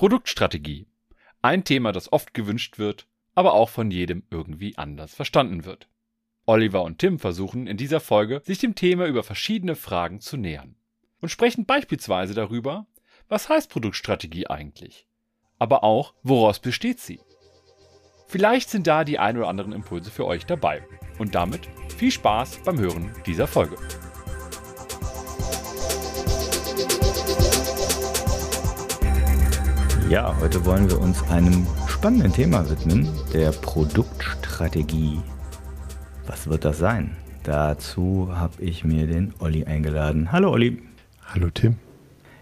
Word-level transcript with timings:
Produktstrategie. 0.00 0.86
Ein 1.42 1.62
Thema, 1.62 1.92
das 1.92 2.10
oft 2.10 2.32
gewünscht 2.32 2.78
wird, 2.78 3.06
aber 3.34 3.52
auch 3.52 3.68
von 3.68 3.90
jedem 3.90 4.22
irgendwie 4.30 4.78
anders 4.78 5.14
verstanden 5.14 5.66
wird. 5.66 5.90
Oliver 6.46 6.84
und 6.84 7.00
Tim 7.00 7.18
versuchen 7.18 7.66
in 7.66 7.76
dieser 7.76 8.00
Folge, 8.00 8.40
sich 8.42 8.58
dem 8.60 8.74
Thema 8.74 9.04
über 9.04 9.22
verschiedene 9.22 9.76
Fragen 9.76 10.22
zu 10.22 10.38
nähern 10.38 10.74
und 11.20 11.28
sprechen 11.28 11.66
beispielsweise 11.66 12.32
darüber, 12.32 12.86
was 13.28 13.50
heißt 13.50 13.70
Produktstrategie 13.70 14.46
eigentlich? 14.46 15.06
Aber 15.58 15.84
auch, 15.84 16.14
woraus 16.22 16.60
besteht 16.60 16.98
sie? 16.98 17.20
Vielleicht 18.26 18.70
sind 18.70 18.86
da 18.86 19.04
die 19.04 19.18
ein 19.18 19.36
oder 19.36 19.48
anderen 19.48 19.72
Impulse 19.74 20.10
für 20.10 20.24
euch 20.24 20.46
dabei. 20.46 20.82
Und 21.18 21.34
damit 21.34 21.68
viel 21.98 22.10
Spaß 22.10 22.62
beim 22.64 22.78
Hören 22.78 23.14
dieser 23.26 23.46
Folge. 23.46 23.76
Ja, 30.10 30.36
heute 30.40 30.64
wollen 30.66 30.90
wir 30.90 31.00
uns 31.00 31.22
einem 31.30 31.64
spannenden 31.86 32.32
Thema 32.32 32.68
widmen, 32.68 33.08
der 33.32 33.52
Produktstrategie. 33.52 35.20
Was 36.26 36.48
wird 36.48 36.64
das 36.64 36.78
sein? 36.78 37.16
Dazu 37.44 38.28
habe 38.32 38.60
ich 38.60 38.82
mir 38.82 39.06
den 39.06 39.32
Olli 39.38 39.66
eingeladen. 39.66 40.32
Hallo 40.32 40.50
Olli. 40.50 40.82
Hallo 41.32 41.48
Tim. 41.50 41.76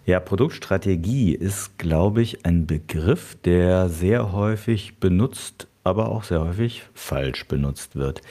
Ja, 0.07 0.19
Produktstrategie 0.19 1.34
ist, 1.34 1.77
glaube 1.77 2.23
ich, 2.23 2.46
ein 2.46 2.66
Begriff, 2.66 3.37
der 3.45 3.91
sehr 3.91 4.32
häufig 4.32 4.98
benutzt, 4.98 5.69
aber 5.85 6.09
auch 6.09 6.24
sehr 6.24 6.41
häufig 6.41 6.85
falsch 6.95 7.48
benutzt 7.48 7.96
wird. 7.96 8.23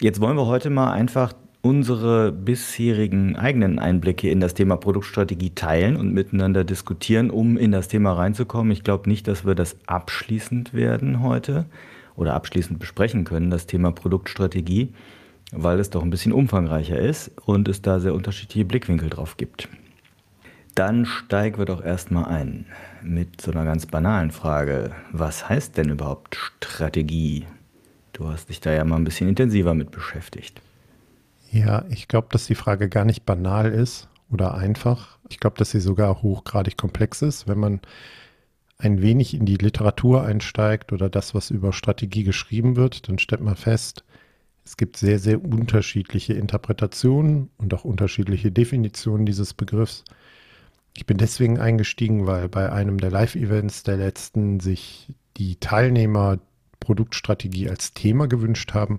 Jetzt 0.00 0.20
wollen 0.20 0.36
wir 0.36 0.46
heute 0.46 0.70
mal 0.70 0.90
einfach 0.90 1.34
unsere 1.64 2.30
bisherigen 2.30 3.36
eigenen 3.36 3.78
Einblicke 3.78 4.28
in 4.28 4.38
das 4.38 4.52
Thema 4.52 4.76
Produktstrategie 4.76 5.54
teilen 5.54 5.96
und 5.96 6.12
miteinander 6.12 6.62
diskutieren, 6.62 7.30
um 7.30 7.56
in 7.56 7.72
das 7.72 7.88
Thema 7.88 8.12
reinzukommen. 8.12 8.70
Ich 8.70 8.84
glaube 8.84 9.08
nicht, 9.08 9.26
dass 9.26 9.46
wir 9.46 9.54
das 9.54 9.78
abschließend 9.86 10.74
werden 10.74 11.22
heute 11.22 11.64
oder 12.16 12.34
abschließend 12.34 12.78
besprechen 12.78 13.24
können, 13.24 13.48
das 13.48 13.66
Thema 13.66 13.92
Produktstrategie, 13.92 14.92
weil 15.52 15.80
es 15.80 15.88
doch 15.88 16.02
ein 16.02 16.10
bisschen 16.10 16.34
umfangreicher 16.34 16.98
ist 16.98 17.30
und 17.46 17.66
es 17.66 17.80
da 17.80 17.98
sehr 17.98 18.12
unterschiedliche 18.12 18.66
Blickwinkel 18.66 19.08
drauf 19.08 19.38
gibt. 19.38 19.70
Dann 20.74 21.06
steigen 21.06 21.56
wir 21.56 21.64
doch 21.64 21.82
erstmal 21.82 22.26
ein 22.26 22.66
mit 23.02 23.40
so 23.40 23.52
einer 23.52 23.64
ganz 23.64 23.86
banalen 23.86 24.32
Frage. 24.32 24.90
Was 25.12 25.48
heißt 25.48 25.78
denn 25.78 25.88
überhaupt 25.88 26.36
Strategie? 26.36 27.46
Du 28.12 28.28
hast 28.28 28.50
dich 28.50 28.60
da 28.60 28.70
ja 28.70 28.84
mal 28.84 28.96
ein 28.96 29.04
bisschen 29.04 29.30
intensiver 29.30 29.72
mit 29.72 29.92
beschäftigt. 29.92 30.60
Ja, 31.54 31.84
ich 31.88 32.08
glaube, 32.08 32.26
dass 32.32 32.46
die 32.46 32.56
Frage 32.56 32.88
gar 32.88 33.04
nicht 33.04 33.24
banal 33.24 33.70
ist 33.70 34.08
oder 34.28 34.54
einfach. 34.54 35.18
Ich 35.28 35.38
glaube, 35.38 35.56
dass 35.56 35.70
sie 35.70 35.78
sogar 35.78 36.20
hochgradig 36.20 36.76
komplex 36.76 37.22
ist. 37.22 37.46
Wenn 37.46 37.60
man 37.60 37.80
ein 38.76 39.00
wenig 39.00 39.34
in 39.34 39.46
die 39.46 39.54
Literatur 39.54 40.24
einsteigt 40.24 40.92
oder 40.92 41.08
das, 41.08 41.32
was 41.32 41.50
über 41.50 41.72
Strategie 41.72 42.24
geschrieben 42.24 42.74
wird, 42.74 43.08
dann 43.08 43.20
stellt 43.20 43.40
man 43.40 43.54
fest, 43.54 44.02
es 44.64 44.76
gibt 44.76 44.96
sehr, 44.96 45.20
sehr 45.20 45.44
unterschiedliche 45.44 46.32
Interpretationen 46.32 47.50
und 47.56 47.72
auch 47.72 47.84
unterschiedliche 47.84 48.50
Definitionen 48.50 49.24
dieses 49.24 49.54
Begriffs. 49.54 50.02
Ich 50.96 51.06
bin 51.06 51.18
deswegen 51.18 51.60
eingestiegen, 51.60 52.26
weil 52.26 52.48
bei 52.48 52.72
einem 52.72 52.98
der 52.98 53.12
Live-Events 53.12 53.84
der 53.84 53.98
letzten 53.98 54.58
sich 54.58 55.14
die 55.36 55.54
Teilnehmer 55.60 56.40
Produktstrategie 56.80 57.70
als 57.70 57.94
Thema 57.94 58.26
gewünscht 58.26 58.74
haben. 58.74 58.98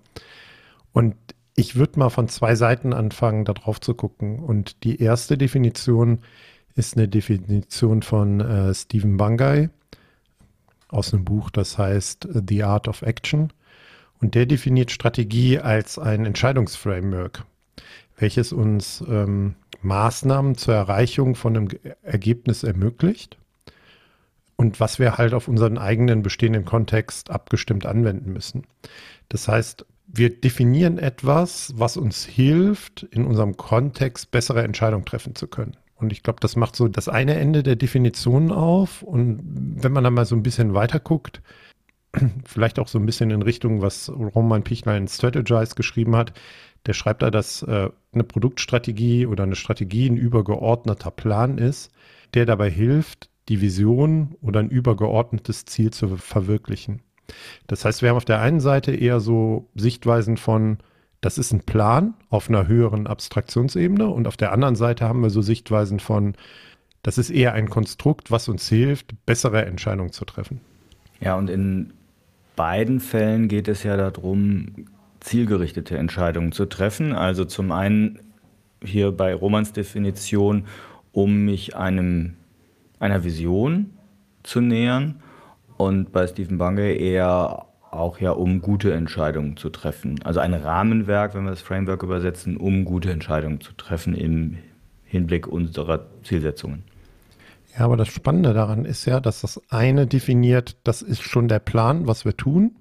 Und 0.93 1.15
ich 1.55 1.75
würde 1.75 1.99
mal 1.99 2.09
von 2.09 2.27
zwei 2.27 2.55
Seiten 2.55 2.93
anfangen, 2.93 3.45
da 3.45 3.53
drauf 3.53 3.79
zu 3.79 3.93
gucken. 3.93 4.39
Und 4.39 4.83
die 4.83 5.01
erste 5.01 5.37
Definition 5.37 6.19
ist 6.75 6.97
eine 6.97 7.07
Definition 7.07 8.01
von 8.01 8.41
äh, 8.41 8.73
Stephen 8.73 9.17
Bungay 9.17 9.69
aus 10.89 11.13
einem 11.13 11.25
Buch, 11.25 11.49
das 11.49 11.77
heißt 11.77 12.27
The 12.47 12.63
Art 12.63 12.87
of 12.87 13.01
Action. 13.01 13.53
Und 14.21 14.35
der 14.35 14.45
definiert 14.45 14.91
Strategie 14.91 15.59
als 15.59 15.97
ein 15.97 16.25
Entscheidungsframework, 16.25 17.45
welches 18.17 18.51
uns 18.51 19.03
ähm, 19.07 19.55
Maßnahmen 19.81 20.55
zur 20.55 20.73
Erreichung 20.73 21.35
von 21.35 21.55
einem 21.55 21.67
Ergebnis 22.01 22.63
ermöglicht 22.63 23.37
und 24.55 24.79
was 24.79 24.99
wir 24.99 25.17
halt 25.17 25.33
auf 25.33 25.47
unseren 25.47 25.77
eigenen 25.77 26.21
bestehenden 26.21 26.65
Kontext 26.65 27.29
abgestimmt 27.29 27.85
anwenden 27.85 28.31
müssen. 28.33 28.63
Das 29.29 29.47
heißt, 29.47 29.85
wir 30.17 30.39
definieren 30.39 30.97
etwas, 30.97 31.73
was 31.75 31.97
uns 31.97 32.25
hilft, 32.25 33.03
in 33.03 33.25
unserem 33.25 33.57
Kontext 33.57 34.31
bessere 34.31 34.63
Entscheidungen 34.63 35.05
treffen 35.05 35.35
zu 35.35 35.47
können. 35.47 35.77
Und 35.95 36.11
ich 36.11 36.23
glaube, 36.23 36.39
das 36.41 36.55
macht 36.55 36.75
so 36.75 36.87
das 36.87 37.07
eine 37.09 37.35
Ende 37.35 37.63
der 37.63 37.75
Definition 37.75 38.51
auf. 38.51 39.01
Und 39.01 39.41
wenn 39.43 39.91
man 39.91 40.03
dann 40.03 40.13
mal 40.13 40.25
so 40.25 40.35
ein 40.35 40.43
bisschen 40.43 40.73
weiter 40.73 40.99
guckt, 40.99 41.41
vielleicht 42.45 42.79
auch 42.79 42.87
so 42.87 42.99
ein 42.99 43.05
bisschen 43.05 43.31
in 43.31 43.41
Richtung, 43.41 43.81
was 43.81 44.09
Roman 44.09 44.63
Pichler 44.63 44.97
in 44.97 45.07
Strategize 45.07 45.75
geschrieben 45.75 46.15
hat, 46.15 46.33
der 46.85 46.93
schreibt 46.93 47.21
da, 47.21 47.31
dass 47.31 47.63
äh, 47.63 47.89
eine 48.13 48.23
Produktstrategie 48.23 49.25
oder 49.25 49.43
eine 49.43 49.55
Strategie 49.55 50.07
ein 50.09 50.17
übergeordneter 50.17 51.11
Plan 51.11 51.57
ist, 51.57 51.91
der 52.33 52.45
dabei 52.45 52.69
hilft, 52.69 53.29
die 53.49 53.61
Vision 53.61 54.35
oder 54.41 54.59
ein 54.59 54.69
übergeordnetes 54.69 55.65
Ziel 55.65 55.91
zu 55.91 56.17
verwirklichen. 56.17 57.01
Das 57.67 57.85
heißt, 57.85 58.01
wir 58.01 58.09
haben 58.09 58.17
auf 58.17 58.25
der 58.25 58.41
einen 58.41 58.59
Seite 58.59 58.93
eher 58.93 59.19
so 59.19 59.67
Sichtweisen 59.75 60.37
von, 60.37 60.77
das 61.21 61.37
ist 61.37 61.51
ein 61.51 61.61
Plan 61.61 62.13
auf 62.29 62.49
einer 62.49 62.67
höheren 62.67 63.07
Abstraktionsebene 63.07 64.07
und 64.07 64.27
auf 64.27 64.37
der 64.37 64.51
anderen 64.51 64.75
Seite 64.75 65.05
haben 65.05 65.21
wir 65.21 65.29
so 65.29 65.41
Sichtweisen 65.41 65.99
von, 65.99 66.35
das 67.03 67.17
ist 67.17 67.29
eher 67.29 67.53
ein 67.53 67.69
Konstrukt, 67.69 68.31
was 68.31 68.47
uns 68.47 68.67
hilft, 68.67 69.13
bessere 69.25 69.65
Entscheidungen 69.65 70.11
zu 70.11 70.25
treffen. 70.25 70.61
Ja, 71.21 71.35
und 71.35 71.49
in 71.49 71.93
beiden 72.55 72.99
Fällen 72.99 73.47
geht 73.47 73.67
es 73.67 73.83
ja 73.83 73.97
darum, 73.97 74.87
zielgerichtete 75.19 75.97
Entscheidungen 75.97 76.51
zu 76.51 76.65
treffen. 76.65 77.13
Also 77.13 77.45
zum 77.45 77.71
einen 77.71 78.19
hier 78.83 79.11
bei 79.11 79.33
Romans 79.33 79.73
Definition, 79.73 80.65
um 81.11 81.45
mich 81.45 81.75
einem, 81.75 82.35
einer 82.99 83.23
Vision 83.23 83.91
zu 84.43 84.61
nähern 84.61 85.21
und 85.77 86.11
bei 86.11 86.27
Stephen 86.27 86.57
Bungay 86.57 86.97
eher 86.97 87.65
auch 87.91 88.19
ja, 88.19 88.31
um 88.31 88.61
gute 88.61 88.93
Entscheidungen 88.93 89.57
zu 89.57 89.69
treffen. 89.69 90.19
Also 90.23 90.39
ein 90.39 90.53
Rahmenwerk, 90.53 91.33
wenn 91.33 91.45
wir 91.45 91.51
das 91.51 91.61
Framework 91.61 92.03
übersetzen, 92.03 92.57
um 92.57 92.85
gute 92.85 93.11
Entscheidungen 93.11 93.61
zu 93.61 93.73
treffen 93.73 94.13
im 94.13 94.57
Hinblick 95.03 95.47
unserer 95.47 96.05
Zielsetzungen. 96.23 96.83
Ja, 97.77 97.85
aber 97.85 97.97
das 97.97 98.07
Spannende 98.07 98.53
daran 98.53 98.85
ist 98.85 99.05
ja, 99.05 99.19
dass 99.19 99.41
das 99.41 99.61
eine 99.69 100.07
definiert, 100.07 100.77
das 100.83 101.01
ist 101.01 101.23
schon 101.23 101.47
der 101.47 101.59
Plan, 101.59 102.07
was 102.07 102.25
wir 102.25 102.35
tun. 102.35 102.75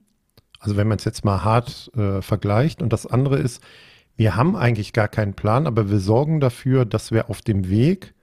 Also 0.60 0.76
wenn 0.76 0.88
man 0.88 0.98
es 0.98 1.04
jetzt 1.04 1.24
mal 1.24 1.44
hart 1.44 1.90
äh, 1.96 2.22
vergleicht. 2.22 2.80
Und 2.80 2.92
das 2.92 3.06
andere 3.06 3.36
ist, 3.36 3.62
wir 4.16 4.36
haben 4.36 4.56
eigentlich 4.56 4.92
gar 4.92 5.08
keinen 5.08 5.34
Plan, 5.34 5.66
aber 5.66 5.90
wir 5.90 5.98
sorgen 5.98 6.40
dafür, 6.40 6.84
dass 6.84 7.12
wir 7.12 7.28
auf 7.28 7.42
dem 7.42 7.68
Weg 7.68 8.14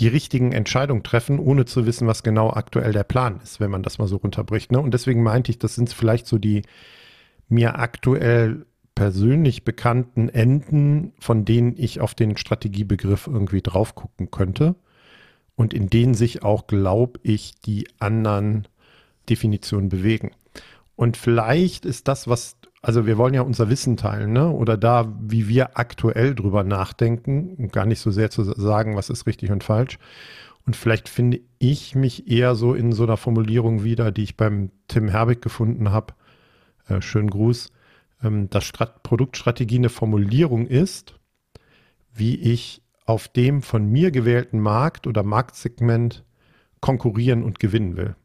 die 0.00 0.08
richtigen 0.08 0.52
Entscheidungen 0.52 1.02
treffen, 1.02 1.38
ohne 1.38 1.66
zu 1.66 1.86
wissen, 1.86 2.06
was 2.06 2.22
genau 2.22 2.50
aktuell 2.50 2.92
der 2.92 3.04
Plan 3.04 3.40
ist, 3.42 3.60
wenn 3.60 3.70
man 3.70 3.82
das 3.82 3.98
mal 3.98 4.08
so 4.08 4.16
runterbricht. 4.16 4.72
Ne? 4.72 4.80
Und 4.80 4.92
deswegen 4.94 5.22
meinte 5.22 5.50
ich, 5.50 5.58
das 5.58 5.74
sind 5.74 5.92
vielleicht 5.92 6.26
so 6.26 6.38
die 6.38 6.62
mir 7.48 7.78
aktuell 7.78 8.66
persönlich 8.94 9.64
bekannten 9.64 10.28
Enden, 10.28 11.12
von 11.18 11.44
denen 11.44 11.74
ich 11.76 12.00
auf 12.00 12.14
den 12.14 12.36
Strategiebegriff 12.36 13.26
irgendwie 13.26 13.62
drauf 13.62 13.94
gucken 13.94 14.30
könnte 14.30 14.74
und 15.54 15.74
in 15.74 15.90
denen 15.90 16.14
sich 16.14 16.42
auch, 16.42 16.66
glaube 16.66 17.20
ich, 17.22 17.54
die 17.60 17.88
anderen 17.98 18.68
Definitionen 19.28 19.90
bewegen. 19.90 20.30
Und 20.96 21.16
vielleicht 21.16 21.84
ist 21.84 22.08
das, 22.08 22.28
was 22.28 22.56
also 22.82 23.06
wir 23.06 23.18
wollen 23.18 23.34
ja 23.34 23.42
unser 23.42 23.68
Wissen 23.68 23.96
teilen, 23.96 24.32
ne? 24.32 24.50
Oder 24.50 24.76
da, 24.76 25.12
wie 25.20 25.48
wir 25.48 25.78
aktuell 25.78 26.34
drüber 26.34 26.64
nachdenken, 26.64 27.68
gar 27.70 27.84
nicht 27.84 28.00
so 28.00 28.10
sehr 28.10 28.30
zu 28.30 28.42
sagen, 28.42 28.96
was 28.96 29.10
ist 29.10 29.26
richtig 29.26 29.50
und 29.50 29.64
falsch. 29.64 29.98
Und 30.66 30.76
vielleicht 30.76 31.08
finde 31.08 31.40
ich 31.58 31.94
mich 31.94 32.30
eher 32.30 32.54
so 32.54 32.74
in 32.74 32.92
so 32.92 33.04
einer 33.04 33.16
Formulierung 33.16 33.84
wieder, 33.84 34.12
die 34.12 34.22
ich 34.22 34.36
beim 34.36 34.70
Tim 34.88 35.08
Herbig 35.08 35.42
gefunden 35.42 35.90
habe. 35.90 36.14
Äh, 36.88 37.02
schönen 37.02 37.30
Gruß. 37.30 37.72
Ähm, 38.22 38.48
dass 38.50 38.64
Strat 38.64 39.02
Produktstrategie 39.02 39.78
eine 39.78 39.88
Formulierung 39.88 40.66
ist, 40.66 41.14
wie 42.14 42.36
ich 42.36 42.82
auf 43.04 43.28
dem 43.28 43.62
von 43.62 43.90
mir 43.90 44.10
gewählten 44.10 44.60
Markt 44.60 45.06
oder 45.06 45.22
Marktsegment 45.22 46.24
konkurrieren 46.80 47.42
und 47.42 47.58
gewinnen 47.58 47.96
will. 47.96 48.16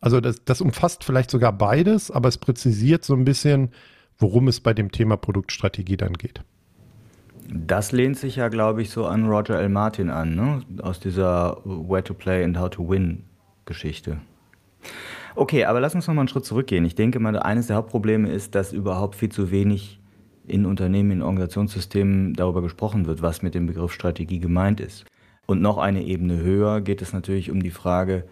Also 0.00 0.20
das, 0.20 0.44
das 0.44 0.60
umfasst 0.60 1.04
vielleicht 1.04 1.30
sogar 1.30 1.52
beides, 1.52 2.10
aber 2.10 2.28
es 2.28 2.38
präzisiert 2.38 3.04
so 3.04 3.14
ein 3.14 3.24
bisschen, 3.24 3.70
worum 4.18 4.48
es 4.48 4.60
bei 4.60 4.74
dem 4.74 4.90
Thema 4.90 5.16
Produktstrategie 5.16 5.96
dann 5.96 6.14
geht. 6.14 6.42
Das 7.50 7.92
lehnt 7.92 8.18
sich 8.18 8.36
ja, 8.36 8.48
glaube 8.48 8.82
ich, 8.82 8.90
so 8.90 9.06
an 9.06 9.26
Roger 9.26 9.58
L. 9.58 9.70
Martin 9.70 10.10
an, 10.10 10.34
ne? 10.34 10.62
aus 10.82 11.00
dieser 11.00 11.62
Where 11.64 12.04
to 12.04 12.12
Play 12.12 12.44
and 12.44 12.58
How 12.58 12.68
to 12.68 12.86
Win 12.88 13.24
Geschichte. 13.64 14.18
Okay, 15.34 15.64
aber 15.64 15.80
lass 15.80 15.94
uns 15.94 16.06
noch 16.06 16.14
mal 16.14 16.22
einen 16.22 16.28
Schritt 16.28 16.44
zurückgehen. 16.44 16.84
Ich 16.84 16.94
denke 16.94 17.20
mal, 17.20 17.38
eines 17.38 17.68
der 17.68 17.76
Hauptprobleme 17.76 18.28
ist, 18.28 18.54
dass 18.54 18.72
überhaupt 18.72 19.14
viel 19.14 19.30
zu 19.30 19.50
wenig 19.50 20.00
in 20.46 20.66
Unternehmen, 20.66 21.10
in 21.10 21.22
Organisationssystemen 21.22 22.34
darüber 22.34 22.60
gesprochen 22.60 23.06
wird, 23.06 23.22
was 23.22 23.42
mit 23.42 23.54
dem 23.54 23.66
Begriff 23.66 23.92
Strategie 23.92 24.40
gemeint 24.40 24.80
ist. 24.80 25.04
Und 25.46 25.62
noch 25.62 25.78
eine 25.78 26.02
Ebene 26.02 26.38
höher 26.38 26.80
geht 26.80 27.00
es 27.02 27.12
natürlich 27.12 27.50
um 27.50 27.62
die 27.62 27.70
Frage, 27.70 28.24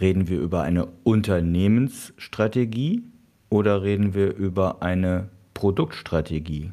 reden 0.00 0.28
wir 0.28 0.40
über 0.40 0.62
eine 0.62 0.86
Unternehmensstrategie 1.04 3.02
oder 3.48 3.82
reden 3.82 4.14
wir 4.14 4.34
über 4.34 4.82
eine 4.82 5.28
Produktstrategie? 5.54 6.72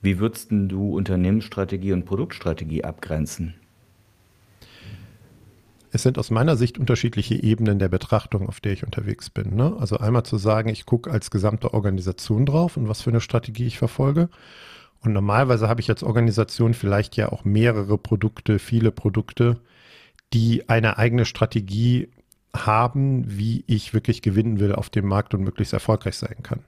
Wie 0.00 0.18
würdest 0.18 0.48
du 0.50 0.96
Unternehmensstrategie 0.96 1.92
und 1.92 2.04
Produktstrategie 2.04 2.84
abgrenzen? 2.84 3.54
Es 5.94 6.02
sind 6.02 6.18
aus 6.18 6.30
meiner 6.30 6.56
Sicht 6.56 6.78
unterschiedliche 6.78 7.34
Ebenen 7.34 7.78
der 7.78 7.88
Betrachtung, 7.88 8.48
auf 8.48 8.60
der 8.60 8.72
ich 8.72 8.82
unterwegs 8.82 9.28
bin. 9.28 9.54
Ne? 9.54 9.76
Also 9.78 9.98
einmal 9.98 10.22
zu 10.22 10.38
sagen, 10.38 10.70
ich 10.70 10.86
gucke 10.86 11.10
als 11.10 11.30
gesamte 11.30 11.74
Organisation 11.74 12.46
drauf 12.46 12.78
und 12.78 12.88
was 12.88 13.02
für 13.02 13.10
eine 13.10 13.20
Strategie 13.20 13.66
ich 13.66 13.78
verfolge. 13.78 14.30
Und 15.02 15.12
normalerweise 15.12 15.68
habe 15.68 15.80
ich 15.80 15.90
als 15.90 16.02
Organisation 16.02 16.72
vielleicht 16.72 17.16
ja 17.16 17.30
auch 17.30 17.44
mehrere 17.44 17.98
Produkte, 17.98 18.58
viele 18.58 18.90
Produkte, 18.90 19.60
die 20.32 20.68
eine 20.68 20.96
eigene 20.96 21.26
Strategie 21.26 22.08
haben, 22.54 23.24
wie 23.26 23.64
ich 23.66 23.94
wirklich 23.94 24.22
gewinnen 24.22 24.60
will 24.60 24.74
auf 24.74 24.90
dem 24.90 25.06
Markt 25.06 25.34
und 25.34 25.42
möglichst 25.42 25.72
erfolgreich 25.72 26.16
sein 26.16 26.36
kann. 26.42 26.60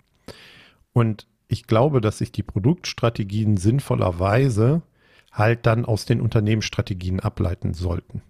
Und 0.92 1.26
ich 1.48 1.66
glaube, 1.66 2.00
dass 2.00 2.18
sich 2.18 2.32
die 2.32 2.42
Produktstrategien 2.42 3.56
sinnvollerweise 3.56 4.82
halt 5.32 5.66
dann 5.66 5.84
aus 5.84 6.06
den 6.06 6.20
Unternehmensstrategien 6.20 7.20
ableiten 7.20 7.74
sollten. 7.74 8.22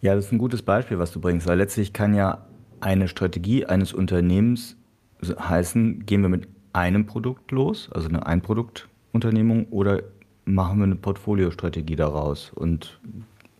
Ja, 0.00 0.14
das 0.14 0.26
ist 0.26 0.32
ein 0.32 0.38
gutes 0.38 0.62
Beispiel, 0.62 0.98
was 0.98 1.12
du 1.12 1.20
bringst, 1.20 1.46
weil 1.46 1.58
letztlich 1.58 1.92
kann 1.92 2.14
ja 2.14 2.46
eine 2.80 3.08
Strategie 3.08 3.64
eines 3.66 3.92
Unternehmens 3.92 4.76
heißen, 5.22 6.06
gehen 6.06 6.22
wir 6.22 6.28
mit 6.28 6.48
einem 6.72 7.06
Produkt 7.06 7.50
los, 7.50 7.88
also 7.92 8.08
eine 8.08 8.26
Einproduktunternehmung, 8.26 9.66
oder 9.66 10.02
machen 10.44 10.78
wir 10.78 10.84
eine 10.84 10.94
Portfoliostrategie 10.96 11.96
daraus 11.96 12.50
und 12.54 13.00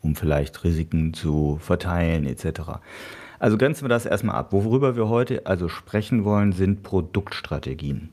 um 0.03 0.15
vielleicht 0.15 0.65
Risiken 0.65 1.15
zu 1.15 1.59
verteilen 1.61 2.27
etc. 2.27 2.81
Also 3.39 3.57
grenzen 3.59 3.85
wir 3.85 3.89
das 3.89 4.07
erstmal 4.07 4.37
ab. 4.37 4.53
Worüber 4.53 4.97
wir 4.97 5.09
heute 5.09 5.47
also 5.47 5.69
sprechen 5.69 6.25
wollen, 6.25 6.53
sind 6.53 6.83
Produktstrategien. 6.83 8.11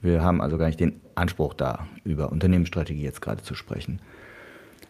Wir 0.00 0.22
haben 0.22 0.40
also 0.40 0.58
gar 0.58 0.66
nicht 0.66 0.80
den 0.80 1.00
Anspruch 1.14 1.54
da, 1.54 1.86
über 2.04 2.30
Unternehmensstrategie 2.30 3.02
jetzt 3.02 3.20
gerade 3.20 3.42
zu 3.42 3.54
sprechen. 3.54 4.00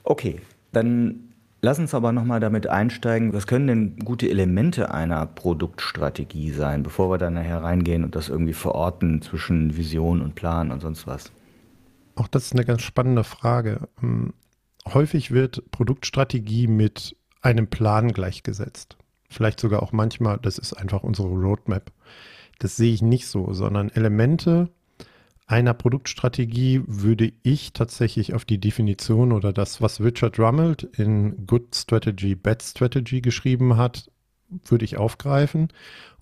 Okay, 0.05 0.40
dann 0.73 1.26
Lass 1.62 1.78
uns 1.78 1.94
aber 1.94 2.12
nochmal 2.12 2.38
damit 2.38 2.69
einsteigen, 2.69 3.32
was 3.32 3.46
können 3.46 3.67
denn 3.67 3.96
gute 3.96 4.28
Elemente 4.28 4.93
einer 4.93 5.26
Produktstrategie 5.26 6.50
sein, 6.50 6.82
bevor 6.82 7.11
wir 7.11 7.19
dann 7.19 7.34
nachher 7.34 7.62
reingehen 7.62 8.05
und 8.05 8.14
das 8.14 8.28
irgendwie 8.28 8.52
verorten 8.52 9.23
zwischen 9.23 9.76
Vision 9.76 10.20
und 10.20 10.34
Plan 10.34 10.70
und 10.70 10.81
sonst 10.81 11.06
was? 11.06 11.32
Auch 12.14 12.28
das 12.28 12.44
ist 12.44 12.52
eine 12.52 12.64
ganz 12.64 12.82
spannende 12.82 13.25
Frage. 13.25 13.88
Häufig 14.87 15.31
wird 15.31 15.71
Produktstrategie 15.71 16.67
mit 16.67 17.17
einem 17.43 17.69
Plan 17.69 18.12
gleichgesetzt. 18.12 18.97
Vielleicht 19.29 19.61
sogar 19.61 19.83
auch 19.83 19.93
manchmal, 19.93 20.38
das 20.38 20.59
ist 20.59 20.73
einfach 20.73 21.03
unsere 21.03 21.29
Roadmap. 21.29 21.93
Das 22.59 22.77
sehe 22.77 22.94
ich 22.94 23.03
nicht 23.03 23.27
so, 23.27 23.53
sondern 23.53 23.91
Elemente 23.91 24.71
einer 25.47 25.75
Produktstrategie 25.75 26.83
würde 26.87 27.33
ich 27.44 27.73
tatsächlich 27.73 28.35
auf 28.35 28.44
die 28.44 28.59
Definition 28.59 29.33
oder 29.33 29.53
das, 29.53 29.81
was 29.81 30.00
Richard 30.00 30.41
Rummelt 30.41 30.83
in 30.83 31.47
Good 31.47 31.75
Strategy, 31.75 32.35
Bad 32.35 32.62
Strategy 32.62 33.21
geschrieben 33.21 33.77
hat, 33.77 34.11
würde 34.65 34.85
ich 34.85 34.97
aufgreifen. 34.97 35.69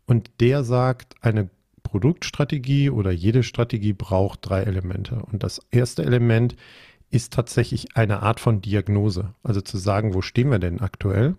Und 0.06 0.30
der 0.40 0.62
sagt, 0.62 1.14
eine 1.22 1.48
Produktstrategie 1.82 2.90
oder 2.90 3.12
jede 3.12 3.42
Strategie 3.42 3.94
braucht 3.94 4.40
drei 4.42 4.62
Elemente. 4.62 5.16
Und 5.16 5.42
das 5.42 5.62
erste 5.70 6.04
Element 6.04 6.54
ist 7.14 7.32
tatsächlich 7.32 7.96
eine 7.96 8.22
Art 8.22 8.40
von 8.40 8.60
Diagnose. 8.60 9.34
Also 9.42 9.60
zu 9.60 9.78
sagen, 9.78 10.14
wo 10.14 10.20
stehen 10.20 10.50
wir 10.50 10.58
denn 10.58 10.80
aktuell? 10.80 11.36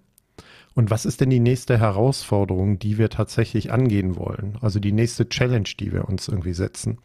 Und 0.73 0.89
was 0.89 1.05
ist 1.05 1.21
denn 1.21 1.29
die 1.29 1.39
nächste 1.39 1.77
Herausforderung, 1.77 2.79
die 2.79 2.97
wir 2.97 3.09
tatsächlich 3.09 3.71
angehen 3.71 4.15
wollen? 4.17 4.57
Also 4.61 4.79
die 4.79 4.91
nächste 4.91 5.29
Challenge, 5.29 5.69
die 5.79 5.93
wir 5.93 6.07
uns 6.07 6.27
irgendwie 6.27 6.53
setzen. 6.53 6.97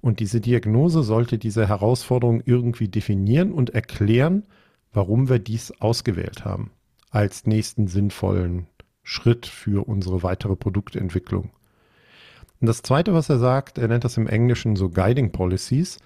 Und 0.00 0.20
diese 0.20 0.40
Diagnose 0.40 1.02
sollte 1.02 1.38
diese 1.38 1.66
Herausforderung 1.66 2.42
irgendwie 2.44 2.88
definieren 2.88 3.52
und 3.52 3.70
erklären, 3.70 4.44
warum 4.92 5.28
wir 5.28 5.38
dies 5.38 5.72
ausgewählt 5.80 6.44
haben 6.44 6.70
als 7.10 7.46
nächsten 7.46 7.88
sinnvollen 7.88 8.66
Schritt 9.02 9.46
für 9.46 9.88
unsere 9.88 10.22
weitere 10.22 10.56
Produktentwicklung. 10.56 11.50
Und 12.60 12.66
das 12.66 12.82
Zweite, 12.82 13.14
was 13.14 13.28
er 13.28 13.38
sagt, 13.38 13.78
er 13.78 13.88
nennt 13.88 14.04
das 14.04 14.16
im 14.16 14.26
Englischen 14.26 14.76
so 14.76 14.90
Guiding 14.90 15.30
Policies. 15.30 15.98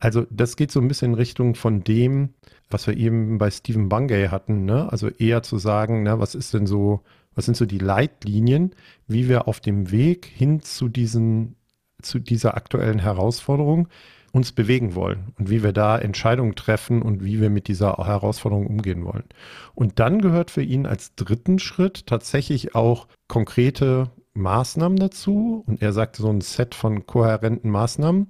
Also 0.00 0.26
das 0.30 0.56
geht 0.56 0.70
so 0.70 0.80
ein 0.80 0.88
bisschen 0.88 1.12
in 1.12 1.18
Richtung 1.18 1.54
von 1.54 1.82
dem, 1.82 2.34
was 2.70 2.86
wir 2.86 2.96
eben 2.96 3.38
bei 3.38 3.50
Stephen 3.50 3.88
Bungay 3.88 4.28
hatten. 4.28 4.64
Ne? 4.64 4.90
Also 4.90 5.08
eher 5.08 5.42
zu 5.42 5.58
sagen, 5.58 6.02
ne, 6.02 6.20
was 6.20 6.34
ist 6.34 6.54
denn 6.54 6.66
so, 6.66 7.02
was 7.34 7.46
sind 7.46 7.56
so 7.56 7.66
die 7.66 7.78
Leitlinien, 7.78 8.74
wie 9.06 9.28
wir 9.28 9.48
auf 9.48 9.60
dem 9.60 9.90
Weg 9.90 10.26
hin 10.26 10.60
zu 10.60 10.88
diesen 10.88 11.56
zu 12.00 12.20
dieser 12.20 12.56
aktuellen 12.56 13.00
Herausforderung 13.00 13.88
uns 14.32 14.52
bewegen 14.52 14.94
wollen 14.94 15.32
und 15.38 15.50
wie 15.50 15.62
wir 15.62 15.72
da 15.72 15.98
Entscheidungen 15.98 16.54
treffen 16.54 17.02
und 17.02 17.24
wie 17.24 17.40
wir 17.40 17.50
mit 17.50 17.66
dieser 17.66 17.96
Herausforderung 17.96 18.66
umgehen 18.66 19.04
wollen. 19.04 19.24
Und 19.74 19.98
dann 19.98 20.20
gehört 20.20 20.50
für 20.50 20.62
ihn 20.62 20.86
als 20.86 21.14
dritten 21.14 21.58
Schritt 21.58 22.06
tatsächlich 22.06 22.74
auch 22.74 23.08
konkrete 23.26 24.10
Maßnahmen 24.34 24.98
dazu. 24.98 25.64
Und 25.66 25.82
er 25.82 25.92
sagt 25.92 26.16
so 26.16 26.28
ein 26.28 26.40
Set 26.40 26.74
von 26.74 27.06
kohärenten 27.06 27.70
Maßnahmen, 27.70 28.28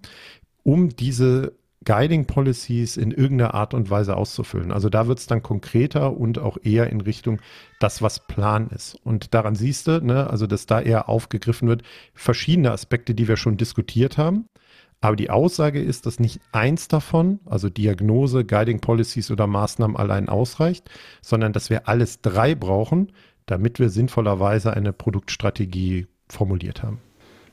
um 0.68 0.94
diese 0.94 1.54
Guiding 1.86 2.26
Policies 2.26 2.98
in 2.98 3.10
irgendeiner 3.10 3.54
Art 3.54 3.72
und 3.72 3.88
Weise 3.88 4.18
auszufüllen. 4.18 4.70
Also 4.70 4.90
da 4.90 5.06
wird 5.06 5.18
es 5.18 5.26
dann 5.26 5.42
konkreter 5.42 6.14
und 6.14 6.38
auch 6.38 6.58
eher 6.62 6.90
in 6.90 7.00
Richtung 7.00 7.40
das, 7.80 8.02
was 8.02 8.26
Plan 8.26 8.68
ist. 8.68 8.94
Und 9.02 9.32
daran 9.32 9.54
siehst 9.54 9.86
du, 9.86 10.04
ne, 10.04 10.28
also 10.28 10.46
dass 10.46 10.66
da 10.66 10.82
eher 10.82 11.08
aufgegriffen 11.08 11.68
wird, 11.68 11.84
verschiedene 12.12 12.70
Aspekte, 12.70 13.14
die 13.14 13.28
wir 13.28 13.38
schon 13.38 13.56
diskutiert 13.56 14.18
haben. 14.18 14.44
Aber 15.00 15.16
die 15.16 15.30
Aussage 15.30 15.80
ist, 15.80 16.04
dass 16.04 16.20
nicht 16.20 16.42
eins 16.52 16.86
davon, 16.86 17.40
also 17.46 17.70
Diagnose, 17.70 18.44
Guiding 18.44 18.80
Policies 18.80 19.30
oder 19.30 19.46
Maßnahmen 19.46 19.96
allein 19.96 20.28
ausreicht, 20.28 20.90
sondern 21.22 21.54
dass 21.54 21.70
wir 21.70 21.88
alles 21.88 22.20
drei 22.20 22.54
brauchen, 22.54 23.12
damit 23.46 23.78
wir 23.78 23.88
sinnvollerweise 23.88 24.74
eine 24.74 24.92
Produktstrategie 24.92 26.08
formuliert 26.28 26.82
haben. 26.82 27.00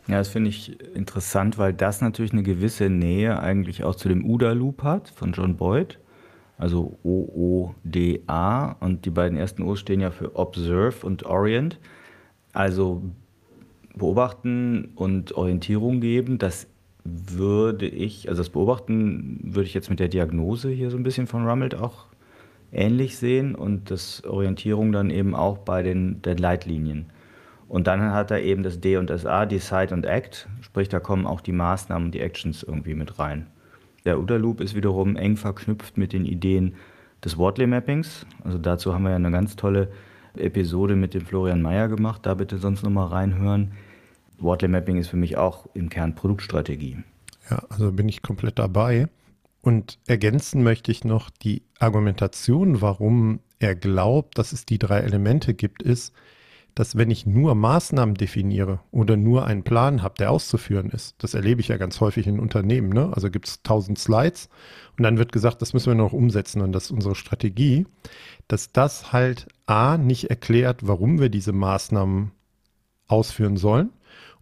Ja, 0.07 0.17
das 0.17 0.27
finde 0.27 0.49
ich 0.49 0.79
interessant, 0.95 1.57
weil 1.57 1.73
das 1.73 2.01
natürlich 2.01 2.31
eine 2.31 2.43
gewisse 2.43 2.89
Nähe 2.89 3.39
eigentlich 3.39 3.83
auch 3.83 3.95
zu 3.95 4.07
dem 4.07 4.23
OODA-Loop 4.23 4.83
hat 4.83 5.09
von 5.09 5.31
John 5.31 5.57
Boyd. 5.57 5.99
Also 6.57 6.97
O-O-D-A 7.03 8.71
und 8.79 9.05
die 9.05 9.09
beiden 9.09 9.37
ersten 9.37 9.63
O 9.63 9.75
stehen 9.75 9.99
ja 9.99 10.11
für 10.11 10.35
Observe 10.35 11.05
und 11.05 11.23
Orient. 11.23 11.79
Also 12.53 13.01
beobachten 13.95 14.91
und 14.95 15.33
Orientierung 15.33 16.01
geben, 16.01 16.37
das 16.37 16.67
würde 17.03 17.87
ich, 17.87 18.29
also 18.29 18.41
das 18.41 18.49
Beobachten 18.49 19.39
würde 19.43 19.67
ich 19.67 19.73
jetzt 19.73 19.89
mit 19.89 19.99
der 19.99 20.07
Diagnose 20.07 20.69
hier 20.69 20.89
so 20.91 20.97
ein 20.97 21.03
bisschen 21.03 21.27
von 21.27 21.47
Rummelt 21.47 21.75
auch 21.75 22.05
ähnlich 22.71 23.17
sehen 23.17 23.55
und 23.55 23.91
das 23.91 24.23
Orientierung 24.23 24.91
dann 24.91 25.09
eben 25.09 25.35
auch 25.35 25.59
bei 25.59 25.83
den, 25.83 26.21
den 26.21 26.37
Leitlinien. 26.37 27.05
Und 27.67 27.87
dann 27.87 28.11
hat 28.11 28.31
er 28.31 28.41
eben 28.41 28.63
das 28.63 28.79
D 28.79 28.97
und 28.97 29.09
das 29.09 29.25
A, 29.25 29.45
Decide 29.45 29.93
und 29.93 30.05
Act, 30.05 30.47
sprich 30.61 30.89
da 30.89 30.99
kommen 30.99 31.25
auch 31.25 31.41
die 31.41 31.51
Maßnahmen 31.51 32.11
die 32.11 32.19
Actions 32.19 32.63
irgendwie 32.63 32.93
mit 32.93 33.17
rein. 33.17 33.47
Der 34.05 34.19
OODA 34.19 34.35
Loop 34.35 34.61
ist 34.61 34.75
wiederum 34.75 35.15
eng 35.15 35.35
verknüpft 35.35 35.97
mit 35.97 36.13
den 36.13 36.25
Ideen 36.25 36.75
des 37.23 37.37
Wortley 37.37 37.65
Mappings. 37.65 38.25
Also 38.43 38.59
dazu 38.59 38.93
haben 38.93 39.03
wir 39.03 39.09
ja 39.09 39.15
eine 39.15 39.31
ganz 39.31 39.55
tolle 39.55 39.89
Episode 40.37 40.95
mit 40.95 41.13
dem 41.13 41.25
Florian 41.25 41.61
Mayer 41.61 41.87
gemacht, 41.87 42.25
da 42.25 42.35
bitte 42.35 42.59
sonst 42.59 42.83
nochmal 42.83 43.07
reinhören. 43.07 43.71
Wortley 44.37 44.67
Mapping 44.67 44.97
ist 44.97 45.07
für 45.07 45.17
mich 45.17 45.37
auch 45.37 45.67
im 45.73 45.89
Kern 45.89 46.13
Produktstrategie. 46.13 46.97
Ja, 47.49 47.63
also 47.69 47.91
bin 47.91 48.09
ich 48.09 48.21
komplett 48.21 48.59
dabei. 48.59 49.07
Und 49.61 49.97
ergänzen 50.05 50.61
möchte 50.61 50.91
ich 50.91 51.03
noch 51.03 51.31
die 51.31 51.63
Argumentation, 51.79 52.81
warum 52.81 53.39
er 53.57 53.73
glaubt, 53.73 54.37
dass 54.37 54.53
es 54.53 54.65
die 54.65 54.77
drei 54.77 54.99
Elemente 54.99 55.55
gibt, 55.55 55.81
ist, 55.81 56.13
dass 56.75 56.97
wenn 56.97 57.09
ich 57.09 57.25
nur 57.25 57.55
Maßnahmen 57.55 58.15
definiere 58.15 58.81
oder 58.91 59.15
nur 59.15 59.45
einen 59.45 59.63
Plan 59.63 60.03
habe, 60.03 60.15
der 60.19 60.29
auszuführen 60.29 60.89
ist, 60.89 61.15
das 61.19 61.33
erlebe 61.33 61.61
ich 61.61 61.69
ja 61.69 61.77
ganz 61.77 62.01
häufig 62.01 62.27
in 62.27 62.39
Unternehmen. 62.39 62.89
Ne? 62.89 63.11
Also 63.13 63.31
gibt 63.31 63.47
es 63.47 63.63
tausend 63.63 63.97
Slides 63.97 64.49
und 64.97 65.03
dann 65.03 65.17
wird 65.17 65.31
gesagt, 65.31 65.61
das 65.61 65.73
müssen 65.73 65.87
wir 65.87 65.95
noch 65.95 66.11
umsetzen 66.11 66.61
und 66.61 66.73
das 66.73 66.85
ist 66.85 66.91
unsere 66.91 67.15
Strategie, 67.15 67.87
dass 68.49 68.73
das 68.73 69.13
halt 69.13 69.47
A 69.65 69.97
nicht 69.97 70.29
erklärt, 70.29 70.85
warum 70.85 71.19
wir 71.19 71.29
diese 71.29 71.53
Maßnahmen 71.53 72.31
ausführen 73.07 73.55
sollen 73.55 73.91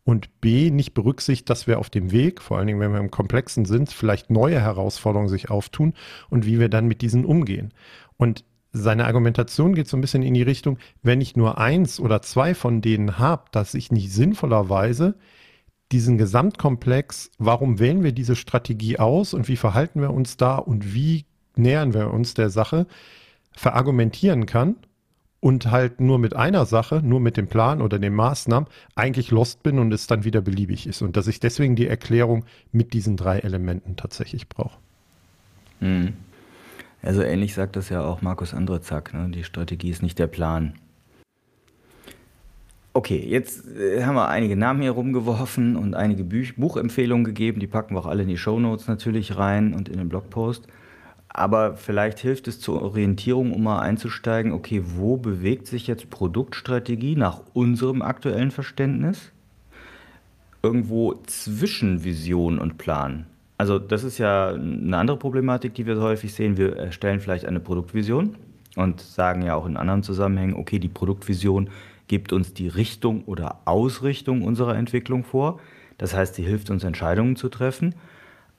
und 0.04 0.42
B 0.42 0.72
nicht 0.72 0.96
berücksichtigt, 0.96 1.50
dass 1.52 1.68
wir 1.68 1.78
auf 1.78 1.92
dem 1.92 2.12
Weg, 2.12 2.42
vor 2.42 2.58
allen 2.58 2.68
Dingen 2.68 2.80
wenn 2.80 2.92
wir 2.92 3.00
im 3.00 3.12
Komplexen 3.12 3.66
sind, 3.66 3.92
vielleicht 3.92 4.32
neue 4.32 4.60
Herausforderungen 4.60 5.30
sich 5.30 5.52
auftun 5.52 5.94
und 6.32 6.48
wie 6.48 6.60
wir 6.60 6.70
dann 6.70 6.88
mit 6.88 7.02
diesen 7.02 7.25
umgehen. 7.25 7.74
Und 8.18 8.44
seine 8.74 9.06
Argumentation 9.06 9.75
geht 9.75 9.88
so 9.88 9.96
ein 9.96 10.01
bisschen 10.01 10.24
in 10.24 10.34
die 10.34 10.42
Richtung, 10.42 10.80
wenn 11.03 11.22
ich 11.22 11.36
nur 11.36 11.60
eins 11.60 12.00
oder 12.00 12.24
zwei 12.24 12.56
von 12.56 12.82
denen 12.82 13.20
habe, 13.20 13.44
dass 13.51 13.75
ich 13.75 13.92
nicht 13.92 14.12
sinnvollerweise 14.12 15.15
diesen 15.92 16.18
Gesamtkomplex, 16.18 17.30
warum 17.38 17.77
wählen 17.77 18.03
wir 18.03 18.13
diese 18.13 18.36
Strategie 18.36 18.98
aus 18.98 19.36
und 19.36 19.48
wie 19.48 19.58
verhalten 19.58 20.01
wir 20.01 20.10
uns 20.10 20.38
da 20.38 20.56
und 20.56 20.96
wie 20.96 21.25
nähern 21.56 21.94
wir 21.94 22.12
uns 22.12 22.34
der 22.34 22.50
Sache, 22.50 22.88
verargumentieren 23.51 24.48
kann 24.48 24.75
und 25.39 25.70
halt 25.70 26.01
nur 26.01 26.18
mit 26.18 26.36
einer 26.36 26.65
Sache, 26.65 27.01
nur 27.03 27.20
mit 27.20 27.38
dem 27.38 27.48
Plan 27.48 27.80
oder 27.80 28.00
den 28.00 28.15
Maßnahmen 28.15 28.68
eigentlich 28.96 29.30
lost 29.30 29.62
bin 29.62 29.77
und 29.77 29.94
es 29.94 30.08
dann 30.08 30.24
wieder 30.24 30.42
beliebig 30.42 30.88
ist. 30.88 31.03
Und 31.03 31.15
dass 31.15 31.27
ich 31.27 31.39
deswegen 31.39 31.75
die 31.75 31.86
Erklärung 31.86 32.46
mit 32.72 32.94
diesen 32.94 33.18
drei 33.18 33.38
Elementen 33.39 33.96
tatsächlich 33.96 34.50
brauche. 34.50 34.80
Hm. 35.80 36.13
Also 37.04 37.22
ähnlich 37.22 37.54
sagt 37.54 37.76
das 37.76 37.90
ja 37.90 38.02
auch 38.02 38.22
Markus 38.22 38.54
Andrezak, 38.54 39.14
ne? 39.14 39.30
die 39.30 39.44
Strategie 39.44 39.90
ist 39.90 40.02
nicht 40.02 40.18
der 40.18 40.28
Plan. 40.28 40.74
Okay, 42.94 43.26
jetzt 43.28 43.68
äh, 43.76 44.04
haben 44.04 44.16
wir 44.16 44.30
einige 44.30 44.56
Namen 44.56 44.82
hier 44.82 44.92
rumgeworfen 44.92 45.76
und 45.76 45.96
einige 45.96 46.24
Büch 46.24 46.56
Buchempfehlungen 46.56 47.26
gegeben. 47.26 47.60
Die 47.60 47.68
packen 47.68 47.96
wir 47.96 48.00
auch 48.00 48.06
alle 48.06 48.24
in 48.24 48.30
die 48.30 48.38
Show 48.38 48.60
Notes 48.60 48.88
natürlich 48.88 49.36
rein 49.36 49.74
und 49.74 49.90
in 49.90 49.98
den 49.98 50.10
Blogpost. 50.10 50.68
Aber 51.28 51.76
vielleicht 51.76 52.20
hilft 52.20 52.48
es 52.48 52.60
zur 52.60 52.82
Orientierung, 52.82 53.52
um 53.52 53.64
mal 53.64 53.80
einzusteigen, 53.80 54.52
okay, 54.54 54.84
wo 54.86 55.18
bewegt 55.18 55.68
sich 55.68 55.88
jetzt 55.88 56.12
Produktstrategie 56.12 57.16
nach 57.16 57.42
unserem 57.54 58.04
aktuellen 58.04 58.52
Verständnis? 58.52 59.32
Irgendwo 60.62 61.16
zwischen 61.26 62.04
Vision 62.04 62.60
und 62.60 62.78
Plan. 62.78 63.26
Also 63.63 63.79
das 63.79 64.03
ist 64.03 64.17
ja 64.17 64.50
eine 64.50 64.98
andere 64.98 65.15
Problematik, 65.15 65.74
die 65.74 65.86
wir 65.86 65.98
häufig 66.01 66.34
sehen. 66.34 66.58
Wir 66.58 66.75
erstellen 66.75 67.22
vielleicht 67.22 67.46
eine 67.46 67.62
Produktvision 67.62 68.36
und 68.75 69.00
sagen 69.00 69.41
ja 69.41 69.55
auch 69.55 69.65
in 69.65 69.77
anderen 69.77 70.03
Zusammenhängen, 70.03 70.55
okay, 70.55 70.79
die 70.79 70.89
Produktvision 70.89 71.70
gibt 72.10 72.34
uns 72.34 72.53
die 72.53 72.67
Richtung 72.67 73.24
oder 73.24 73.62
Ausrichtung 73.63 74.41
unserer 74.41 74.75
Entwicklung 74.75 75.24
vor. 75.24 75.62
Das 75.98 76.13
heißt, 76.13 76.36
sie 76.36 76.43
hilft 76.43 76.72
uns 76.72 76.84
Entscheidungen 76.84 77.38
zu 77.38 77.48
treffen. 77.48 77.96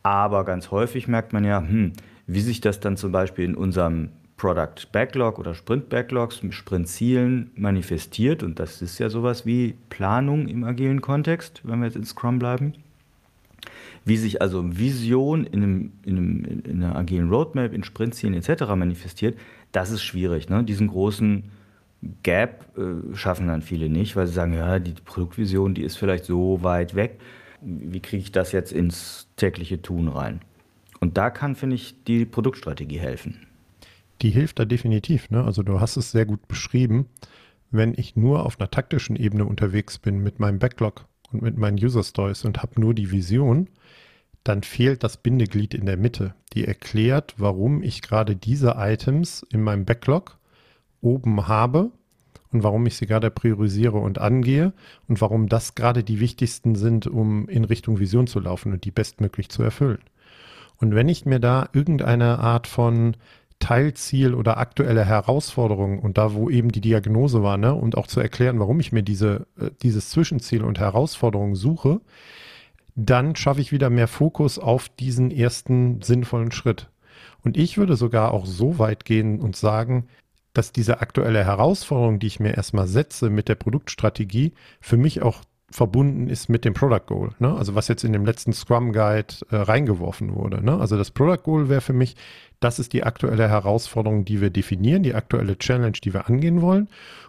Aber 0.03 0.43
ganz 0.47 0.71
häufig 0.71 1.07
merkt 1.07 1.35
man 1.35 1.45
ja, 1.45 1.61
hm, 1.61 1.93
wie 2.27 2.41
sich 2.41 2.63
das 2.63 2.81
dann 2.81 2.97
zum 2.97 3.13
Beispiel 3.13 3.45
in 3.45 3.57
unserem 3.57 4.09
Product 4.39 4.91
Backlog 4.91 5.39
oder 5.39 5.53
Sprint 5.55 5.91
Backlogs, 5.91 6.41
Sprint 6.49 6.89
Zielen 6.89 7.51
manifestiert. 7.57 8.43
Und 8.43 8.59
das 8.59 8.81
ist 8.81 8.99
ja 8.99 9.11
sowas 9.11 9.45
wie 9.45 9.75
Planung 9.91 10.49
im 10.49 10.65
agilen 10.65 11.03
Kontext, 11.03 11.61
wenn 11.63 11.81
wir 11.81 11.89
jetzt 11.89 11.97
in 11.97 12.07
Scrum 12.07 12.39
bleiben. 12.39 12.73
Wie 14.05 14.17
sich 14.17 14.43
also 14.43 14.63
Vision 14.79 15.45
in, 15.45 15.63
einem, 15.63 15.93
in, 16.05 16.19
einem, 16.19 16.45
in 16.45 16.83
einer 16.83 16.97
agilen 16.97 17.31
Roadmap, 17.31 17.73
in 17.73 17.85
Sprintzielen 17.85 18.35
etc. 18.35 18.65
manifestiert, 18.77 19.39
das 19.73 19.91
ist 19.91 20.03
schwierig. 20.03 20.49
Ne? 20.49 20.63
Diesen 20.63 20.89
großen 20.89 21.45
Gap 22.23 22.67
äh, 22.77 23.17
schaffen 23.17 23.49
dann 23.49 23.63
viele 23.63 23.89
nicht, 23.89 24.17
weil 24.17 24.27
sie 24.27 24.35
sagen, 24.35 24.53
ja, 24.53 24.79
die 24.79 24.93
Produktvision, 24.93 25.75
die 25.75 25.83
ist 25.83 25.97
vielleicht 25.97 26.25
so 26.25 26.63
weit 26.63 26.95
weg. 26.95 27.19
Wie 27.63 28.01
kriege 28.01 28.23
ich 28.23 28.33
das 28.33 28.53
jetzt 28.53 28.73
ins 28.73 29.29
tägliche 29.37 29.81
Tun 29.81 30.09
rein? 30.09 30.41
Und 31.01 31.17
da 31.17 31.31
kann, 31.31 31.55
finde 31.55 31.77
ich, 31.77 32.05
die 32.05 32.25
Produktstrategie 32.25 32.99
helfen. 32.99 33.47
Die 34.23 34.31
hilft 34.31 34.59
da 34.59 34.65
definitiv. 34.65 35.31
Ne? 35.31 35.43
Also 35.43 35.63
du 35.63 35.81
hast 35.81 35.97
es 35.97 36.11
sehr 36.11 36.27
gut 36.27 36.47
beschrieben. 36.47 37.07
Wenn 37.71 37.95
ich 37.97 38.17
nur 38.17 38.47
auf 38.47 38.61
einer 38.61 38.71
taktischen 38.71 39.17
Ebene 39.17 39.45
unterwegs 39.45 39.99
bin 39.99 40.23
mit 40.23 40.39
meinem 40.41 40.59
Backlog 40.59 41.07
und 41.33 41.43
mit 41.43 41.59
meinen 41.59 41.83
User 41.83 42.05
Stories 42.05 42.45
und 42.45 42.63
habe 42.63 42.81
nur 42.81 42.95
die 42.95 43.11
Vision, 43.11 43.69
dann 44.45 44.63
fehlt 44.63 45.03
das 45.03 45.17
Bindeglied 45.17 45.75
in 45.75 45.87
der 45.87 45.97
Mitte, 45.97 46.35
die 46.53 46.67
erklärt, 46.67 47.35
warum 47.39 47.83
ich 47.83 48.03
gerade 48.03 48.37
diese 48.37 48.75
Items 48.79 49.45
in 49.51 49.63
meinem 49.63 49.87
Backlog 49.87 50.39
oben 51.01 51.49
habe 51.49 51.91
und 52.53 52.63
warum 52.63 52.87
ich 52.87 52.97
sie 52.97 53.07
gerade 53.07 53.31
priorisiere 53.31 53.99
und 53.99 54.19
angehe 54.19 54.73
und 55.09 55.21
warum 55.21 55.49
das 55.49 55.75
gerade 55.75 56.05
die 56.05 56.21
wichtigsten 56.21 56.77
sind, 56.77 57.07
um 57.07 57.49
in 57.49 57.65
Richtung 57.65 57.99
Vision 57.99 58.27
zu 58.27 58.39
laufen 58.39 58.73
und 58.73 58.85
die 58.85 58.91
bestmöglich 58.91 59.49
zu 59.49 59.63
erfüllen. 59.63 60.01
Und 60.77 60.95
wenn 60.95 61.09
ich 61.09 61.25
mir 61.25 61.41
da 61.41 61.69
irgendeine 61.73 62.39
Art 62.39 62.67
von 62.67 63.17
Teilziel 63.61 64.35
oder 64.35 64.59
aktuelle 64.59 65.05
Herausforderung 65.05 66.01
und 66.01 66.19
da, 66.19 66.35
wo 66.35 66.51
eben 66.51 66.71
die 66.71 66.81
Diagnose 66.81 67.43
war, 67.43 67.57
ne, 67.57 67.75
und 67.75 67.97
auch 67.97 68.07
zu 68.07 68.21
erklären, 68.21 68.59
warum 68.59 68.79
ich 68.81 68.93
mir 68.93 69.03
diese, 69.03 69.47
äh, 69.59 69.71
dieses 69.83 70.11
Zwischenziel 70.11 70.63
und 70.63 70.79
Herausforderung 70.79 71.55
suche, 71.55 72.01
dann 72.95 73.37
schaffe 73.37 73.61
ich 73.61 73.73
wieder 73.73 73.91
mehr 73.91 74.09
Fokus 74.09 74.59
auf 74.59 74.89
diesen 74.89 75.31
ersten 75.31 76.01
sinnvollen 76.03 76.53
Schritt. 76.53 76.91
Und 77.43 77.57
ich 77.57 77.77
würde 77.77 77.97
sogar 77.97 78.33
auch 78.33 78.47
so 78.47 78.79
weit 78.79 79.05
gehen 79.05 79.41
und 79.41 79.57
sagen, 79.57 80.07
dass 80.53 80.73
diese 80.73 81.01
aktuelle 81.01 81.45
Herausforderung, 81.45 82.19
die 82.21 82.29
ich 82.29 82.41
mir 82.41 82.57
erstmal 82.57 82.87
setze 82.87 83.29
mit 83.29 83.49
der 83.49 83.57
Produktstrategie, 83.57 84.53
für 84.81 84.97
mich 84.97 85.21
auch 85.21 85.43
verbunden 85.71 86.29
ist 86.29 86.49
mit 86.49 86.65
dem 86.65 86.73
Product 86.73 87.07
Goal. 87.07 87.31
Ne? 87.41 87.53
Also 87.53 87.75
was 87.75 87.89
jetzt 87.89 88.05
in 88.05 88.13
dem 88.13 88.25
letzten 88.25 88.53
Scrum 88.53 88.93
Guide 88.93 89.35
äh, 89.51 89.57
reingeworfen 89.57 90.35
wurde. 90.35 90.65
Ne? 90.65 90.79
Also 90.79 90.97
das 90.97 91.11
Product 91.11 91.43
Goal 91.43 91.69
wäre 91.69 91.81
für 91.81 91.93
mich, 91.93 92.15
das 92.61 92.79
ist 92.79 92.93
die 92.93 93.05
aktuelle 93.05 93.49
Herausforderung, 93.49 94.25
die 94.25 94.41
wir 94.41 94.51
definieren, 94.51 95.03
die 95.03 95.15
aktuelle 95.15 95.59
Challenge, 95.59 95.93
die 95.93 96.15
wir 96.15 96.29
angehen 96.29 96.63
wollen 96.63 96.89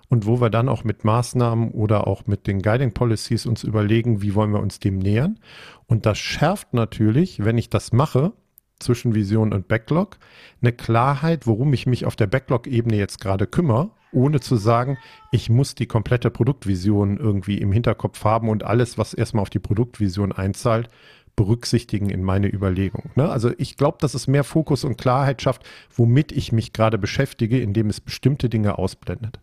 und 0.09 0.25
wo 0.25 0.39
wir 0.39 0.49
dann 0.49 0.69
auch 0.69 0.83
mit 0.83 1.03
Maßnahmen 1.03 1.71
oder 1.71 2.07
auch 2.07 2.27
mit 2.27 2.47
den 2.47 2.61
Guiding 2.61 2.93
Policies 2.93 3.45
uns 3.45 3.63
überlegen, 3.63 4.21
wie 4.21 4.35
wollen 4.35 4.51
wir 4.51 4.61
uns 4.61 4.79
dem 4.79 4.97
nähern. 4.97 5.39
Und 5.87 6.05
das 6.05 6.17
schärft 6.17 6.73
natürlich, 6.73 7.43
wenn 7.43 7.57
ich 7.57 7.69
das 7.69 7.91
mache, 7.91 8.33
zwischen 8.79 9.15
Vision 9.15 9.53
und 9.53 9.67
Backlog, 9.67 10.17
eine 10.61 10.73
Klarheit, 10.73 11.47
worum 11.47 11.73
ich 11.73 11.85
mich 11.85 12.05
auf 12.05 12.15
der 12.15 12.27
Backlog-Ebene 12.27 12.97
jetzt 12.97 13.21
gerade 13.21 13.47
kümmere, 13.47 13.91
ohne 14.11 14.39
zu 14.39 14.55
sagen, 14.55 14.97
ich 15.31 15.49
muss 15.49 15.75
die 15.75 15.87
komplette 15.87 16.29
Produktvision 16.29 17.17
irgendwie 17.17 17.57
im 17.57 17.71
Hinterkopf 17.71 18.23
haben 18.23 18.49
und 18.49 18.63
alles, 18.63 18.97
was 18.97 19.13
erstmal 19.13 19.41
auf 19.41 19.49
die 19.49 19.59
Produktvision 19.59 20.31
einzahlt, 20.31 20.89
berücksichtigen 21.35 22.09
in 22.09 22.23
meine 22.23 22.51
Überlegung. 22.51 23.11
Ne? 23.15 23.29
Also 23.29 23.51
ich 23.57 23.77
glaube, 23.77 23.97
dass 23.99 24.13
es 24.13 24.27
mehr 24.27 24.43
Fokus 24.43 24.83
und 24.83 24.97
Klarheit 24.97 25.41
schafft, 25.41 25.63
womit 25.93 26.31
ich 26.31 26.51
mich 26.51 26.73
gerade 26.73 26.97
beschäftige, 26.97 27.59
indem 27.59 27.89
es 27.89 27.99
bestimmte 27.99 28.49
Dinge 28.49 28.77
ausblendet. 28.77 29.39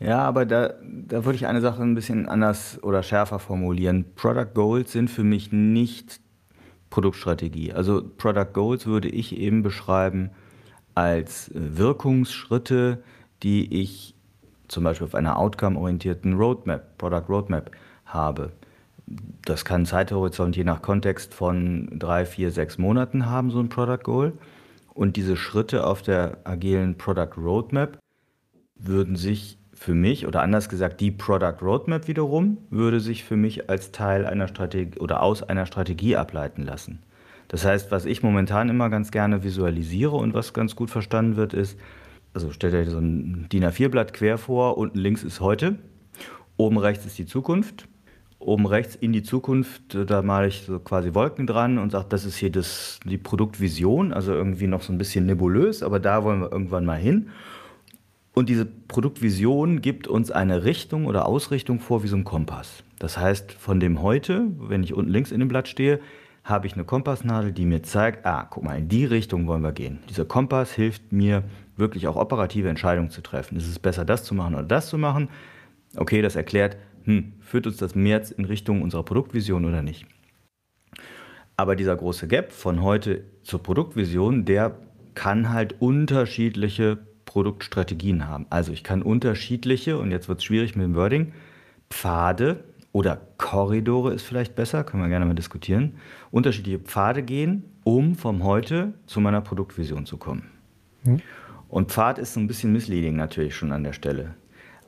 Ja, 0.00 0.18
aber 0.18 0.44
da, 0.44 0.74
da 0.82 1.24
würde 1.24 1.36
ich 1.36 1.46
eine 1.46 1.60
Sache 1.60 1.82
ein 1.82 1.94
bisschen 1.94 2.28
anders 2.28 2.82
oder 2.82 3.02
schärfer 3.02 3.38
formulieren. 3.38 4.04
Product 4.16 4.52
Goals 4.54 4.92
sind 4.92 5.08
für 5.08 5.24
mich 5.24 5.52
nicht 5.52 6.20
Produktstrategie. 6.90 7.72
Also 7.72 8.02
Product 8.18 8.52
Goals 8.52 8.86
würde 8.86 9.08
ich 9.08 9.36
eben 9.36 9.62
beschreiben 9.62 10.30
als 10.94 11.48
äh, 11.48 11.76
Wirkungsschritte, 11.76 13.02
die 13.42 13.82
ich 13.82 14.14
zum 14.68 14.84
Beispiel 14.84 15.06
auf 15.06 15.14
einer 15.14 15.38
outcome-orientierten 15.38 16.34
Roadmap, 16.34 16.96
Product 16.98 17.24
Roadmap 17.28 17.70
habe. 18.06 18.52
Das 19.06 19.64
kann 19.64 19.76
einen 19.76 19.86
Zeithorizont 19.86 20.56
je 20.56 20.64
nach 20.64 20.82
Kontext 20.82 21.34
von 21.34 21.98
drei, 21.98 22.24
vier, 22.24 22.50
sechs 22.50 22.78
Monaten 22.78 23.26
haben, 23.26 23.50
so 23.50 23.60
ein 23.60 23.68
Product 23.68 24.02
Goal. 24.02 24.32
Und 24.94 25.16
diese 25.16 25.36
Schritte 25.36 25.86
auf 25.86 26.02
der 26.02 26.38
agilen 26.44 26.96
Product 26.96 27.36
Roadmap 27.36 27.98
würden 28.76 29.16
sich 29.16 29.58
für 29.74 29.94
mich, 29.94 30.26
oder 30.26 30.40
anders 30.40 30.68
gesagt, 30.68 31.00
die 31.00 31.10
Product 31.10 31.56
Roadmap 31.60 32.08
wiederum, 32.08 32.58
würde 32.70 33.00
sich 33.00 33.24
für 33.24 33.36
mich 33.36 33.68
als 33.68 33.92
Teil 33.92 34.24
einer 34.24 34.48
Strategie 34.48 34.98
oder 34.98 35.22
aus 35.22 35.42
einer 35.42 35.66
Strategie 35.66 36.16
ableiten 36.16 36.62
lassen. 36.62 37.00
Das 37.48 37.64
heißt, 37.64 37.90
was 37.90 38.06
ich 38.06 38.22
momentan 38.22 38.68
immer 38.68 38.88
ganz 38.88 39.10
gerne 39.10 39.42
visualisiere 39.42 40.16
und 40.16 40.32
was 40.32 40.54
ganz 40.54 40.76
gut 40.76 40.90
verstanden 40.90 41.36
wird, 41.36 41.52
ist, 41.52 41.78
also 42.32 42.50
stellt 42.50 42.74
euch 42.74 42.88
so 42.88 42.98
ein 42.98 43.48
DIN 43.52 43.64
A4-Blatt 43.64 44.12
quer 44.14 44.38
vor, 44.38 44.78
unten 44.78 44.98
links 44.98 45.22
ist 45.22 45.40
heute, 45.40 45.78
oben 46.56 46.78
rechts 46.78 47.04
ist 47.04 47.18
die 47.18 47.26
Zukunft. 47.26 47.88
Oben 48.44 48.66
rechts 48.66 48.94
in 48.94 49.12
die 49.12 49.22
Zukunft, 49.22 49.96
da 50.06 50.22
male 50.22 50.48
ich 50.48 50.62
so 50.66 50.78
quasi 50.78 51.14
Wolken 51.14 51.46
dran 51.46 51.78
und 51.78 51.90
sage, 51.90 52.06
das 52.08 52.24
ist 52.24 52.36
hier 52.36 52.50
das, 52.50 53.00
die 53.04 53.18
Produktvision, 53.18 54.12
also 54.12 54.32
irgendwie 54.32 54.66
noch 54.66 54.82
so 54.82 54.92
ein 54.92 54.98
bisschen 54.98 55.26
nebulös, 55.26 55.82
aber 55.82 55.98
da 55.98 56.24
wollen 56.24 56.40
wir 56.40 56.52
irgendwann 56.52 56.84
mal 56.84 56.98
hin. 56.98 57.30
Und 58.34 58.48
diese 58.48 58.66
Produktvision 58.66 59.80
gibt 59.80 60.08
uns 60.08 60.30
eine 60.30 60.64
Richtung 60.64 61.06
oder 61.06 61.26
Ausrichtung 61.26 61.78
vor 61.78 62.02
wie 62.02 62.08
so 62.08 62.16
ein 62.16 62.24
Kompass. 62.24 62.82
Das 62.98 63.16
heißt, 63.16 63.52
von 63.52 63.80
dem 63.80 64.02
heute, 64.02 64.46
wenn 64.58 64.82
ich 64.82 64.92
unten 64.92 65.10
links 65.10 65.30
in 65.30 65.38
dem 65.38 65.48
Blatt 65.48 65.68
stehe, 65.68 66.00
habe 66.42 66.66
ich 66.66 66.74
eine 66.74 66.84
Kompassnadel, 66.84 67.52
die 67.52 67.64
mir 67.64 67.82
zeigt, 67.82 68.26
ah, 68.26 68.46
guck 68.50 68.64
mal, 68.64 68.76
in 68.76 68.88
die 68.88 69.06
Richtung 69.06 69.46
wollen 69.46 69.62
wir 69.62 69.72
gehen. 69.72 70.00
Dieser 70.10 70.26
Kompass 70.26 70.72
hilft 70.72 71.12
mir 71.12 71.44
wirklich 71.76 72.06
auch 72.06 72.16
operative 72.16 72.68
Entscheidungen 72.68 73.10
zu 73.10 73.22
treffen. 73.22 73.56
Ist 73.56 73.68
es 73.68 73.78
besser, 73.78 74.04
das 74.04 74.24
zu 74.24 74.34
machen 74.34 74.54
oder 74.54 74.64
das 74.64 74.88
zu 74.88 74.98
machen? 74.98 75.28
Okay, 75.96 76.20
das 76.20 76.36
erklärt, 76.36 76.76
hm, 77.04 77.34
führt 77.40 77.66
uns 77.66 77.76
das 77.76 77.94
mehr 77.94 78.22
in 78.36 78.44
Richtung 78.44 78.82
unserer 78.82 79.04
Produktvision 79.04 79.64
oder 79.64 79.82
nicht? 79.82 80.06
Aber 81.56 81.76
dieser 81.76 81.94
große 81.94 82.26
Gap 82.26 82.52
von 82.52 82.82
heute 82.82 83.24
zur 83.42 83.62
Produktvision, 83.62 84.44
der 84.44 84.76
kann 85.14 85.50
halt 85.50 85.80
unterschiedliche 85.80 86.98
Produktstrategien 87.26 88.26
haben. 88.26 88.46
Also 88.50 88.72
ich 88.72 88.82
kann 88.82 89.02
unterschiedliche, 89.02 89.98
und 89.98 90.10
jetzt 90.10 90.28
wird 90.28 90.38
es 90.38 90.44
schwierig 90.44 90.74
mit 90.76 90.84
dem 90.84 90.94
Wording, 90.94 91.32
Pfade 91.90 92.64
oder 92.92 93.20
Korridore 93.38 94.12
ist 94.12 94.22
vielleicht 94.22 94.54
besser, 94.54 94.84
können 94.84 95.02
wir 95.02 95.08
gerne 95.08 95.26
mal 95.26 95.34
diskutieren, 95.34 95.96
unterschiedliche 96.30 96.78
Pfade 96.78 97.22
gehen, 97.22 97.64
um 97.84 98.14
vom 98.14 98.42
Heute 98.44 98.94
zu 99.06 99.20
meiner 99.20 99.40
Produktvision 99.40 100.06
zu 100.06 100.16
kommen. 100.16 100.50
Hm. 101.04 101.20
Und 101.68 101.90
Pfad 101.90 102.18
ist 102.18 102.34
so 102.34 102.40
ein 102.40 102.46
bisschen 102.46 102.72
misleading 102.72 103.16
natürlich 103.16 103.56
schon 103.56 103.72
an 103.72 103.84
der 103.84 103.92
Stelle. 103.92 104.34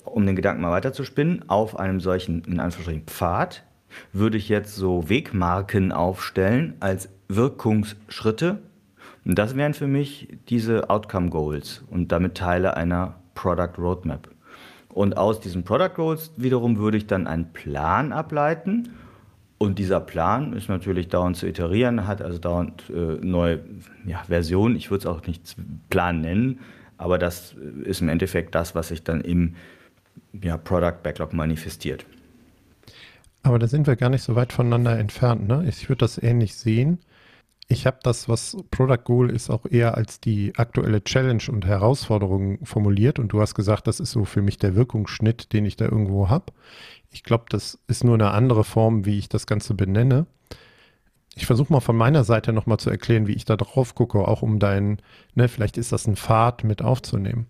Um 0.06 0.26
den 0.26 0.36
Gedanken 0.36 0.62
mal 0.62 0.70
weiterzuspinnen, 0.70 1.48
auf 1.48 1.78
einem 1.78 2.00
solchen, 2.00 2.44
in 2.44 2.60
Anführungsstrichen, 2.60 3.06
Pfad 3.06 3.64
würde 4.12 4.36
ich 4.36 4.48
jetzt 4.48 4.75
so 4.75 5.08
Wegmarken 5.08 5.92
aufstellen 5.92 6.75
als 6.80 7.08
Wirkungsschritte 7.28 8.62
Und 9.25 9.38
das 9.38 9.56
wären 9.56 9.75
für 9.75 9.86
mich 9.86 10.28
diese 10.48 10.90
Outcome 10.90 11.30
Goals 11.30 11.84
und 11.90 12.12
damit 12.12 12.36
Teile 12.36 12.76
einer 12.76 13.16
Product 13.34 13.78
Roadmap. 13.78 14.28
Und 14.88 15.16
aus 15.16 15.40
diesen 15.40 15.64
Product 15.64 15.94
Goals 15.94 16.30
wiederum 16.36 16.78
würde 16.78 16.96
ich 16.96 17.06
dann 17.06 17.26
einen 17.26 17.52
Plan 17.52 18.12
ableiten. 18.12 18.90
Und 19.58 19.78
dieser 19.78 20.00
Plan 20.00 20.52
ist 20.52 20.68
natürlich 20.68 21.08
dauernd 21.08 21.36
zu 21.36 21.46
iterieren, 21.46 22.06
hat 22.06 22.22
also 22.22 22.38
dauernd 22.38 22.90
äh, 22.90 23.18
neue 23.25 23.60
ja, 24.04 24.22
Versionen. 24.26 24.76
Ich 24.76 24.90
würde 24.90 25.00
es 25.00 25.06
auch 25.06 25.26
nicht 25.26 25.56
Plan 25.90 26.20
nennen, 26.20 26.60
aber 26.98 27.18
das 27.18 27.54
ist 27.84 28.00
im 28.00 28.08
Endeffekt 28.08 28.54
das, 28.54 28.75
was 28.75 28.88
sich 28.88 29.02
dann 29.02 29.20
im 29.20 29.56
ja, 30.33 30.56
Product 30.56 31.02
Backlog 31.02 31.33
manifestiert. 31.33 32.04
Aber 33.42 33.59
da 33.59 33.68
sind 33.68 33.87
wir 33.87 33.97
gar 33.97 34.11
nicht 34.11 34.23
so 34.23 34.35
weit 34.35 34.52
voneinander 34.52 34.99
entfernt. 34.99 35.47
Ne? 35.47 35.64
Ich 35.68 35.88
würde 35.88 36.00
das 36.00 36.21
ähnlich 36.21 36.56
sehen. 36.56 36.99
Ich 37.68 37.87
habe 37.87 37.99
das, 38.02 38.28
was 38.28 38.56
Product 38.71 39.04
Goal 39.04 39.30
ist, 39.30 39.50
auch 39.50 39.66
eher 39.66 39.97
als 39.97 40.21
die 40.21 40.52
aktuelle 40.56 41.02
Challenge 41.02 41.42
und 41.49 41.64
Herausforderung 41.64 42.64
formuliert. 42.64 43.18
Und 43.18 43.28
du 43.28 43.40
hast 43.40 43.54
gesagt, 43.54 43.87
das 43.87 44.00
ist 44.00 44.12
so 44.12 44.25
für 44.25 44.42
mich 44.42 44.59
der 44.59 44.75
Wirkungsschnitt, 44.75 45.52
den 45.52 45.64
ich 45.64 45.76
da 45.76 45.85
irgendwo 45.85 46.28
habe. 46.28 46.52
Ich 47.11 47.25
glaube, 47.25 47.45
das 47.49 47.78
ist 47.87 48.04
nur 48.04 48.14
eine 48.14 48.30
andere 48.30 48.64
Form, 48.64 49.04
wie 49.04 49.18
ich 49.18 49.28
das 49.28 49.47
Ganze 49.47 49.75
benenne. 49.75 50.26
Ich 51.38 51.45
versuche 51.45 51.71
mal 51.71 51.81
von 51.81 51.97
meiner 51.97 52.25
Seite 52.25 52.55
nochmal 52.55 52.78
zu 52.78 52.88
erklären, 52.88 53.26
wie 53.26 53.35
ich 53.35 53.45
da 53.45 53.57
drauf 53.57 53.95
gucke, 53.95 54.26
auch 54.26 54.40
um 54.40 54.59
deinen, 54.59 55.02
ne, 55.35 55.49
vielleicht 55.49 55.76
ist 55.76 55.93
das 55.93 56.07
ein 56.07 56.16
Pfad 56.16 56.64
mit 56.64 56.81
aufzunehmen. 56.81 57.47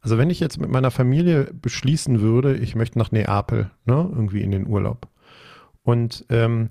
Also 0.00 0.18
wenn 0.18 0.30
ich 0.30 0.38
jetzt 0.38 0.60
mit 0.60 0.70
meiner 0.70 0.92
Familie 0.92 1.52
beschließen 1.52 2.20
würde, 2.20 2.56
ich 2.56 2.76
möchte 2.76 2.96
nach 2.96 3.10
Neapel, 3.10 3.72
ne, 3.86 4.08
irgendwie 4.12 4.42
in 4.42 4.52
den 4.52 4.68
Urlaub. 4.68 5.08
Und 5.82 6.24
ähm, 6.30 6.70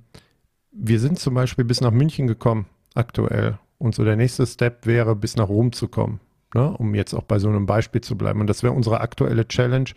wir 0.72 1.01
sind 1.01 1.20
zum 1.20 1.34
Beispiel 1.34 1.65
bis 1.65 1.82
nach 1.82 1.91
München 1.91 2.27
gekommen, 2.27 2.65
aktuell. 2.96 3.60
Und 3.77 3.93
so 3.93 4.05
der 4.05 4.15
nächste 4.15 4.48
Step 4.48 4.86
wäre, 4.86 5.17
bis 5.17 5.36
nach 5.36 5.50
Rom 5.50 5.74
zu 5.74 5.89
kommen, 5.89 6.22
ne, 6.55 6.72
um 6.77 6.96
jetzt 6.96 7.13
auch 7.13 7.24
bei 7.24 7.39
so 7.39 7.50
einem 7.50 7.65
Beispiel 7.65 8.00
zu 8.00 8.17
bleiben. 8.17 8.39
Und 8.39 8.48
das 8.48 8.63
wäre 8.63 8.74
unsere 8.74 9.01
aktuelle 9.01 9.50
Challenge, 9.50 9.89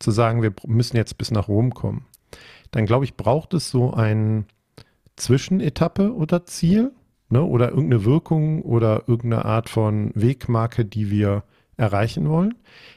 zu 0.00 0.10
sagen, 0.10 0.42
wir 0.42 0.52
müssen 0.66 0.96
jetzt 0.96 1.16
bis 1.16 1.30
nach 1.30 1.46
Rom 1.46 1.72
kommen. 1.72 2.06
Dann 2.72 2.86
glaube 2.86 3.04
ich, 3.04 3.16
braucht 3.16 3.54
es 3.54 3.70
so 3.70 3.94
ein 3.94 4.46
Zwischenetappe 5.18 6.14
oder 6.14 6.46
Ziel 6.46 6.92
ne, 7.28 7.42
oder 7.42 7.70
irgendeine 7.70 8.04
Wirkung 8.04 8.62
oder 8.62 9.04
irgendeine 9.06 9.44
Art 9.44 9.68
von 9.68 10.10
Wegmarke, 10.14 10.84
die 10.84 11.10
wir 11.10 11.44
erreichen 11.76 12.28
wollen. 12.28 12.54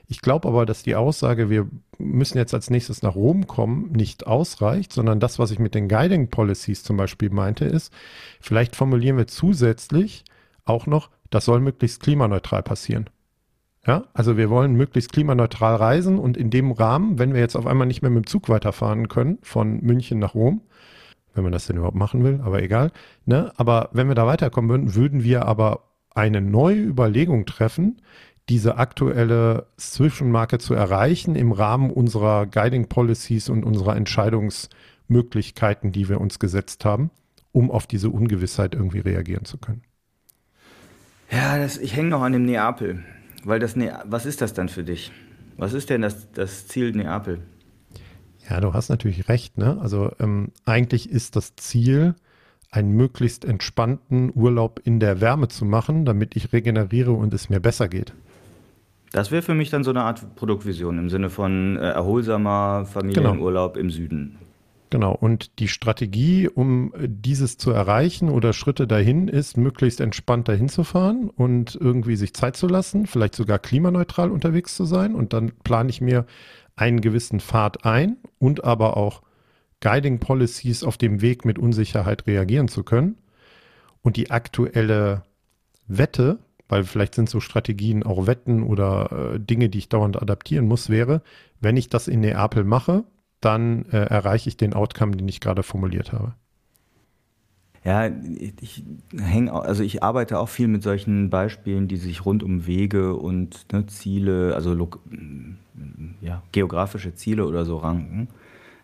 Ich 0.08 0.22
glaube 0.22 0.48
aber, 0.48 0.66
dass 0.66 0.84
die 0.84 0.96
Aussage, 0.96 1.50
wir 1.50 1.70
müssen 2.00 2.38
jetzt 2.38 2.54
als 2.54 2.70
nächstes 2.70 3.04
nach 3.04 3.16
Rom 3.16 3.46
kommen, 3.46 3.92
nicht 3.92 4.26
ausreicht, 4.26 4.92
sondern 4.92 5.20
das, 5.20 5.38
was 5.38 5.52
ich 5.52 5.60
mit 5.60 5.76
den 5.76 5.88
Guiding 5.88 6.30
Policies 6.30 6.84
zum 6.84 6.98
Beispiel 6.98 7.30
meinte, 7.30 7.66
ist, 7.66 7.94
vielleicht 8.40 8.76
formulieren 8.76 9.18
wir 9.18 9.28
zusätzlich 9.28 10.26
auch 10.66 10.88
noch, 10.88 11.10
das 11.30 11.46
soll 11.46 11.60
möglichst 11.60 12.02
klimaneutral 12.02 12.64
passieren. 12.64 13.10
Ja, 13.86 14.06
also 14.14 14.38
wir 14.38 14.50
wollen 14.50 14.74
möglichst 14.74 15.12
klimaneutral 15.12 15.76
reisen 15.76 16.20
und 16.20 16.38
in 16.38 16.52
dem 16.52 16.72
Rahmen, 16.72 17.18
wenn 17.18 17.34
wir 17.34 17.40
jetzt 17.40 17.56
auf 17.56 17.66
einmal 17.66 17.88
nicht 17.88 18.02
mehr 18.02 18.12
mit 18.12 18.26
dem 18.26 18.28
Zug 18.28 18.50
weiterfahren 18.50 19.08
können, 19.08 19.40
von 19.42 19.82
München 19.82 20.20
nach 20.20 20.36
Rom, 20.36 20.62
wenn 21.34 21.44
man 21.44 21.52
das 21.52 21.68
denn 21.68 21.78
überhaupt 21.78 21.96
machen 21.96 22.24
will, 22.24 22.42
aber 22.44 22.62
egal. 22.62 22.92
Ne? 23.26 23.52
Aber 23.58 23.90
wenn 23.94 24.08
wir 24.08 24.16
da 24.16 24.26
weiterkommen 24.26 24.70
würden, 24.70 24.96
würden 24.96 25.24
wir 25.24 25.46
aber 25.46 25.84
eine 26.14 26.42
neue 26.42 26.82
Überlegung 26.82 27.46
treffen, 27.46 28.02
diese 28.50 28.78
aktuelle 28.78 29.68
Zwischenmarke 29.78 30.58
zu 30.58 30.74
erreichen 30.74 31.36
im 31.36 31.52
Rahmen 31.52 31.90
unserer 31.90 32.46
Guiding 32.46 32.88
Policies 32.88 33.50
und 33.50 33.64
unserer 33.64 33.96
Entscheidungsmöglichkeiten, 33.96 35.92
die 35.92 36.10
wir 36.10 36.20
uns 36.20 36.40
gesetzt 36.40 36.84
haben, 36.84 37.12
um 37.52 37.72
auf 37.72 37.88
diese 37.88 38.10
Ungewissheit 38.10 38.76
irgendwie 38.76 39.00
reagieren 39.00 39.46
zu 39.46 39.58
können. 39.58 39.84
Ja, 41.32 41.58
das, 41.58 41.78
ich 41.78 41.96
hänge 41.96 42.10
noch 42.10 42.24
an 42.24 42.34
dem 42.34 42.44
Neapel, 42.44 43.06
weil 43.46 43.60
das 43.60 43.78
ne 43.78 43.98
was 44.06 44.26
ist 44.26 44.42
das 44.42 44.54
dann 44.54 44.68
für 44.68 44.84
dich? 44.84 45.12
Was 45.56 45.74
ist 45.74 45.90
denn 45.90 46.02
das, 46.02 46.30
das 46.34 46.68
Ziel 46.68 46.92
Neapel? 46.92 47.40
Ja, 48.52 48.60
du 48.60 48.74
hast 48.74 48.90
natürlich 48.90 49.30
recht. 49.30 49.58
Ne? 49.58 49.78
Also 49.80 50.12
ähm, 50.20 50.50
eigentlich 50.66 51.10
ist 51.10 51.38
das 51.38 51.56
Ziel, 51.56 52.16
einen 52.70 52.92
möglichst 52.92 53.46
entspannten 53.46 54.30
Urlaub 54.36 54.82
in 54.84 55.00
der 55.00 55.22
Wärme 55.22 55.48
zu 55.48 55.64
machen, 55.64 56.04
damit 56.04 56.36
ich 56.36 56.52
regeneriere 56.52 57.14
und 57.14 57.34
es 57.34 57.50
mir 57.50 57.62
besser 57.62 57.88
geht. 57.88 58.14
Das 59.14 59.32
wäre 59.32 59.42
für 59.42 59.54
mich 59.54 59.70
dann 59.70 59.86
so 59.86 59.92
eine 59.92 60.04
Art 60.04 60.36
Produktvision 60.36 60.98
im 60.98 61.10
Sinne 61.10 61.30
von 61.30 61.78
äh, 61.78 61.92
erholsamer 61.92 62.86
Familienurlaub 62.86 63.76
genau. 63.76 63.84
im 63.84 63.90
Süden. 63.90 64.38
Genau, 64.90 65.14
und 65.14 65.60
die 65.60 65.70
Strategie, 65.70 66.50
um 66.50 66.94
äh, 66.94 67.08
dieses 67.08 67.58
zu 67.58 67.72
erreichen 67.72 68.28
oder 68.28 68.52
Schritte 68.52 68.86
dahin, 68.86 69.30
ist, 69.30 69.56
möglichst 69.56 70.02
entspannt 70.02 70.50
dahin 70.50 70.68
zu 70.68 70.84
fahren 70.84 71.30
und 71.30 71.78
irgendwie 71.80 72.18
sich 72.18 72.34
Zeit 72.34 72.58
zu 72.58 72.68
lassen, 72.68 73.06
vielleicht 73.06 73.36
sogar 73.36 73.60
klimaneutral 73.60 74.30
unterwegs 74.30 74.76
zu 74.76 74.84
sein. 74.84 75.16
Und 75.16 75.32
dann 75.32 75.54
plane 75.64 75.90
ich 75.90 76.02
mir 76.02 76.26
einen 76.76 77.02
gewissen 77.02 77.40
Pfad 77.40 77.86
ein 77.86 78.18
und 78.40 78.64
aber 78.64 78.98
auch 78.98 79.22
Guiding 79.82 80.20
Policies 80.20 80.84
auf 80.84 80.98
dem 80.98 81.22
Weg 81.22 81.44
mit 81.46 81.60
Unsicherheit 81.60 82.28
reagieren 82.28 82.68
zu 82.68 82.84
können. 82.84 83.18
Und 84.02 84.18
die 84.18 84.32
aktuelle 84.32 85.24
Wette, 85.88 86.40
weil 86.70 86.84
vielleicht 86.84 87.16
sind 87.16 87.30
so 87.30 87.40
Strategien 87.40 88.04
auch 88.04 88.28
Wetten 88.28 88.64
oder 88.64 89.34
äh, 89.34 89.40
Dinge, 89.40 89.70
die 89.70 89.80
ich 89.80 89.90
dauernd 89.90 90.22
adaptieren 90.22 90.68
muss, 90.68 90.90
wäre, 90.90 91.22
wenn 91.60 91.78
ich 91.78 91.90
das 91.90 92.08
in 92.08 92.22
Neapel 92.22 92.64
mache, 92.64 93.04
dann 93.42 93.86
äh, 93.86 93.98
erreiche 93.98 94.50
ich 94.50 94.58
den 94.58 94.74
Outcome, 94.74 95.18
den 95.18 95.28
ich 95.28 95.40
gerade 95.40 95.64
formuliert 95.64 96.14
habe. 96.14 96.36
Ja, 97.84 98.12
ich 98.60 98.84
hänge, 99.18 99.54
also 99.54 99.82
ich 99.82 100.04
arbeite 100.04 100.38
auch 100.40 100.50
viel 100.50 100.68
mit 100.68 100.84
solchen 100.84 101.32
Beispielen, 101.32 101.88
die 101.88 101.98
sich 101.98 102.26
rund 102.26 102.44
um 102.44 102.68
Wege 102.68 103.16
und 103.16 103.66
ne, 103.74 103.88
Ziele, 103.88 104.54
also 104.54 104.90
ja, 106.22 106.44
geografische 106.52 107.16
Ziele 107.16 107.48
oder 107.48 107.66
so 107.66 107.78
ranken. 107.78 108.28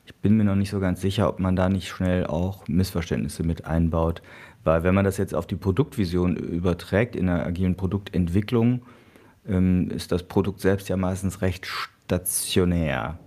Ich 0.07 0.15
bin 0.15 0.35
mir 0.37 0.45
noch 0.45 0.55
nicht 0.55 0.71
so 0.71 0.79
ganz 0.79 1.01
sicher, 1.01 1.29
ob 1.29 1.39
man 1.39 1.55
da 1.55 1.69
nicht 1.69 1.89
schnell 1.89 2.25
auch 2.25 2.67
Missverständnisse 2.67 3.43
mit 3.43 3.65
einbaut. 3.65 4.23
Weil 4.63 4.83
wenn 4.83 4.95
man 4.95 5.05
das 5.05 5.17
jetzt 5.17 5.35
auf 5.35 5.45
die 5.45 5.55
Produktvision 5.55 6.35
überträgt, 6.35 7.15
in 7.15 7.27
der 7.27 7.45
agilen 7.45 7.75
Produktentwicklung, 7.75 8.81
ähm, 9.47 9.91
ist 9.91 10.11
das 10.11 10.23
Produkt 10.23 10.59
selbst 10.59 10.89
ja 10.89 10.97
meistens 10.97 11.41
recht 11.41 11.67
stationär. 11.67 13.19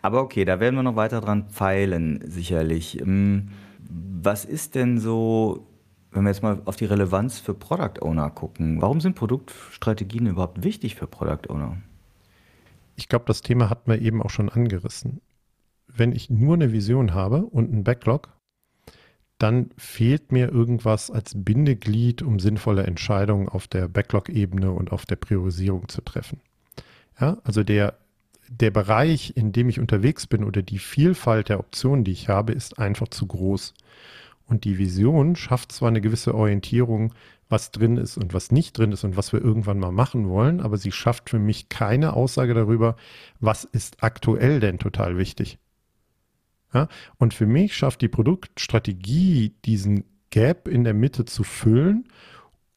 Aber 0.00 0.22
okay, 0.22 0.44
da 0.44 0.58
werden 0.58 0.76
wir 0.76 0.82
noch 0.82 0.96
weiter 0.96 1.20
dran 1.20 1.48
pfeilen, 1.50 2.20
sicherlich. 2.24 3.00
Ähm, 3.00 3.48
was 3.88 4.44
ist 4.44 4.74
denn 4.74 4.98
so, 4.98 5.66
wenn 6.10 6.22
wir 6.22 6.30
jetzt 6.30 6.42
mal 6.42 6.62
auf 6.64 6.76
die 6.76 6.84
Relevanz 6.84 7.38
für 7.38 7.54
Product 7.54 8.02
Owner 8.02 8.30
gucken, 8.30 8.80
warum 8.80 9.00
sind 9.00 9.14
Produktstrategien 9.14 10.26
überhaupt 10.26 10.62
wichtig 10.62 10.94
für 10.94 11.06
Product 11.06 11.48
Owner? 11.48 11.78
Ich 12.96 13.08
glaube, 13.08 13.24
das 13.26 13.42
Thema 13.42 13.70
hat 13.70 13.86
man 13.86 14.00
eben 14.00 14.22
auch 14.22 14.30
schon 14.30 14.48
angerissen. 14.48 15.20
Wenn 15.86 16.12
ich 16.12 16.30
nur 16.30 16.54
eine 16.54 16.72
Vision 16.72 17.14
habe 17.14 17.44
und 17.44 17.72
einen 17.72 17.84
Backlog, 17.84 18.28
dann 19.38 19.70
fehlt 19.76 20.32
mir 20.32 20.50
irgendwas 20.50 21.10
als 21.10 21.32
Bindeglied, 21.36 22.22
um 22.22 22.40
sinnvolle 22.40 22.82
Entscheidungen 22.84 23.48
auf 23.48 23.68
der 23.68 23.88
Backlog-Ebene 23.88 24.72
und 24.72 24.90
auf 24.90 25.06
der 25.06 25.16
Priorisierung 25.16 25.88
zu 25.88 26.02
treffen. 26.02 26.40
Ja, 27.20 27.38
also 27.44 27.62
der, 27.62 27.98
der 28.50 28.70
Bereich, 28.70 29.34
in 29.36 29.52
dem 29.52 29.68
ich 29.68 29.80
unterwegs 29.80 30.26
bin 30.26 30.44
oder 30.44 30.62
die 30.62 30.78
Vielfalt 30.78 31.48
der 31.48 31.60
Optionen, 31.60 32.04
die 32.04 32.12
ich 32.12 32.28
habe, 32.28 32.52
ist 32.52 32.78
einfach 32.78 33.08
zu 33.08 33.26
groß. 33.26 33.74
Und 34.46 34.64
die 34.64 34.78
Vision 34.78 35.36
schafft 35.36 35.72
zwar 35.72 35.88
eine 35.88 36.00
gewisse 36.00 36.34
Orientierung, 36.34 37.12
was 37.48 37.70
drin 37.70 37.96
ist 37.96 38.16
und 38.16 38.34
was 38.34 38.50
nicht 38.50 38.76
drin 38.76 38.92
ist 38.92 39.04
und 39.04 39.16
was 39.16 39.32
wir 39.32 39.42
irgendwann 39.42 39.78
mal 39.78 39.92
machen 39.92 40.28
wollen, 40.28 40.60
aber 40.60 40.76
sie 40.76 40.92
schafft 40.92 41.30
für 41.30 41.38
mich 41.38 41.68
keine 41.68 42.12
Aussage 42.14 42.54
darüber, 42.54 42.96
was 43.40 43.64
ist 43.64 44.02
aktuell 44.02 44.60
denn 44.60 44.78
total 44.78 45.16
wichtig. 45.18 45.58
Ja? 46.72 46.88
Und 47.16 47.34
für 47.34 47.46
mich 47.46 47.76
schafft 47.76 48.02
die 48.02 48.08
Produktstrategie 48.08 49.54
diesen 49.64 50.04
Gap 50.30 50.68
in 50.68 50.84
der 50.84 50.94
Mitte 50.94 51.24
zu 51.24 51.42
füllen, 51.42 52.08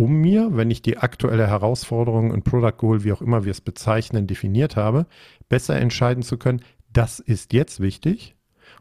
um 0.01 0.15
mir, 0.15 0.49
wenn 0.53 0.71
ich 0.71 0.81
die 0.81 0.97
aktuelle 0.97 1.45
Herausforderung 1.45 2.31
und 2.31 2.43
Product 2.43 2.75
Goal, 2.75 3.03
wie 3.03 3.13
auch 3.13 3.21
immer 3.21 3.45
wir 3.45 3.51
es 3.51 3.61
bezeichnen, 3.61 4.25
definiert 4.25 4.75
habe, 4.75 5.05
besser 5.47 5.75
entscheiden 5.79 6.23
zu 6.23 6.37
können, 6.37 6.63
das 6.91 7.19
ist 7.19 7.53
jetzt 7.53 7.81
wichtig. 7.81 8.35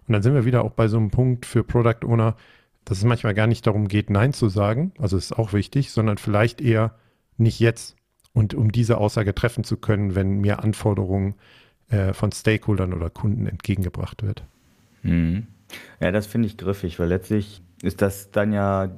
Und 0.08 0.14
dann 0.14 0.22
sind 0.22 0.32
wir 0.32 0.46
wieder 0.46 0.64
auch 0.64 0.72
bei 0.72 0.88
so 0.88 0.96
einem 0.96 1.10
Punkt 1.10 1.44
für 1.44 1.62
Product 1.62 2.06
Owner, 2.06 2.36
dass 2.86 2.96
es 2.96 3.04
manchmal 3.04 3.34
gar 3.34 3.46
nicht 3.46 3.66
darum 3.66 3.86
geht, 3.86 4.08
Nein 4.08 4.32
zu 4.32 4.48
sagen, 4.48 4.94
also 4.98 5.18
ist 5.18 5.36
auch 5.36 5.52
wichtig, 5.52 5.90
sondern 5.90 6.16
vielleicht 6.16 6.62
eher 6.62 6.94
nicht 7.36 7.60
jetzt. 7.60 7.96
Und 8.32 8.54
um 8.54 8.72
diese 8.72 8.96
Aussage 8.96 9.34
treffen 9.34 9.62
zu 9.62 9.76
können, 9.76 10.14
wenn 10.14 10.40
mir 10.40 10.64
Anforderungen 10.64 11.34
äh, 11.90 12.14
von 12.14 12.32
Stakeholdern 12.32 12.94
oder 12.94 13.10
Kunden 13.10 13.46
entgegengebracht 13.46 14.22
wird. 14.22 14.44
Mhm. 15.02 15.48
Ja, 16.00 16.12
das 16.12 16.26
finde 16.26 16.48
ich 16.48 16.56
griffig, 16.56 16.98
weil 16.98 17.08
letztlich 17.08 17.60
ist 17.82 18.00
das 18.00 18.30
dann 18.30 18.54
ja 18.54 18.90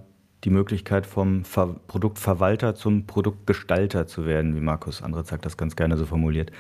die 0.45 0.51
Möglichkeit 0.51 1.07
vom 1.07 1.45
Ver 1.45 1.77
Produktverwalter 1.87 2.75
zum 2.75 3.07
Produktgestalter 3.07 4.07
zu 4.07 4.27
werden, 4.27 4.57
wie 4.57 4.61
Markus 4.61 5.03
Andrezak 5.03 5.43
das 5.43 5.57
ganz 5.57 5.77
gerne 5.77 5.97
so 5.97 6.07
formuliert. 6.07 6.51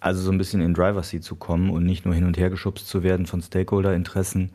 Also 0.00 0.20
so 0.20 0.32
ein 0.32 0.38
bisschen 0.38 0.60
in 0.60 0.74
Driver 0.74 1.02
Seat 1.02 1.24
zu 1.24 1.36
kommen 1.36 1.70
und 1.70 1.84
nicht 1.84 2.04
nur 2.04 2.14
hin 2.14 2.24
und 2.24 2.36
her 2.36 2.50
geschubst 2.50 2.88
zu 2.88 3.02
werden 3.02 3.26
von 3.26 3.40
Stakeholder-Interessen 3.40 4.50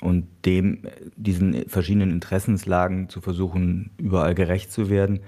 und 0.00 0.26
dem 0.44 0.82
diesen 1.16 1.68
verschiedenen 1.68 2.10
Interessenslagen 2.10 3.08
zu 3.08 3.20
versuchen, 3.20 3.90
überall 3.98 4.34
gerecht 4.34 4.72
zu 4.72 4.88
werden, 4.88 5.20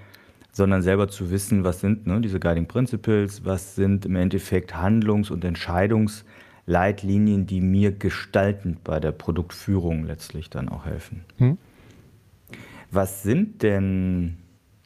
sondern 0.53 0.83
selber 0.83 1.09
zu 1.09 1.31
wissen, 1.31 1.65
was 1.65 1.81
sind 1.81 2.07
ne, 2.07 2.21
diese 2.21 2.41
Guiding 2.41 2.67
Principles, 2.67 3.45
was 3.45 3.75
sind 3.75 4.07
im 4.07 4.17
Endeffekt 4.17 4.77
Handlungs- 4.77 5.31
und 5.31 5.45
Entscheidungsleitlinien, 5.45 7.47
die 7.47 7.61
mir 7.61 7.93
gestaltend 7.93 8.83
bei 8.85 9.01
der 9.01 9.13
Produktführung 9.13 10.05
letztlich 10.05 10.51
dann 10.51 10.69
auch 10.69 10.87
helfen. 10.87 11.25
Hm. 11.39 11.59
Was 12.95 13.23
sind 13.23 13.63
denn 13.63 14.37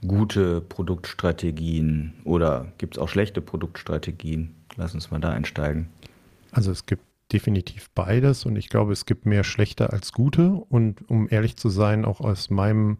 gute 0.06 0.60
Produktstrategien 0.60 2.14
oder 2.22 2.72
gibt 2.78 2.96
es 2.96 3.02
auch 3.02 3.08
schlechte 3.08 3.40
Produktstrategien? 3.40 4.54
Lass 4.76 4.94
uns 4.94 5.10
mal 5.10 5.18
da 5.18 5.30
einsteigen. 5.30 5.88
Also 6.52 6.70
es 6.70 6.86
gibt 6.86 7.02
definitiv 7.32 7.90
beides 7.96 8.46
und 8.46 8.54
ich 8.54 8.68
glaube, 8.68 8.92
es 8.92 9.06
gibt 9.06 9.26
mehr 9.26 9.42
schlechte 9.42 9.92
als 9.92 10.12
gute 10.12 10.52
und 10.52 11.10
um 11.10 11.26
ehrlich 11.28 11.56
zu 11.56 11.68
sein, 11.68 12.04
auch 12.04 12.20
aus 12.20 12.48
meinem 12.48 12.98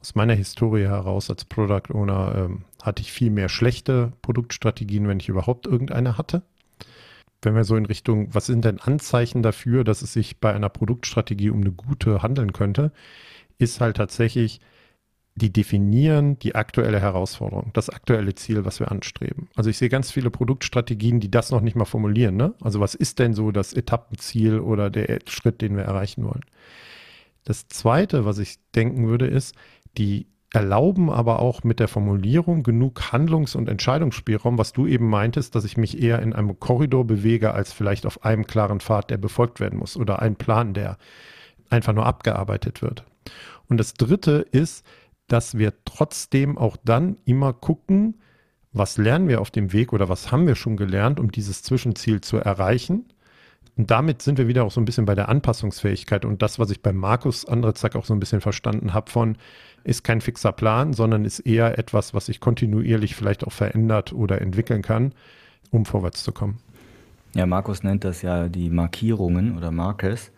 aus 0.00 0.14
meiner 0.14 0.34
Historie 0.34 0.84
heraus 0.84 1.28
als 1.28 1.44
Product 1.44 1.92
Owner 1.92 2.34
ähm, 2.36 2.64
hatte 2.80 3.02
ich 3.02 3.10
viel 3.10 3.30
mehr 3.30 3.48
schlechte 3.48 4.12
Produktstrategien, 4.22 5.08
wenn 5.08 5.18
ich 5.18 5.28
überhaupt 5.28 5.66
irgendeine 5.66 6.18
hatte. 6.18 6.42
Wenn 7.42 7.56
wir 7.56 7.64
so 7.64 7.74
in 7.74 7.86
Richtung, 7.86 8.32
was 8.32 8.46
sind 8.46 8.64
denn 8.64 8.78
Anzeichen 8.78 9.42
dafür, 9.42 9.82
dass 9.82 10.02
es 10.02 10.12
sich 10.12 10.38
bei 10.38 10.54
einer 10.54 10.68
Produktstrategie 10.68 11.50
um 11.50 11.62
eine 11.62 11.72
gute 11.72 12.22
handeln 12.22 12.52
könnte, 12.52 12.92
ist 13.58 13.80
halt 13.80 13.96
tatsächlich, 13.96 14.60
die 15.34 15.52
definieren 15.52 16.38
die 16.38 16.54
aktuelle 16.54 16.98
Herausforderung, 16.98 17.70
das 17.74 17.90
aktuelle 17.90 18.34
Ziel, 18.34 18.64
was 18.64 18.80
wir 18.80 18.90
anstreben. 18.90 19.48
Also 19.54 19.68
ich 19.68 19.76
sehe 19.76 19.90
ganz 19.90 20.10
viele 20.10 20.30
Produktstrategien, 20.30 21.20
die 21.20 21.30
das 21.30 21.50
noch 21.50 21.60
nicht 21.60 21.76
mal 21.76 21.84
formulieren. 21.84 22.36
Ne? 22.36 22.54
Also 22.62 22.80
was 22.80 22.94
ist 22.94 23.18
denn 23.18 23.34
so 23.34 23.50
das 23.50 23.74
Etappenziel 23.74 24.58
oder 24.60 24.88
der 24.88 25.18
Schritt, 25.26 25.60
den 25.60 25.76
wir 25.76 25.84
erreichen 25.84 26.24
wollen? 26.24 26.44
Das 27.44 27.68
Zweite, 27.68 28.24
was 28.24 28.38
ich 28.38 28.56
denken 28.74 29.08
würde, 29.08 29.26
ist, 29.26 29.54
die 29.98 30.26
erlauben 30.52 31.10
aber 31.10 31.40
auch 31.40 31.64
mit 31.64 31.80
der 31.80 31.88
Formulierung 31.88 32.62
genug 32.62 33.12
Handlungs- 33.12 33.54
und 33.54 33.68
Entscheidungsspielraum, 33.68 34.56
was 34.56 34.72
du 34.72 34.86
eben 34.86 35.08
meintest, 35.08 35.54
dass 35.54 35.64
ich 35.64 35.76
mich 35.76 36.02
eher 36.02 36.22
in 36.22 36.32
einem 36.32 36.58
Korridor 36.58 37.06
bewege, 37.06 37.52
als 37.52 37.74
vielleicht 37.74 38.06
auf 38.06 38.24
einem 38.24 38.46
klaren 38.46 38.80
Pfad, 38.80 39.10
der 39.10 39.18
befolgt 39.18 39.60
werden 39.60 39.78
muss 39.78 39.98
oder 39.98 40.22
ein 40.22 40.36
Plan, 40.36 40.72
der 40.72 40.96
einfach 41.68 41.92
nur 41.92 42.06
abgearbeitet 42.06 42.80
wird. 42.80 43.04
Und 43.68 43.78
das 43.78 43.94
Dritte 43.94 44.46
ist, 44.50 44.84
dass 45.28 45.58
wir 45.58 45.72
trotzdem 45.84 46.56
auch 46.56 46.76
dann 46.84 47.16
immer 47.24 47.52
gucken, 47.52 48.20
was 48.72 48.98
lernen 48.98 49.28
wir 49.28 49.40
auf 49.40 49.50
dem 49.50 49.72
Weg 49.72 49.92
oder 49.92 50.08
was 50.08 50.30
haben 50.30 50.46
wir 50.46 50.54
schon 50.54 50.76
gelernt, 50.76 51.18
um 51.18 51.32
dieses 51.32 51.62
Zwischenziel 51.62 52.20
zu 52.20 52.36
erreichen 52.36 53.06
und 53.76 53.90
damit 53.90 54.22
sind 54.22 54.38
wir 54.38 54.48
wieder 54.48 54.64
auch 54.64 54.70
so 54.70 54.80
ein 54.80 54.86
bisschen 54.86 55.04
bei 55.04 55.14
der 55.14 55.28
Anpassungsfähigkeit 55.28 56.24
und 56.24 56.40
das, 56.40 56.58
was 56.58 56.70
ich 56.70 56.82
bei 56.82 56.92
Markus 56.92 57.44
Andrezak 57.44 57.94
auch 57.94 58.06
so 58.06 58.14
ein 58.14 58.20
bisschen 58.20 58.40
verstanden 58.40 58.94
habe 58.94 59.10
von, 59.10 59.36
ist 59.84 60.02
kein 60.02 60.22
fixer 60.22 60.52
Plan, 60.52 60.94
sondern 60.94 61.26
ist 61.26 61.40
eher 61.40 61.78
etwas, 61.78 62.14
was 62.14 62.26
sich 62.26 62.40
kontinuierlich 62.40 63.14
vielleicht 63.14 63.46
auch 63.46 63.52
verändert 63.52 64.14
oder 64.14 64.40
entwickeln 64.40 64.80
kann, 64.80 65.12
um 65.70 65.84
vorwärts 65.84 66.24
zu 66.24 66.32
kommen. 66.32 66.58
Ja, 67.34 67.44
Markus 67.44 67.82
nennt 67.82 68.04
das 68.04 68.22
ja 68.22 68.48
die 68.48 68.70
Markierungen 68.70 69.58
oder 69.58 69.70
Markers. 69.70 70.30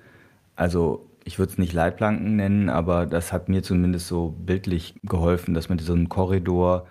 Also 0.56 1.07
ich 1.28 1.38
würde 1.38 1.52
es 1.52 1.58
nicht 1.58 1.74
Leitplanken 1.74 2.36
nennen, 2.36 2.70
aber 2.70 3.04
das 3.04 3.34
hat 3.34 3.50
mir 3.50 3.62
zumindest 3.62 4.08
so 4.08 4.30
bildlich 4.30 4.94
geholfen, 5.02 5.52
dass 5.52 5.68
man 5.68 5.76
diesen 5.76 6.08
Korridor 6.08 6.86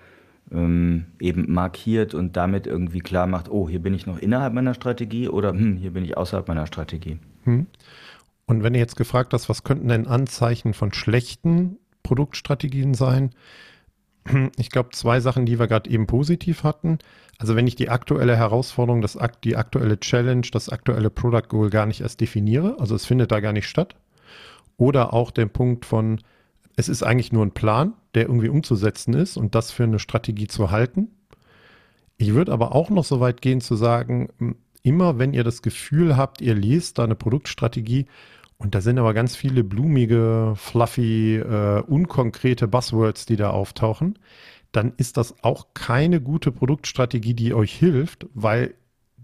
ähm, 0.51 1.07
eben 1.19 1.51
markiert 1.51 2.13
und 2.13 2.37
damit 2.37 2.67
irgendwie 2.67 2.99
klar 2.99 3.25
macht, 3.25 3.49
oh, 3.49 3.67
hier 3.67 3.81
bin 3.81 3.95
ich 3.95 4.05
noch 4.05 4.19
innerhalb 4.19 4.53
meiner 4.53 4.75
Strategie 4.75 5.27
oder 5.27 5.49
hm, 5.49 5.77
hier 5.77 5.91
bin 5.91 6.05
ich 6.05 6.17
außerhalb 6.17 6.47
meiner 6.47 6.67
Strategie. 6.67 7.17
Hm. 7.45 7.65
Und 8.45 8.61
wenn 8.61 8.75
ihr 8.75 8.79
jetzt 8.79 8.95
gefragt 8.95 9.33
hast, 9.33 9.49
was 9.49 9.63
könnten 9.63 9.87
denn 9.87 10.05
Anzeichen 10.05 10.75
von 10.75 10.93
schlechten 10.93 11.79
Produktstrategien 12.03 12.93
sein? 12.93 13.31
Ich 14.57 14.69
glaube, 14.69 14.89
zwei 14.91 15.19
Sachen, 15.19 15.47
die 15.47 15.57
wir 15.57 15.67
gerade 15.67 15.89
eben 15.89 16.05
positiv 16.05 16.63
hatten. 16.63 16.99
Also 17.39 17.55
wenn 17.55 17.65
ich 17.65 17.75
die 17.75 17.89
aktuelle 17.89 18.35
Herausforderung, 18.35 19.01
das, 19.01 19.17
die 19.43 19.55
aktuelle 19.55 19.99
Challenge, 19.99 20.45
das 20.51 20.69
aktuelle 20.69 21.09
Product 21.09 21.47
Goal 21.47 21.69
gar 21.69 21.87
nicht 21.87 22.01
erst 22.01 22.21
definiere, 22.21 22.75
also 22.79 22.93
es 22.93 23.05
findet 23.05 23.31
da 23.31 23.39
gar 23.39 23.53
nicht 23.53 23.67
statt. 23.67 23.95
Oder 24.77 25.13
auch 25.13 25.31
den 25.31 25.49
Punkt 25.49 25.85
von, 25.85 26.21
es 26.75 26.89
ist 26.89 27.03
eigentlich 27.03 27.31
nur 27.31 27.45
ein 27.45 27.53
Plan, 27.53 27.93
der 28.13 28.23
irgendwie 28.23 28.49
umzusetzen 28.49 29.13
ist 29.13 29.35
und 29.37 29.55
das 29.55 29.71
für 29.71 29.83
eine 29.83 29.99
Strategie 29.99 30.47
zu 30.47 30.71
halten. 30.71 31.09
Ich 32.17 32.33
würde 32.33 32.51
aber 32.51 32.73
auch 32.73 32.89
noch 32.89 33.03
so 33.03 33.19
weit 33.19 33.41
gehen 33.41 33.61
zu 33.61 33.75
sagen, 33.75 34.29
immer 34.83 35.19
wenn 35.19 35.33
ihr 35.33 35.43
das 35.43 35.61
Gefühl 35.61 36.15
habt, 36.17 36.41
ihr 36.41 36.55
lest 36.55 36.97
da 36.97 37.03
eine 37.03 37.15
Produktstrategie 37.15 38.05
und 38.57 38.73
da 38.73 38.81
sind 38.81 38.97
aber 38.97 39.13
ganz 39.13 39.35
viele 39.35 39.63
blumige, 39.63 40.53
fluffy, 40.55 41.37
äh, 41.37 41.81
unkonkrete 41.81 42.67
Buzzwords, 42.67 43.25
die 43.25 43.35
da 43.35 43.51
auftauchen, 43.51 44.17
dann 44.71 44.93
ist 44.97 45.17
das 45.17 45.43
auch 45.43 45.67
keine 45.73 46.21
gute 46.21 46.51
Produktstrategie, 46.51 47.33
die 47.33 47.53
euch 47.53 47.73
hilft, 47.73 48.27
weil 48.33 48.73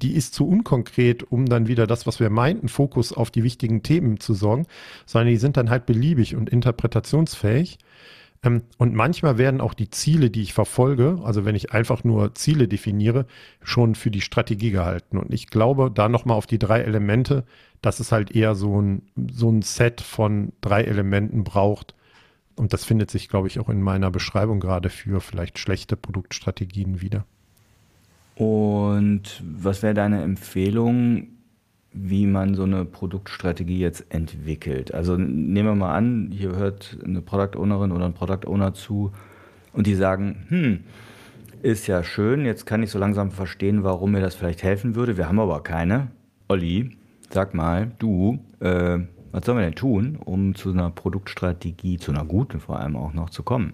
die 0.03 0.13
ist 0.13 0.33
zu 0.33 0.47
unkonkret, 0.47 1.23
um 1.23 1.47
dann 1.47 1.67
wieder 1.67 1.87
das, 1.87 2.05
was 2.05 2.19
wir 2.19 2.29
meinten, 2.29 2.67
Fokus 2.67 3.13
auf 3.13 3.31
die 3.31 3.43
wichtigen 3.43 3.83
Themen 3.83 4.19
zu 4.19 4.33
sorgen, 4.33 4.67
sondern 5.05 5.29
die 5.29 5.37
sind 5.37 5.57
dann 5.57 5.69
halt 5.69 5.85
beliebig 5.85 6.35
und 6.35 6.49
interpretationsfähig. 6.49 7.79
Ähm, 8.43 8.63
und 8.77 8.93
manchmal 8.93 9.37
werden 9.37 9.61
auch 9.61 9.73
die 9.73 9.89
Ziele, 9.89 10.29
die 10.29 10.41
ich 10.41 10.53
verfolge, 10.53 11.19
also 11.23 11.45
wenn 11.45 11.55
ich 11.55 11.71
einfach 11.71 12.03
nur 12.03 12.35
Ziele 12.35 12.67
definiere, 12.67 13.25
schon 13.63 13.95
für 13.95 14.11
die 14.11 14.21
Strategie 14.21 14.71
gehalten. 14.71 15.17
Und 15.17 15.33
ich 15.33 15.47
glaube 15.47 15.89
da 15.89 16.09
nochmal 16.09 16.37
auf 16.37 16.47
die 16.47 16.59
drei 16.59 16.81
Elemente, 16.81 17.45
dass 17.81 18.01
es 18.01 18.11
halt 18.11 18.35
eher 18.35 18.55
so 18.55 18.81
ein, 18.81 19.03
so 19.31 19.49
ein 19.49 19.61
Set 19.61 20.01
von 20.01 20.51
drei 20.59 20.83
Elementen 20.83 21.45
braucht. 21.45 21.95
Und 22.55 22.73
das 22.73 22.83
findet 22.83 23.09
sich, 23.09 23.29
glaube 23.29 23.47
ich, 23.47 23.59
auch 23.59 23.69
in 23.69 23.81
meiner 23.81 24.11
Beschreibung 24.11 24.59
gerade 24.59 24.89
für 24.89 25.21
vielleicht 25.21 25.57
schlechte 25.57 25.95
Produktstrategien 25.95 27.01
wieder. 27.01 27.25
Und 28.35 29.43
was 29.45 29.83
wäre 29.83 29.93
deine 29.93 30.23
Empfehlung, 30.23 31.27
wie 31.91 32.25
man 32.25 32.55
so 32.55 32.63
eine 32.63 32.85
Produktstrategie 32.85 33.79
jetzt 33.79 34.05
entwickelt? 34.09 34.93
Also 34.93 35.17
nehmen 35.17 35.69
wir 35.69 35.75
mal 35.75 35.95
an, 35.95 36.31
hier 36.31 36.55
hört 36.55 36.97
eine 37.03 37.21
Product 37.21 37.59
Ownerin 37.59 37.91
oder 37.91 38.05
ein 38.05 38.13
Product 38.13 38.47
Owner 38.47 38.73
zu 38.73 39.11
und 39.71 39.85
die 39.85 39.95
sagen, 39.95 40.45
hm, 40.49 40.79
ist 41.61 41.87
ja 41.87 42.03
schön, 42.03 42.45
jetzt 42.45 42.65
kann 42.65 42.83
ich 42.83 42.89
so 42.89 42.99
langsam 42.99 43.31
verstehen, 43.31 43.83
warum 43.83 44.11
mir 44.11 44.21
das 44.21 44.35
vielleicht 44.35 44.63
helfen 44.63 44.95
würde. 44.95 45.17
Wir 45.17 45.27
haben 45.27 45.39
aber 45.39 45.61
keine. 45.61 46.09
Olli, 46.49 46.97
sag 47.29 47.53
mal, 47.53 47.91
du, 47.99 48.39
äh, 48.59 48.99
was 49.31 49.45
sollen 49.45 49.59
wir 49.59 49.65
denn 49.65 49.75
tun, 49.75 50.17
um 50.17 50.55
zu 50.55 50.71
einer 50.71 50.89
Produktstrategie, 50.89 51.97
zu 51.97 52.11
einer 52.11 52.25
guten 52.25 52.59
vor 52.59 52.79
allem 52.79 52.95
auch 52.95 53.13
noch 53.13 53.29
zu 53.29 53.43
kommen? 53.43 53.73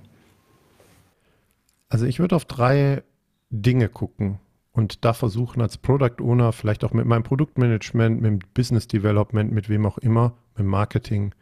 Also 1.87 2.05
ich 2.05 2.19
würde 2.19 2.35
auf 2.35 2.45
drei 2.45 3.03
Dinge 3.49 3.89
gucken 3.89 4.37
und 4.79 5.03
da 5.03 5.11
versuchen 5.11 5.61
als 5.61 5.77
Product 5.77 6.21
Owner, 6.21 6.53
vielleicht 6.53 6.85
auch 6.85 6.93
mit 6.93 7.05
meinem 7.05 7.23
Produktmanagement, 7.23 8.21
mit 8.21 8.31
dem 8.31 8.39
Business 8.53 8.87
Development, 8.87 9.51
mit 9.51 9.67
wem 9.67 9.85
auch 9.85 9.97
immer, 9.97 10.37
mit 10.55 10.65
Marketing, 10.67 11.35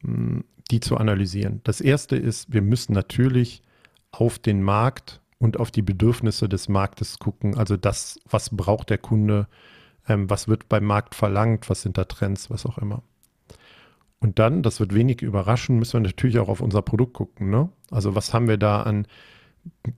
hm, 0.00 0.42
die 0.72 0.80
zu 0.80 0.96
analysieren. 0.96 1.60
Das 1.62 1.80
erste 1.80 2.16
ist, 2.16 2.52
wir 2.52 2.62
müssen 2.62 2.92
natürlich 2.92 3.62
auf 4.10 4.40
den 4.40 4.64
Markt 4.64 5.20
und 5.38 5.60
auf 5.60 5.70
die 5.70 5.82
Bedürfnisse 5.82 6.48
des 6.48 6.68
Marktes 6.68 7.20
gucken. 7.20 7.56
Also 7.56 7.76
das, 7.76 8.18
was 8.28 8.50
braucht 8.50 8.90
der 8.90 8.98
Kunde, 8.98 9.46
ähm, 10.08 10.28
was 10.28 10.48
wird 10.48 10.68
beim 10.68 10.86
Markt 10.86 11.14
verlangt, 11.14 11.70
was 11.70 11.82
sind 11.82 11.96
da 11.96 12.04
Trends, 12.04 12.50
was 12.50 12.66
auch 12.66 12.78
immer. 12.78 13.04
Und 14.18 14.40
dann, 14.40 14.64
das 14.64 14.80
wird 14.80 14.92
wenig 14.92 15.22
überraschen, 15.22 15.78
müssen 15.78 16.02
wir 16.02 16.08
natürlich 16.08 16.40
auch 16.40 16.48
auf 16.48 16.60
unser 16.60 16.82
Produkt 16.82 17.12
gucken. 17.12 17.48
Ne? 17.48 17.68
Also 17.92 18.16
was 18.16 18.34
haben 18.34 18.48
wir 18.48 18.56
da 18.56 18.82
an 18.82 19.06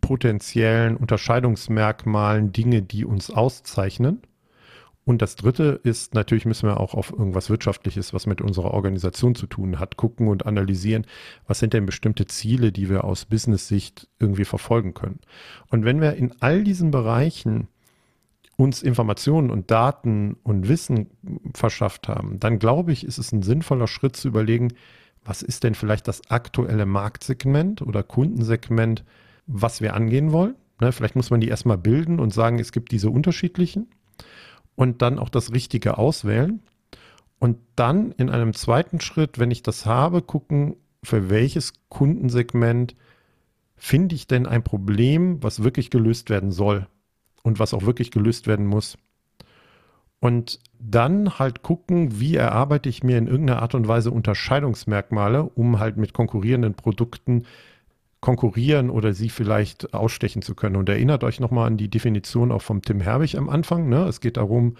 potenziellen 0.00 0.96
Unterscheidungsmerkmalen 0.96 2.52
Dinge, 2.52 2.82
die 2.82 3.04
uns 3.04 3.30
auszeichnen. 3.30 4.22
Und 5.04 5.22
das 5.22 5.36
dritte 5.36 5.80
ist, 5.84 6.12
natürlich 6.12 6.44
müssen 6.44 6.68
wir 6.68 6.80
auch 6.80 6.92
auf 6.92 7.10
irgendwas 7.12 7.48
Wirtschaftliches, 7.48 8.12
was 8.12 8.26
mit 8.26 8.42
unserer 8.42 8.74
Organisation 8.74 9.34
zu 9.34 9.46
tun 9.46 9.78
hat, 9.78 9.96
gucken 9.96 10.28
und 10.28 10.44
analysieren, 10.44 11.06
was 11.46 11.60
sind 11.60 11.72
denn 11.72 11.86
bestimmte 11.86 12.26
Ziele, 12.26 12.72
die 12.72 12.90
wir 12.90 13.04
aus 13.04 13.24
Business-Sicht 13.24 14.06
irgendwie 14.18 14.44
verfolgen 14.44 14.92
können. 14.92 15.20
Und 15.70 15.86
wenn 15.86 16.02
wir 16.02 16.14
in 16.16 16.34
all 16.40 16.62
diesen 16.62 16.90
Bereichen 16.90 17.68
uns 18.56 18.82
Informationen 18.82 19.50
und 19.50 19.70
Daten 19.70 20.36
und 20.42 20.68
Wissen 20.68 21.08
verschafft 21.54 22.08
haben, 22.08 22.38
dann 22.38 22.58
glaube 22.58 22.92
ich, 22.92 23.06
ist 23.06 23.16
es 23.16 23.32
ein 23.32 23.42
sinnvoller 23.42 23.86
Schritt 23.86 24.14
zu 24.14 24.28
überlegen, 24.28 24.74
was 25.24 25.42
ist 25.42 25.64
denn 25.64 25.74
vielleicht 25.74 26.06
das 26.06 26.30
aktuelle 26.30 26.84
Marktsegment 26.84 27.80
oder 27.80 28.02
Kundensegment, 28.02 29.04
was 29.48 29.80
wir 29.80 29.94
angehen 29.94 30.30
wollen. 30.30 30.54
Ne, 30.80 30.92
vielleicht 30.92 31.16
muss 31.16 31.30
man 31.30 31.40
die 31.40 31.48
erstmal 31.48 31.78
bilden 31.78 32.20
und 32.20 32.32
sagen, 32.32 32.60
es 32.60 32.70
gibt 32.70 32.92
diese 32.92 33.10
unterschiedlichen 33.10 33.88
und 34.76 35.02
dann 35.02 35.18
auch 35.18 35.28
das 35.28 35.52
Richtige 35.52 35.98
auswählen. 35.98 36.62
Und 37.40 37.58
dann 37.74 38.12
in 38.12 38.30
einem 38.30 38.54
zweiten 38.54 39.00
Schritt, 39.00 39.40
wenn 39.40 39.50
ich 39.50 39.62
das 39.62 39.86
habe, 39.86 40.22
gucken, 40.22 40.76
für 41.02 41.30
welches 41.30 41.72
Kundensegment 41.88 42.94
finde 43.76 44.14
ich 44.14 44.26
denn 44.26 44.46
ein 44.46 44.62
Problem, 44.62 45.42
was 45.42 45.62
wirklich 45.62 45.90
gelöst 45.90 46.30
werden 46.30 46.52
soll 46.52 46.86
und 47.42 47.58
was 47.58 47.74
auch 47.74 47.86
wirklich 47.86 48.10
gelöst 48.10 48.46
werden 48.46 48.66
muss. 48.66 48.98
Und 50.20 50.58
dann 50.80 51.38
halt 51.38 51.62
gucken, 51.62 52.20
wie 52.20 52.34
erarbeite 52.34 52.88
ich 52.88 53.04
mir 53.04 53.18
in 53.18 53.28
irgendeiner 53.28 53.62
Art 53.62 53.76
und 53.76 53.86
Weise 53.86 54.10
Unterscheidungsmerkmale, 54.10 55.44
um 55.44 55.78
halt 55.78 55.96
mit 55.96 56.12
konkurrierenden 56.12 56.74
Produkten 56.74 57.44
konkurrieren 58.20 58.90
oder 58.90 59.14
sie 59.14 59.28
vielleicht 59.28 59.94
ausstechen 59.94 60.42
zu 60.42 60.54
können. 60.54 60.76
Und 60.76 60.88
erinnert 60.88 61.24
euch 61.24 61.40
nochmal 61.40 61.66
an 61.66 61.76
die 61.76 61.88
Definition 61.88 62.50
auch 62.50 62.62
vom 62.62 62.82
Tim 62.82 63.00
Herbig 63.00 63.36
am 63.36 63.48
Anfang. 63.48 63.88
Ne? 63.88 64.04
Es 64.06 64.20
geht 64.20 64.36
darum, 64.36 64.76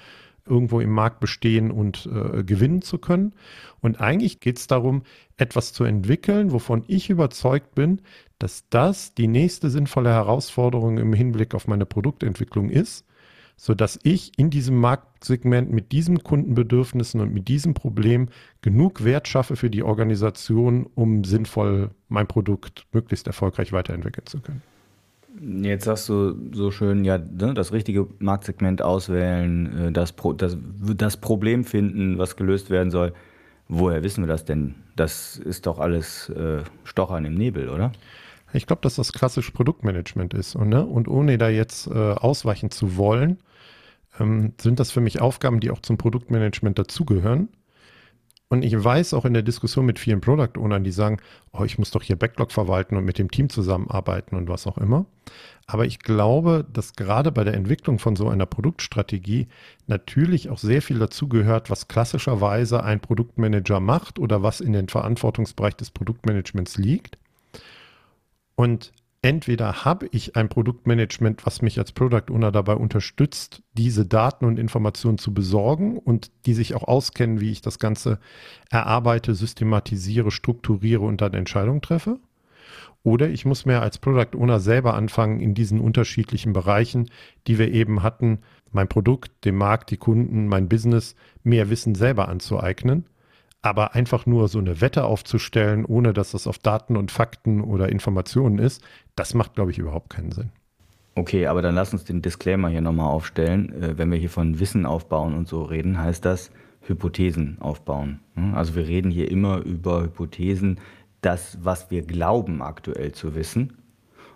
irgendwo 0.49 0.81
im 0.81 0.91
Markt 0.91 1.21
bestehen 1.21 1.71
und 1.71 2.09
äh, 2.13 2.43
gewinnen 2.43 2.83
zu 2.83 2.99
können. 2.99 3.35
Und 3.81 4.01
eigentlich 4.01 4.41
geht 4.41 4.59
es 4.59 4.67
darum, 4.67 5.03
etwas 5.37 5.73
zu 5.73 5.85
entwickeln, 5.85 6.53
wovon 6.53 6.85
ich 6.89 7.11
überzeugt 7.11 7.75
bin, 7.75 8.01
dass 8.39 8.69
das 8.71 9.15
die 9.15 9.29
nächste 9.29 9.71
sinnvolle 9.71 10.11
Herausforderung 10.11 10.99
im 10.99 11.13
Hinblick 11.13 11.55
auf 11.55 11.69
meine 11.69 11.87
Produktentwicklung 11.87 12.71
ist, 12.71 13.05
sodass 13.59 13.99
ich 14.05 14.39
in 14.39 14.51
diesem 14.51 14.77
Marktsegment 14.77 15.71
mit 15.71 15.91
diesen 15.91 16.23
Kundenbedürfnissen 16.23 17.21
und 17.21 17.35
mit 17.35 17.49
diesem 17.49 17.75
Problem 17.75 18.29
genug 18.63 19.05
Wert 19.05 19.27
schaffe 19.27 19.57
für 19.57 19.69
die 19.69 19.83
Organisation, 19.83 20.89
um 20.95 21.25
sinnvoll 21.25 21.91
mein 22.09 22.29
Produkt 22.29 22.87
möglichst 22.93 23.27
erfolgreich 23.27 23.73
weiterentwickeln 23.73 24.27
zu 24.27 24.41
können. 24.41 24.63
Jetzt 25.65 25.85
sagst 25.85 26.09
du 26.09 26.35
so 26.53 26.71
schön, 26.71 27.05
ja, 27.05 27.19
ne, 27.19 27.53
das 27.53 27.73
richtige 27.73 28.07
Marktsegment 28.21 28.81
auswählen, 28.81 29.89
äh, 29.89 29.93
das, 29.93 30.13
Pro, 30.13 30.33
das, 30.33 30.57
das 30.97 31.17
Problem 31.17 31.65
finden, 31.65 32.17
was 32.17 32.37
gelöst 32.37 32.71
werden 32.71 32.91
soll. 32.93 33.13
Woher 33.69 34.03
wissen 34.05 34.23
wir 34.23 34.29
das 34.29 34.45
denn? 34.45 34.77
Das 34.97 35.37
ist 35.37 35.67
doch 35.67 35.81
alles 35.81 36.29
äh, 36.31 36.63
Stochern 36.85 37.25
im 37.25 37.35
Nebel, 37.35 37.69
oder? 37.69 37.93
Ich 38.53 38.67
glaube, 38.67 38.83
dass 38.83 38.97
das 38.97 39.13
klassische 39.13 39.53
Produktmanagement 39.53 40.35
ist. 40.35 40.57
Und, 40.57 40.71
ne? 40.71 40.85
und 40.85 41.09
ohne 41.09 41.39
da 41.39 41.49
jetzt 41.49 41.87
äh, 41.87 41.93
ausweichen 41.93 42.71
zu 42.71 42.97
wollen, 42.97 43.39
ähm, 44.19 44.55
sind 44.61 44.81
das 44.81 44.91
für 44.91 45.01
mich 45.01 45.21
Aufgaben, 45.21 45.61
die 45.61 45.71
auch 45.71 45.81
zum 45.81 45.99
Produktmanagement 45.99 46.79
dazugehören. 46.79 47.49
Und 48.51 48.65
ich 48.65 48.83
weiß 48.83 49.13
auch 49.13 49.27
in 49.27 49.35
der 49.35 49.43
Diskussion 49.43 49.85
mit 49.85 49.99
vielen 49.99 50.23
Product 50.23 50.59
Ownern, 50.59 50.83
die 50.83 50.91
sagen, 50.91 51.19
oh, 51.53 51.65
ich 51.65 51.79
muss 51.79 51.91
doch 51.91 52.03
hier 52.03 52.17
Backlog 52.17 52.51
verwalten 52.51 52.97
und 52.97 53.05
mit 53.05 53.19
dem 53.19 53.31
Team 53.31 53.51
zusammenarbeiten 53.51 54.37
und 54.37 54.49
was 54.49 54.67
auch 54.67 54.79
immer. 54.79 55.05
Aber 55.67 55.85
ich 55.85 55.99
glaube, 55.99 56.65
dass 56.73 56.95
gerade 56.95 57.31
bei 57.31 57.45
der 57.45 57.53
Entwicklung 57.53 57.99
von 57.99 58.17
so 58.17 58.27
einer 58.31 58.47
Produktstrategie 58.47 59.49
natürlich 59.87 60.49
auch 60.49 60.57
sehr 60.57 60.81
viel 60.81 60.99
dazu 60.99 61.29
gehört, 61.29 61.69
was 61.69 61.89
klassischerweise 61.89 62.83
ein 62.83 63.01
Produktmanager 63.01 63.81
macht 63.81 64.19
oder 64.19 64.43
was 64.43 64.63
in 64.63 64.73
den 64.73 64.89
Verantwortungsbereich 64.89 65.77
des 65.77 65.91
Produktmanagements 65.91 66.79
liegt. 66.79 67.19
Und 68.59 68.93
entweder 69.23 69.85
habe 69.85 70.09
ich 70.11 70.35
ein 70.35 70.49
Produktmanagement, 70.49 71.47
was 71.47 71.63
mich 71.63 71.79
als 71.79 71.93
Product 71.93 72.25
Owner 72.29 72.51
dabei 72.51 72.75
unterstützt, 72.75 73.63
diese 73.75 74.05
Daten 74.05 74.45
und 74.45 74.59
Informationen 74.59 75.17
zu 75.17 75.33
besorgen 75.33 75.97
und 75.97 76.33
die 76.45 76.55
sich 76.55 76.75
auch 76.75 76.83
auskennen, 76.83 77.41
wie 77.41 77.53
ich 77.53 77.63
das 77.63 77.79
Ganze 77.79 78.19
erarbeite, 78.69 79.37
systematisiere, 79.37 80.33
strukturiere 80.33 81.03
und 81.03 81.21
dann 81.21 81.35
Entscheidungen 81.35 81.83
treffe. 81.83 82.19
Oder 83.05 83.29
ich 83.29 83.45
muss 83.45 83.65
mir 83.65 83.81
als 83.81 83.99
Product 83.99 84.37
Owner 84.37 84.59
selber 84.59 84.95
anfangen, 84.95 85.39
in 85.39 85.55
diesen 85.55 85.79
unterschiedlichen 85.79 86.53
Bereichen, 86.53 87.11
die 87.47 87.59
wir 87.61 87.73
eben 87.73 88.03
hatten, 88.03 88.41
mein 88.73 88.89
Produkt, 88.89 89.45
den 89.45 89.55
Markt, 89.55 89.93
die 89.93 89.99
Kunden, 89.99 90.49
mein 90.49 90.69
Business, 90.69 91.15
mehr 91.45 91.71
Wissen 91.71 91.95
selber 91.95 92.29
anzueignen 92.29 93.07
aber 93.63 93.95
einfach 93.95 94.27
nur 94.27 94.49
so 94.49 94.59
eine 94.59 94.81
Wette 94.81 95.05
aufzustellen, 95.05 95.85
ohne 95.85 96.13
dass 96.13 96.31
das 96.31 96.47
auf 96.47 96.59
Daten 96.59 96.97
und 96.97 97.11
Fakten 97.11 97.61
oder 97.61 97.89
Informationen 97.89 98.59
ist, 98.59 98.83
das 99.17 99.35
macht, 99.35 99.55
glaube 99.55 99.71
ich, 99.71 99.79
überhaupt 99.79 100.11
keinen 100.11 100.33
Sinn. 100.33 100.51
Okay, 101.15 101.47
aber 101.47 101.63
dann 101.63 101.75
lass 101.75 101.93
uns 101.93 102.05
den 102.05 102.23
Disclaimer 102.23 102.69
hier 102.69 102.81
nochmal 102.81 103.09
aufstellen. 103.09 103.73
Äh, 103.83 103.99
wenn 103.99 104.11
wir 104.11 104.19
hier 104.19 104.31
von 104.31 104.61
Wissen 104.61 104.87
aufbauen 104.87 105.35
und 105.35 105.49
so 105.49 105.63
reden, 105.63 105.99
heißt 105.99 106.25
das 106.25 106.53
Hypothesen 106.83 107.59
aufbauen. 107.61 108.21
Hm? 108.35 108.55
Also 108.55 108.77
wir 108.77 108.87
reden 108.87 109.11
hier 109.11 109.31
immer 109.31 109.59
über 109.59 110.03
Hypothesen, 110.03 110.79
das, 111.21 111.59
was 111.61 111.91
wir 111.91 112.03
glauben 112.03 112.63
aktuell 112.63 113.11
zu 113.11 113.35
wissen 113.35 113.79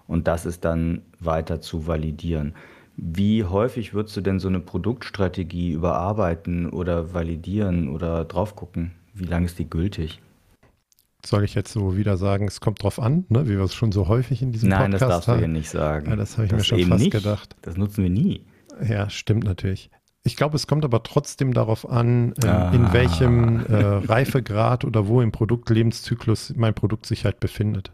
und 0.09 0.27
das 0.27 0.47
ist 0.47 0.65
dann 0.65 1.03
weiter 1.21 1.61
zu 1.61 1.87
validieren. 1.87 2.55
Wie 2.97 3.45
häufig 3.45 3.95
würdest 3.95 4.17
du 4.17 4.21
denn 4.21 4.39
so 4.39 4.49
eine 4.49 4.61
Produktstrategie 4.61 5.73
überarbeiten 5.73 6.69
oder 6.69 7.15
validieren 7.15 7.89
oder 7.89 8.25
drauf 8.25 8.55
gucken? 8.55 8.93
Wie 9.15 9.25
lange 9.25 9.47
ist 9.47 9.59
die 9.59 9.69
gültig? 9.69 10.21
Soll 11.25 11.45
ich 11.45 11.55
jetzt 11.55 11.73
so 11.73 11.97
wieder 11.97 12.17
sagen, 12.17 12.49
es 12.49 12.61
kommt 12.61 12.83
drauf 12.83 12.99
an, 12.99 13.25
ne? 13.29 13.47
wie 13.47 13.57
wir 13.57 13.61
es 13.61 13.75
schon 13.75 13.93
so 13.93 14.09
häufig 14.09 14.43
in 14.43 14.51
diesem 14.51 14.71
Nein, 14.71 14.91
Podcast 14.91 15.03
haben? 15.03 15.09
Nein, 15.09 15.09
das 15.09 15.17
darfst 15.17 15.29
haben. 15.29 15.35
du 15.35 15.47
hier 15.47 15.49
nicht 15.49 15.71
sagen. 15.71 16.11
Ja, 16.11 16.17
das 16.17 16.33
habe 16.33 16.47
ich 16.47 16.51
das 16.51 16.59
mir 16.59 16.65
schon 16.65 16.89
fast 16.89 17.01
nicht. 17.01 17.13
gedacht. 17.13 17.57
Das 17.63 17.77
nutzen 17.77 18.03
wir 18.03 18.11
nie. 18.11 18.45
Ja, 18.83 19.09
stimmt 19.09 19.45
natürlich. 19.45 19.91
Ich 20.25 20.37
glaube, 20.37 20.57
es 20.57 20.67
kommt 20.67 20.85
aber 20.85 21.03
trotzdem 21.03 21.53
darauf 21.53 21.89
an, 21.89 22.33
äh, 22.43 22.47
ah. 22.47 22.73
in 22.73 22.93
welchem 22.93 23.67
äh, 23.67 23.75
Reifegrad 23.75 24.85
oder 24.85 25.09
wo 25.09 25.21
im 25.21 25.33
Produktlebenszyklus 25.33 26.55
mein 26.57 26.75
Produkt 26.75 27.07
sich 27.07 27.25
halt 27.25 27.41
befindet. 27.41 27.93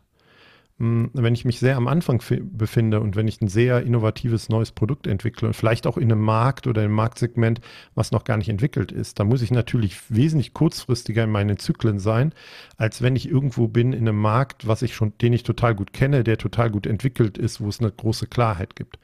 Hm, 0.79 1.11
wenn 1.13 1.35
ich 1.35 1.45
mich 1.45 1.59
sehr 1.59 1.77
am 1.77 1.89
Anfang 1.89 2.23
befinde 2.53 3.01
und 3.01 3.17
wenn 3.17 3.27
ich 3.27 3.41
ein 3.41 3.49
sehr 3.49 3.83
innovatives 3.83 4.49
neues 4.49 4.71
Produkt 4.71 5.09
entwickle, 5.09 5.53
vielleicht 5.53 5.89
auch 5.89 5.97
in 5.97 6.13
einem 6.13 6.21
Markt 6.21 6.69
oder 6.69 6.85
im 6.85 6.93
Marktsegment, 6.93 7.61
was 7.97 8.13
noch 8.13 8.23
gar 8.23 8.37
nicht 8.37 8.49
entwickelt 8.49 8.93
ist, 8.93 9.19
dann 9.19 9.27
muss 9.27 9.43
ich 9.43 9.51
natürlich 9.51 9.97
wesentlich 10.09 10.55
kurzfristiger 10.55 11.25
in 11.25 11.31
meinen 11.31 11.59
Zyklen 11.59 11.99
sein, 11.99 12.33
als 12.77 13.03
wenn 13.03 13.17
ich 13.17 13.29
irgendwo 13.29 13.67
bin 13.67 13.93
in 13.93 14.07
einem 14.07 14.21
Markt, 14.21 14.69
was 14.69 14.83
ich 14.83 14.95
schon, 14.95 15.13
den 15.21 15.33
ich 15.33 15.43
total 15.43 15.75
gut 15.75 15.93
kenne, 15.93 16.23
der 16.23 16.39
total 16.39 16.71
gut 16.71 16.87
entwickelt 16.87 17.39
ist, 17.39 17.61
wo 17.61 17.69
es 17.69 17.81
eine 17.81 17.91
große 17.91 18.29
Klarheit 18.29 18.77
gibt. 18.77 19.01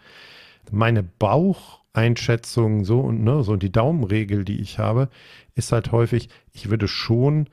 Meine 0.71 1.03
Baucheinschätzung 1.03 2.85
so 2.85 3.01
und 3.01 3.25
ne, 3.25 3.43
so 3.43 3.57
die 3.57 3.73
Daumenregel, 3.73 4.45
die 4.45 4.61
ich 4.61 4.79
habe, 4.79 5.09
ist 5.57 5.73
halt 5.73 5.91
häufig, 5.91 6.29
ich 6.53 6.71
würde 6.71 6.87
schon 6.87 7.49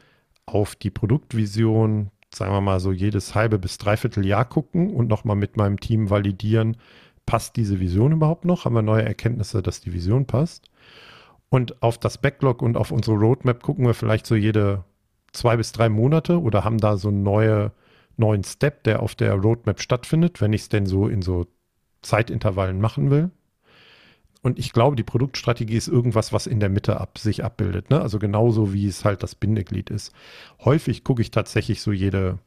auf 0.45 0.75
die 0.75 0.91
Produktvision, 0.91 2.11
sagen 2.33 2.53
wir 2.53 2.61
mal 2.61 2.79
so 2.79 2.91
jedes 2.91 3.35
halbe 3.35 3.59
bis 3.59 3.77
dreiviertel 3.77 4.25
Jahr 4.25 4.45
gucken 4.45 4.93
und 4.93 5.07
nochmal 5.07 5.35
mit 5.35 5.57
meinem 5.57 5.79
Team 5.79 6.09
validieren, 6.09 6.77
passt 7.25 7.55
diese 7.55 7.79
Vision 7.79 8.13
überhaupt 8.13 8.45
noch? 8.45 8.65
Haben 8.65 8.75
wir 8.75 8.81
neue 8.81 9.03
Erkenntnisse, 9.03 9.61
dass 9.61 9.81
die 9.81 9.93
Vision 9.93 10.25
passt? 10.25 10.69
Und 11.49 11.81
auf 11.83 11.97
das 11.97 12.17
Backlog 12.17 12.61
und 12.61 12.77
auf 12.77 12.91
unsere 12.91 13.17
Roadmap 13.17 13.61
gucken 13.61 13.85
wir 13.85 13.93
vielleicht 13.93 14.25
so 14.25 14.35
jede 14.35 14.85
zwei 15.33 15.57
bis 15.57 15.71
drei 15.71 15.89
Monate 15.89 16.41
oder 16.41 16.63
haben 16.63 16.77
da 16.77 16.97
so 16.97 17.09
einen 17.09 17.23
neue, 17.23 17.71
neuen 18.17 18.43
Step, 18.43 18.83
der 18.83 19.01
auf 19.01 19.15
der 19.15 19.33
Roadmap 19.33 19.81
stattfindet, 19.81 20.41
wenn 20.41 20.53
ich 20.53 20.61
es 20.61 20.69
denn 20.69 20.85
so 20.85 21.07
in 21.07 21.21
so 21.21 21.47
Zeitintervallen 22.01 22.79
machen 22.79 23.11
will. 23.11 23.31
Und 24.41 24.57
ich 24.57 24.73
glaube, 24.73 24.95
die 24.95 25.03
Produktstrategie 25.03 25.77
ist 25.77 25.87
irgendwas, 25.87 26.33
was 26.33 26.47
in 26.47 26.59
der 26.59 26.69
Mitte 26.69 26.99
ab, 26.99 27.17
sich 27.17 27.43
abbildet. 27.43 27.89
Ne? 27.89 28.01
Also 28.01 28.17
genauso 28.17 28.73
wie 28.73 28.87
es 28.87 29.05
halt 29.05 29.21
das 29.21 29.35
Bindeglied 29.35 29.89
ist. 29.89 30.13
Häufig 30.63 31.03
gucke 31.03 31.21
ich 31.21 31.29
tatsächlich 31.29 31.81
so 31.81 31.91
jede 31.91 32.39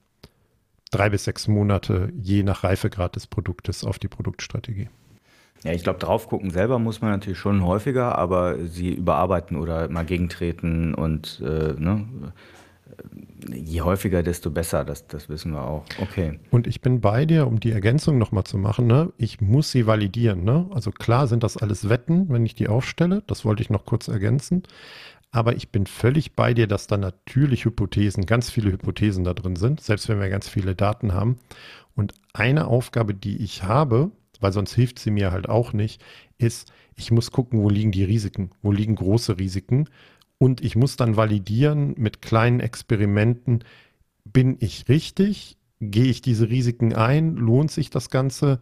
drei 0.91 1.11
bis 1.11 1.25
sechs 1.25 1.49
Monate, 1.49 2.13
je 2.21 2.43
nach 2.43 2.65
Reifegrad 2.65 3.17
des 3.17 3.27
Produktes, 3.27 3.85
auf 3.85 3.99
die 3.99 4.09
Produktstrategie. 4.09 4.89
Ja, 5.63 5.73
ich 5.73 5.83
glaube, 5.83 5.99
drauf 5.99 6.29
gucken 6.29 6.51
selber 6.51 6.79
muss 6.79 7.01
man 7.01 7.11
natürlich 7.11 7.39
schon 7.39 7.65
häufiger, 7.65 8.19
aber 8.19 8.59
sie 8.67 8.93
überarbeiten 8.93 9.57
oder 9.57 9.89
mal 9.89 10.05
gegentreten 10.05 10.95
und 10.95 11.41
äh, 11.45 11.75
ne, 11.79 12.07
je 13.53 13.83
häufiger, 13.83 14.23
desto 14.23 14.51
besser, 14.51 14.85
das, 14.85 15.07
das 15.07 15.29
wissen 15.29 15.53
wir 15.53 15.63
auch. 15.63 15.85
Okay. 16.01 16.39
Und 16.51 16.67
ich 16.67 16.81
bin 16.81 17.01
bei 17.01 17.27
dir, 17.27 17.47
um 17.47 17.61
die 17.61 17.73
Ergänzung 17.73 18.19
nochmal 18.19 18.45
zu 18.45 18.59
machen, 18.59 18.87
ne? 18.87 19.13
ich 19.19 19.41
muss 19.41 19.71
sie 19.71 19.87
validieren. 19.87 20.45
Ne? 20.45 20.67
Also 20.73 20.91
klar 20.91 21.27
sind 21.27 21.43
das 21.43 21.57
alles 21.57 21.89
Wetten, 21.89 22.29
wenn 22.29 22.47
ich 22.47 22.55
die 22.55 22.69
aufstelle, 22.69 23.23
das 23.27 23.45
wollte 23.45 23.63
ich 23.63 23.71
noch 23.71 23.85
kurz 23.85 24.09
ergänzen. 24.09 24.63
Aber 25.31 25.57
ich 25.57 25.71
bin 25.71 25.87
völlig 25.87 26.37
bei 26.37 26.55
dir, 26.55 26.69
dass 26.69 26.87
da 26.87 26.97
natürlich 26.97 27.65
Hypothesen, 27.65 28.25
ganz 28.25 28.51
viele 28.51 28.71
Hypothesen 28.71 29.25
da 29.25 29.35
drin 29.35 29.57
sind, 29.57 29.81
selbst 29.81 30.09
wenn 30.09 30.21
wir 30.21 30.29
ganz 30.29 30.49
viele 30.49 30.77
Daten 30.77 31.13
haben. 31.13 31.39
Und 31.97 32.15
eine 32.33 32.69
Aufgabe, 32.69 33.15
die 33.15 33.39
ich 33.39 33.65
habe, 33.65 34.13
weil 34.41 34.53
sonst 34.53 34.75
hilft 34.75 35.01
sie 35.01 35.11
mir 35.11 35.33
halt 35.33 35.49
auch 35.49 35.73
nicht, 35.73 36.01
ist, 36.39 36.73
ich 36.97 37.11
muss 37.11 37.33
gucken, 37.33 37.63
wo 37.63 37.69
liegen 37.69 37.91
die 37.91 38.05
Risiken, 38.05 38.51
wo 38.63 38.71
liegen 38.71 38.95
große 38.95 39.39
Risiken 39.39 39.89
und 40.39 40.63
ich 40.63 40.77
muss 40.77 40.97
dann 40.97 41.17
validieren 41.17 41.95
mit 41.97 42.23
kleinen 42.23 42.61
Experimenten, 42.61 43.65
bin 44.25 44.57
ich 44.61 44.89
richtig? 44.89 45.59
Gehe 45.81 46.07
ich 46.07 46.23
diese 46.23 46.49
Risiken 46.49 46.95
ein? 46.95 47.35
Lohnt 47.37 47.71
sich 47.71 47.91
das 47.91 48.11
Ganze? 48.11 48.61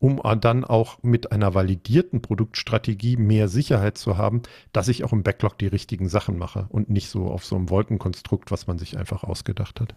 um 0.00 0.20
dann 0.40 0.64
auch 0.64 1.02
mit 1.02 1.32
einer 1.32 1.54
validierten 1.54 2.22
Produktstrategie 2.22 3.16
mehr 3.16 3.48
Sicherheit 3.48 3.98
zu 3.98 4.16
haben, 4.16 4.42
dass 4.72 4.88
ich 4.88 5.04
auch 5.04 5.12
im 5.12 5.22
Backlog 5.22 5.58
die 5.58 5.66
richtigen 5.66 6.08
Sachen 6.08 6.38
mache 6.38 6.66
und 6.68 6.88
nicht 6.88 7.08
so 7.08 7.26
auf 7.28 7.44
so 7.44 7.56
einem 7.56 7.70
Wolkenkonstrukt, 7.70 8.50
was 8.50 8.66
man 8.66 8.78
sich 8.78 8.96
einfach 8.96 9.24
ausgedacht 9.24 9.80
hat. 9.80 9.94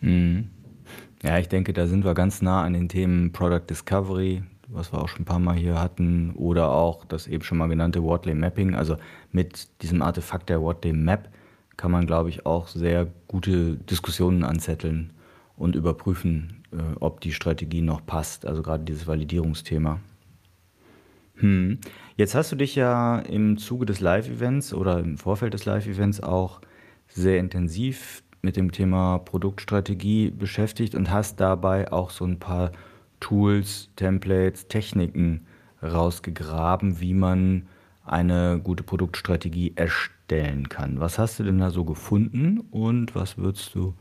Mhm. 0.00 0.50
Ja, 1.22 1.38
ich 1.38 1.48
denke, 1.48 1.72
da 1.72 1.86
sind 1.86 2.04
wir 2.04 2.14
ganz 2.14 2.42
nah 2.42 2.62
an 2.62 2.72
den 2.72 2.88
Themen 2.88 3.32
Product 3.32 3.66
Discovery, 3.70 4.42
was 4.68 4.92
wir 4.92 5.00
auch 5.00 5.08
schon 5.08 5.22
ein 5.22 5.26
paar 5.26 5.38
Mal 5.38 5.56
hier 5.56 5.80
hatten, 5.80 6.32
oder 6.32 6.70
auch 6.70 7.04
das 7.04 7.26
eben 7.26 7.42
schon 7.42 7.58
mal 7.58 7.68
genannte 7.68 8.02
Wortley 8.02 8.34
Mapping. 8.34 8.74
Also 8.74 8.96
mit 9.30 9.68
diesem 9.82 10.02
Artefakt 10.02 10.48
der 10.48 10.60
Wortley 10.60 10.92
Map 10.92 11.28
kann 11.76 11.90
man, 11.90 12.06
glaube 12.06 12.28
ich, 12.28 12.46
auch 12.46 12.68
sehr 12.68 13.08
gute 13.28 13.76
Diskussionen 13.76 14.44
anzetteln 14.44 15.10
und 15.56 15.74
überprüfen, 15.76 16.62
äh, 16.72 16.76
ob 17.00 17.20
die 17.20 17.32
Strategie 17.32 17.82
noch 17.82 18.04
passt. 18.04 18.46
Also 18.46 18.62
gerade 18.62 18.84
dieses 18.84 19.06
Validierungsthema. 19.06 20.00
Hm. 21.36 21.78
Jetzt 22.16 22.34
hast 22.34 22.52
du 22.52 22.56
dich 22.56 22.76
ja 22.76 23.18
im 23.18 23.58
Zuge 23.58 23.86
des 23.86 24.00
Live-Events 24.00 24.74
oder 24.74 25.00
im 25.00 25.18
Vorfeld 25.18 25.54
des 25.54 25.64
Live-Events 25.64 26.22
auch 26.22 26.60
sehr 27.08 27.38
intensiv 27.38 28.22
mit 28.42 28.56
dem 28.56 28.72
Thema 28.72 29.18
Produktstrategie 29.18 30.30
beschäftigt 30.30 30.94
und 30.94 31.10
hast 31.10 31.40
dabei 31.40 31.92
auch 31.92 32.10
so 32.10 32.24
ein 32.24 32.38
paar 32.38 32.72
Tools, 33.22 33.88
Templates, 33.96 34.66
Techniken 34.68 35.46
rausgegraben, 35.82 37.00
wie 37.00 37.14
man 37.14 37.68
eine 38.04 38.60
gute 38.62 38.82
Produktstrategie 38.82 39.72
erstellen 39.76 40.68
kann. 40.68 41.00
Was 41.00 41.18
hast 41.18 41.38
du 41.38 41.44
denn 41.44 41.58
da 41.58 41.70
so 41.70 41.84
gefunden 41.84 42.60
und 42.70 43.14
was 43.14 43.38
würdest 43.38 43.74
du 43.74 43.94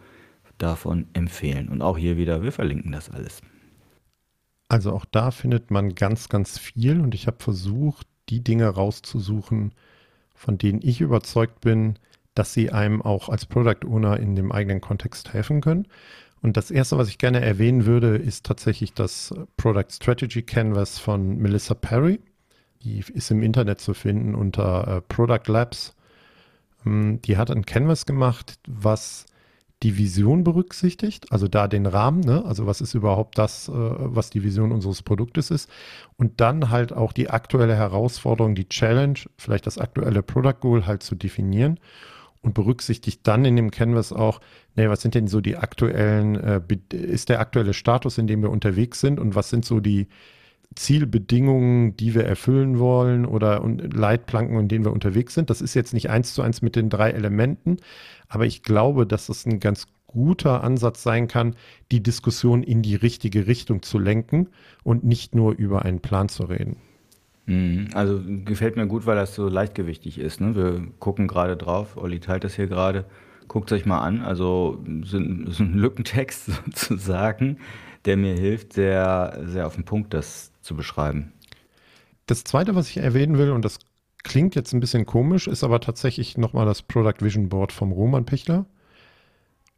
davon 0.57 1.07
empfehlen? 1.13 1.69
Und 1.69 1.81
auch 1.81 1.97
hier 1.97 2.17
wieder, 2.17 2.41
wir 2.41 2.51
verlinken 2.51 2.91
das 2.91 3.11
alles. 3.11 3.41
Also 4.67 4.91
auch 4.91 5.05
da 5.05 5.31
findet 5.31 5.69
man 5.69 5.93
ganz, 5.93 6.27
ganz 6.27 6.57
viel 6.57 6.99
und 6.99 7.13
ich 7.13 7.27
habe 7.27 7.37
versucht, 7.39 8.07
die 8.29 8.43
Dinge 8.43 8.67
rauszusuchen, 8.67 9.73
von 10.33 10.57
denen 10.57 10.79
ich 10.81 10.99
überzeugt 10.99 11.61
bin, 11.61 11.99
dass 12.33 12.53
sie 12.53 12.71
einem 12.71 13.01
auch 13.01 13.29
als 13.29 13.45
Product 13.45 13.85
Owner 13.85 14.19
in 14.19 14.35
dem 14.35 14.51
eigenen 14.51 14.81
Kontext 14.81 15.33
helfen 15.33 15.61
können. 15.61 15.87
Und 16.41 16.57
das 16.57 16.71
erste, 16.71 16.97
was 16.97 17.07
ich 17.07 17.17
gerne 17.17 17.41
erwähnen 17.41 17.85
würde, 17.85 18.17
ist 18.17 18.45
tatsächlich 18.45 18.93
das 18.93 19.33
Product 19.57 19.85
Strategy 19.91 20.41
Canvas 20.41 20.97
von 20.97 21.37
Melissa 21.37 21.75
Perry. 21.75 22.19
Die 22.83 23.03
ist 23.13 23.29
im 23.29 23.43
Internet 23.43 23.79
zu 23.79 23.93
finden 23.93 24.33
unter 24.33 24.87
äh, 24.87 25.01
Product 25.01 25.47
Labs. 25.47 25.95
Ähm, 26.85 27.21
die 27.21 27.37
hat 27.37 27.51
ein 27.51 27.65
Canvas 27.65 28.07
gemacht, 28.07 28.59
was 28.67 29.27
die 29.83 29.97
Vision 29.97 30.43
berücksichtigt, 30.43 31.31
also 31.31 31.47
da 31.47 31.67
den 31.67 31.87
Rahmen, 31.87 32.19
ne? 32.19 32.45
also 32.45 32.67
was 32.67 32.81
ist 32.81 32.93
überhaupt 32.93 33.39
das, 33.39 33.67
äh, 33.67 33.71
was 33.73 34.29
die 34.29 34.43
Vision 34.43 34.71
unseres 34.71 35.01
Produktes 35.01 35.49
ist 35.49 35.69
und 36.17 36.39
dann 36.39 36.69
halt 36.69 36.93
auch 36.93 37.13
die 37.13 37.31
aktuelle 37.31 37.75
Herausforderung, 37.75 38.53
die 38.53 38.69
Challenge, 38.69 39.17
vielleicht 39.37 39.65
das 39.65 39.79
aktuelle 39.79 40.21
Product 40.21 40.59
Goal 40.59 40.85
halt 40.85 41.01
zu 41.01 41.15
definieren 41.15 41.79
und 42.41 42.53
berücksichtigt 42.53 43.21
dann 43.23 43.45
in 43.45 43.55
dem 43.55 43.71
Canvas 43.71 44.11
auch, 44.11 44.41
nee, 44.75 44.89
was 44.89 45.01
sind 45.01 45.15
denn 45.15 45.27
so 45.27 45.41
die 45.41 45.57
aktuellen, 45.57 46.35
äh, 46.35 46.61
ist 46.91 47.29
der 47.29 47.39
aktuelle 47.39 47.73
Status, 47.73 48.17
in 48.17 48.27
dem 48.27 48.41
wir 48.41 48.49
unterwegs 48.49 48.99
sind 48.99 49.19
und 49.19 49.35
was 49.35 49.49
sind 49.49 49.65
so 49.65 49.79
die 49.79 50.07
Zielbedingungen, 50.75 51.97
die 51.97 52.15
wir 52.15 52.23
erfüllen 52.23 52.79
wollen 52.79 53.25
oder 53.25 53.61
Leitplanken, 53.65 54.57
in 54.57 54.67
denen 54.69 54.85
wir 54.85 54.93
unterwegs 54.93 55.33
sind. 55.33 55.49
Das 55.49 55.61
ist 55.61 55.73
jetzt 55.73 55.93
nicht 55.93 56.09
eins 56.09 56.33
zu 56.33 56.41
eins 56.41 56.61
mit 56.61 56.75
den 56.75 56.89
drei 56.89 57.11
Elementen, 57.11 57.77
aber 58.27 58.45
ich 58.45 58.63
glaube, 58.63 59.05
dass 59.05 59.29
es 59.29 59.45
ein 59.45 59.59
ganz 59.59 59.87
guter 60.07 60.63
Ansatz 60.63 61.03
sein 61.03 61.27
kann, 61.27 61.55
die 61.91 62.01
Diskussion 62.01 62.63
in 62.63 62.81
die 62.81 62.95
richtige 62.95 63.47
Richtung 63.47 63.81
zu 63.81 63.99
lenken 63.99 64.49
und 64.83 65.03
nicht 65.03 65.35
nur 65.35 65.53
über 65.53 65.83
einen 65.83 65.99
Plan 65.99 66.29
zu 66.29 66.43
reden. 66.43 66.77
Mhm. 67.45 67.89
Also 67.93 68.21
gefällt 68.45 68.75
mir 68.75 68.87
gut, 68.87 69.05
weil 69.05 69.15
das 69.15 69.35
so 69.35 69.47
leichtgewichtig 69.47 70.19
ist. 70.19 70.41
Ne? 70.41 70.55
Wir 70.55 70.87
gucken 70.99 71.27
gerade 71.27 71.57
drauf, 71.57 71.97
Olli 71.97 72.19
teilt 72.19 72.43
das 72.43 72.55
hier 72.55 72.67
gerade. 72.67 73.05
Guckt 73.47 73.71
es 73.71 73.77
euch 73.77 73.85
mal 73.85 73.99
an. 73.99 74.21
Also 74.21 74.83
so 75.03 75.17
ein 75.17 75.73
Lückentext 75.73 76.45
sozusagen, 76.65 77.57
der 78.05 78.17
mir 78.17 78.33
hilft, 78.35 78.73
sehr, 78.73 79.41
sehr 79.45 79.67
auf 79.67 79.75
den 79.75 79.85
Punkt 79.85 80.13
das 80.13 80.51
zu 80.61 80.75
beschreiben. 80.75 81.33
Das 82.27 82.43
zweite, 82.43 82.75
was 82.75 82.89
ich 82.89 82.97
erwähnen 82.97 83.37
will, 83.37 83.51
und 83.51 83.65
das 83.65 83.79
klingt 84.23 84.55
jetzt 84.55 84.73
ein 84.73 84.79
bisschen 84.79 85.05
komisch, 85.05 85.47
ist 85.47 85.63
aber 85.63 85.79
tatsächlich 85.79 86.37
nochmal 86.37 86.65
das 86.65 86.81
Product 86.81 87.19
Vision 87.19 87.49
Board 87.49 87.71
vom 87.71 87.91
Roman 87.91 88.25
Pichler. 88.25 88.65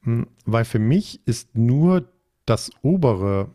Hm, 0.04 0.28
weil 0.46 0.66
für 0.66 0.80
mich 0.80 1.26
ist 1.26 1.56
nur 1.58 2.10
das 2.46 2.72
obere, 2.82 3.50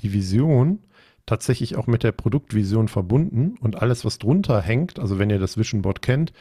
die 0.00 0.12
Vision, 0.12 0.80
tatsächlich 1.26 1.76
auch 1.76 1.86
mit 1.86 2.02
der 2.02 2.12
Produktvision 2.12 2.88
verbunden 2.88 3.56
und 3.60 3.80
alles, 3.80 4.04
was 4.04 4.18
drunter 4.18 4.60
hängt, 4.60 4.98
also 4.98 5.18
wenn 5.18 5.30
ihr 5.30 5.38
das 5.38 5.56
Vision 5.56 5.82
Board 5.82 6.02
kennt, 6.02 6.32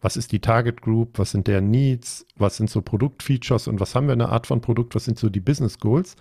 was 0.00 0.16
ist 0.16 0.32
die 0.32 0.40
Target 0.40 0.82
Group, 0.82 1.18
was 1.18 1.30
sind 1.30 1.46
deren 1.46 1.70
Needs, 1.70 2.26
was 2.36 2.56
sind 2.56 2.68
so 2.68 2.82
Produktfeatures 2.82 3.66
und 3.66 3.80
was 3.80 3.94
haben 3.94 4.06
wir 4.06 4.12
eine 4.12 4.28
Art 4.28 4.46
von 4.46 4.60
Produkt, 4.60 4.94
was 4.94 5.06
sind 5.06 5.18
so 5.18 5.30
die 5.30 5.40
Business 5.40 5.78
Goals, 5.78 6.16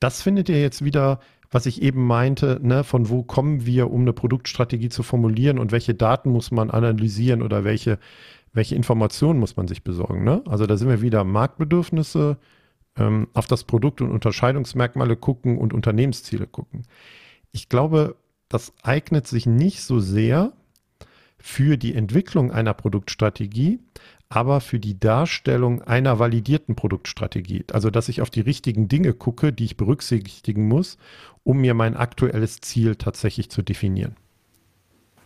das 0.00 0.22
findet 0.22 0.48
ihr 0.48 0.60
jetzt 0.60 0.84
wieder 0.84 1.20
was 1.54 1.66
ich 1.66 1.82
eben 1.82 2.04
meinte, 2.04 2.58
ne, 2.60 2.82
von 2.82 3.08
wo 3.08 3.22
kommen 3.22 3.64
wir, 3.64 3.92
um 3.92 4.00
eine 4.00 4.12
Produktstrategie 4.12 4.88
zu 4.88 5.04
formulieren 5.04 5.60
und 5.60 5.70
welche 5.70 5.94
Daten 5.94 6.30
muss 6.30 6.50
man 6.50 6.68
analysieren 6.68 7.42
oder 7.42 7.62
welche, 7.62 8.00
welche 8.52 8.74
Informationen 8.74 9.38
muss 9.38 9.56
man 9.56 9.68
sich 9.68 9.84
besorgen. 9.84 10.24
Ne? 10.24 10.42
Also 10.46 10.66
da 10.66 10.76
sind 10.76 10.88
wir 10.88 11.00
wieder 11.00 11.22
Marktbedürfnisse, 11.22 12.38
ähm, 12.96 13.28
auf 13.34 13.46
das 13.46 13.62
Produkt 13.62 14.00
und 14.00 14.10
Unterscheidungsmerkmale 14.10 15.14
gucken 15.14 15.56
und 15.56 15.72
Unternehmensziele 15.72 16.48
gucken. 16.48 16.82
Ich 17.54 17.68
glaube, 17.68 18.16
das 18.48 18.72
eignet 18.82 19.28
sich 19.28 19.46
nicht 19.46 19.82
so 19.82 20.00
sehr 20.00 20.52
für 21.38 21.76
die 21.76 21.94
Entwicklung 21.94 22.50
einer 22.50 22.74
Produktstrategie, 22.74 23.78
aber 24.28 24.60
für 24.60 24.80
die 24.80 24.98
Darstellung 24.98 25.80
einer 25.82 26.18
validierten 26.18 26.74
Produktstrategie. 26.74 27.64
Also, 27.72 27.90
dass 27.90 28.08
ich 28.08 28.22
auf 28.22 28.30
die 28.30 28.40
richtigen 28.40 28.88
Dinge 28.88 29.12
gucke, 29.12 29.52
die 29.52 29.66
ich 29.66 29.76
berücksichtigen 29.76 30.66
muss, 30.66 30.98
um 31.44 31.60
mir 31.60 31.74
mein 31.74 31.96
aktuelles 31.96 32.60
Ziel 32.60 32.96
tatsächlich 32.96 33.50
zu 33.50 33.62
definieren. 33.62 34.16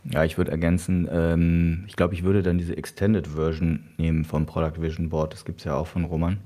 Ja, 0.05 0.25
ich 0.25 0.37
würde 0.37 0.51
ergänzen, 0.51 1.09
ähm, 1.11 1.85
ich 1.87 1.97
glaube, 1.97 2.13
ich 2.13 2.25
würde 2.25 2.43
dann 2.43 2.59
diese 2.59 2.77
Extended 2.77 3.27
Version 3.27 3.89
nehmen 3.97 4.27
vom 4.27 4.45
Product 4.45 4.83
Vision 4.83 5.09
Board. 5.09 5.33
Das 5.33 5.47
gibt 5.47 5.61
es 5.61 5.65
ja 5.65 5.77
auch 5.77 5.87
von 5.87 6.05
Roman. 6.05 6.41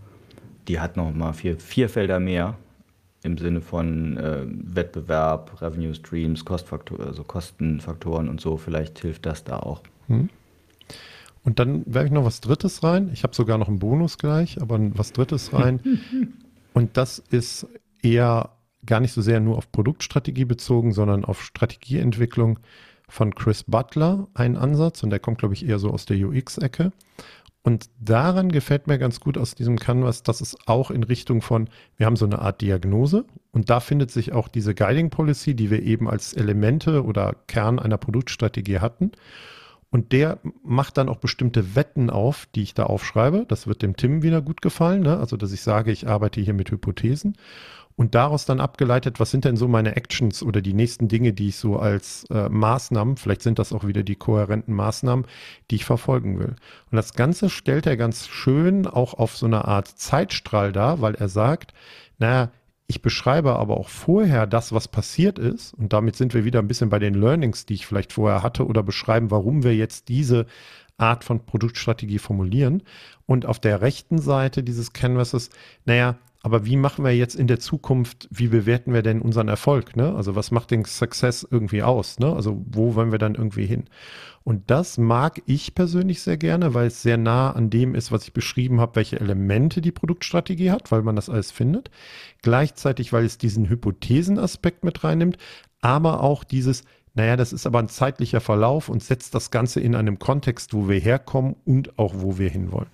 Die 0.68 0.78
hat 0.78 0.96
noch 0.96 1.12
mal 1.12 1.32
vier, 1.32 1.58
vier 1.58 1.88
Felder 1.88 2.20
mehr 2.20 2.56
im 3.22 3.38
Sinne 3.38 3.60
von 3.60 4.16
äh, 4.16 4.44
Wettbewerb, 4.46 5.60
Revenue 5.60 5.94
Streams, 5.94 6.44
Kostfaktor, 6.44 7.00
also 7.00 7.24
Kostenfaktoren 7.24 8.28
und 8.28 8.40
so. 8.40 8.56
Vielleicht 8.56 8.98
hilft 8.98 9.26
das 9.26 9.44
da 9.44 9.58
auch. 9.58 9.82
Hm. 10.08 10.28
Und 11.44 11.58
dann 11.58 11.82
werfe 11.86 12.06
ich 12.06 12.12
noch 12.12 12.24
was 12.24 12.40
Drittes 12.40 12.82
rein. 12.82 13.10
Ich 13.12 13.24
habe 13.24 13.34
sogar 13.34 13.58
noch 13.58 13.68
einen 13.68 13.78
Bonus 13.78 14.18
gleich, 14.18 14.60
aber 14.60 14.78
was 14.96 15.12
Drittes 15.12 15.52
rein. 15.52 15.80
und 16.72 16.96
das 16.96 17.18
ist 17.18 17.66
eher 18.02 18.50
gar 18.86 19.00
nicht 19.00 19.12
so 19.12 19.22
sehr 19.22 19.40
nur 19.40 19.56
auf 19.56 19.70
Produktstrategie 19.70 20.44
bezogen, 20.44 20.92
sondern 20.92 21.24
auf 21.24 21.42
Strategieentwicklung 21.42 22.58
von 23.08 23.34
Chris 23.34 23.64
Butler 23.64 24.28
ein 24.34 24.56
Ansatz 24.56 25.02
und 25.02 25.10
der 25.10 25.20
kommt, 25.20 25.38
glaube 25.38 25.54
ich, 25.54 25.66
eher 25.66 25.78
so 25.78 25.90
aus 25.90 26.06
der 26.06 26.16
UX-Ecke. 26.16 26.92
Und 27.64 27.90
daran 28.00 28.50
gefällt 28.50 28.88
mir 28.88 28.98
ganz 28.98 29.20
gut 29.20 29.38
aus 29.38 29.54
diesem 29.54 29.78
Canvas, 29.78 30.24
dass 30.24 30.40
es 30.40 30.56
auch 30.66 30.90
in 30.90 31.04
Richtung 31.04 31.42
von, 31.42 31.68
wir 31.96 32.06
haben 32.06 32.16
so 32.16 32.24
eine 32.24 32.40
Art 32.40 32.60
Diagnose 32.60 33.24
und 33.52 33.70
da 33.70 33.78
findet 33.78 34.10
sich 34.10 34.32
auch 34.32 34.48
diese 34.48 34.74
Guiding 34.74 35.10
Policy, 35.10 35.54
die 35.54 35.70
wir 35.70 35.82
eben 35.82 36.08
als 36.08 36.32
Elemente 36.32 37.04
oder 37.04 37.36
Kern 37.46 37.78
einer 37.78 37.98
Produktstrategie 37.98 38.80
hatten. 38.80 39.12
Und 39.90 40.12
der 40.12 40.38
macht 40.64 40.96
dann 40.96 41.10
auch 41.10 41.18
bestimmte 41.18 41.76
Wetten 41.76 42.08
auf, 42.08 42.48
die 42.54 42.62
ich 42.62 42.72
da 42.72 42.84
aufschreibe. 42.84 43.44
Das 43.46 43.66
wird 43.66 43.82
dem 43.82 43.94
Tim 43.94 44.22
wieder 44.22 44.40
gut 44.40 44.62
gefallen. 44.62 45.02
Ne? 45.02 45.18
Also, 45.18 45.36
dass 45.36 45.52
ich 45.52 45.60
sage, 45.60 45.92
ich 45.92 46.08
arbeite 46.08 46.40
hier 46.40 46.54
mit 46.54 46.70
Hypothesen 46.70 47.36
und 48.02 48.16
daraus 48.16 48.46
dann 48.46 48.58
abgeleitet, 48.58 49.20
was 49.20 49.30
sind 49.30 49.44
denn 49.44 49.56
so 49.56 49.68
meine 49.68 49.94
Actions 49.94 50.42
oder 50.42 50.60
die 50.60 50.72
nächsten 50.72 51.06
Dinge, 51.06 51.32
die 51.32 51.50
ich 51.50 51.56
so 51.56 51.78
als 51.78 52.24
äh, 52.30 52.48
Maßnahmen, 52.48 53.16
vielleicht 53.16 53.42
sind 53.42 53.60
das 53.60 53.72
auch 53.72 53.86
wieder 53.86 54.02
die 54.02 54.16
kohärenten 54.16 54.74
Maßnahmen, 54.74 55.24
die 55.70 55.76
ich 55.76 55.84
verfolgen 55.84 56.40
will. 56.40 56.56
Und 56.90 56.96
das 56.96 57.14
Ganze 57.14 57.48
stellt 57.48 57.86
er 57.86 57.96
ganz 57.96 58.26
schön 58.26 58.88
auch 58.88 59.14
auf 59.14 59.36
so 59.36 59.46
eine 59.46 59.66
Art 59.68 59.86
Zeitstrahl 59.86 60.72
dar, 60.72 61.00
weil 61.00 61.14
er 61.14 61.28
sagt, 61.28 61.74
naja, 62.18 62.50
ich 62.88 63.02
beschreibe 63.02 63.54
aber 63.54 63.76
auch 63.76 63.88
vorher 63.88 64.48
das, 64.48 64.72
was 64.72 64.88
passiert 64.88 65.38
ist. 65.38 65.72
Und 65.72 65.92
damit 65.92 66.16
sind 66.16 66.34
wir 66.34 66.44
wieder 66.44 66.58
ein 66.58 66.66
bisschen 66.66 66.90
bei 66.90 66.98
den 66.98 67.14
Learnings, 67.14 67.66
die 67.66 67.74
ich 67.74 67.86
vielleicht 67.86 68.12
vorher 68.12 68.42
hatte 68.42 68.66
oder 68.66 68.82
beschreiben, 68.82 69.30
warum 69.30 69.62
wir 69.62 69.76
jetzt 69.76 70.08
diese 70.08 70.46
Art 70.98 71.22
von 71.22 71.46
Produktstrategie 71.46 72.18
formulieren. 72.18 72.82
Und 73.26 73.46
auf 73.46 73.60
der 73.60 73.80
rechten 73.80 74.18
Seite 74.18 74.64
dieses 74.64 74.92
Canvases, 74.92 75.50
naja, 75.84 76.16
aber 76.42 76.66
wie 76.66 76.76
machen 76.76 77.04
wir 77.04 77.14
jetzt 77.14 77.36
in 77.36 77.46
der 77.46 77.60
Zukunft, 77.60 78.28
wie 78.30 78.48
bewerten 78.48 78.92
wir 78.92 79.02
denn 79.02 79.22
unseren 79.22 79.48
Erfolg? 79.48 79.94
Ne? 79.96 80.14
Also 80.14 80.34
was 80.34 80.50
macht 80.50 80.72
den 80.72 80.84
Success 80.84 81.46
irgendwie 81.48 81.82
aus? 81.82 82.18
Ne? 82.18 82.32
Also 82.34 82.64
wo 82.68 82.96
wollen 82.96 83.12
wir 83.12 83.18
dann 83.18 83.36
irgendwie 83.36 83.66
hin? 83.66 83.84
Und 84.42 84.70
das 84.70 84.98
mag 84.98 85.40
ich 85.46 85.74
persönlich 85.76 86.20
sehr 86.20 86.36
gerne, 86.36 86.74
weil 86.74 86.88
es 86.88 87.02
sehr 87.02 87.16
nah 87.16 87.52
an 87.52 87.70
dem 87.70 87.94
ist, 87.94 88.10
was 88.10 88.24
ich 88.24 88.32
beschrieben 88.32 88.80
habe, 88.80 88.96
welche 88.96 89.20
Elemente 89.20 89.80
die 89.80 89.92
Produktstrategie 89.92 90.72
hat, 90.72 90.90
weil 90.90 91.02
man 91.02 91.14
das 91.14 91.28
alles 91.28 91.52
findet. 91.52 91.90
Gleichzeitig, 92.42 93.12
weil 93.12 93.24
es 93.24 93.38
diesen 93.38 93.68
Hypothesenaspekt 93.68 94.84
mit 94.84 95.04
reinnimmt, 95.04 95.38
aber 95.80 96.20
auch 96.22 96.42
dieses, 96.42 96.82
naja, 97.14 97.36
das 97.36 97.52
ist 97.52 97.66
aber 97.66 97.78
ein 97.78 97.88
zeitlicher 97.88 98.40
Verlauf 98.40 98.88
und 98.88 99.00
setzt 99.00 99.36
das 99.36 99.52
Ganze 99.52 99.78
in 99.78 99.94
einem 99.94 100.18
Kontext, 100.18 100.74
wo 100.74 100.88
wir 100.88 100.98
herkommen 100.98 101.54
und 101.64 102.00
auch 102.00 102.14
wo 102.16 102.38
wir 102.38 102.50
hinwollen. 102.50 102.90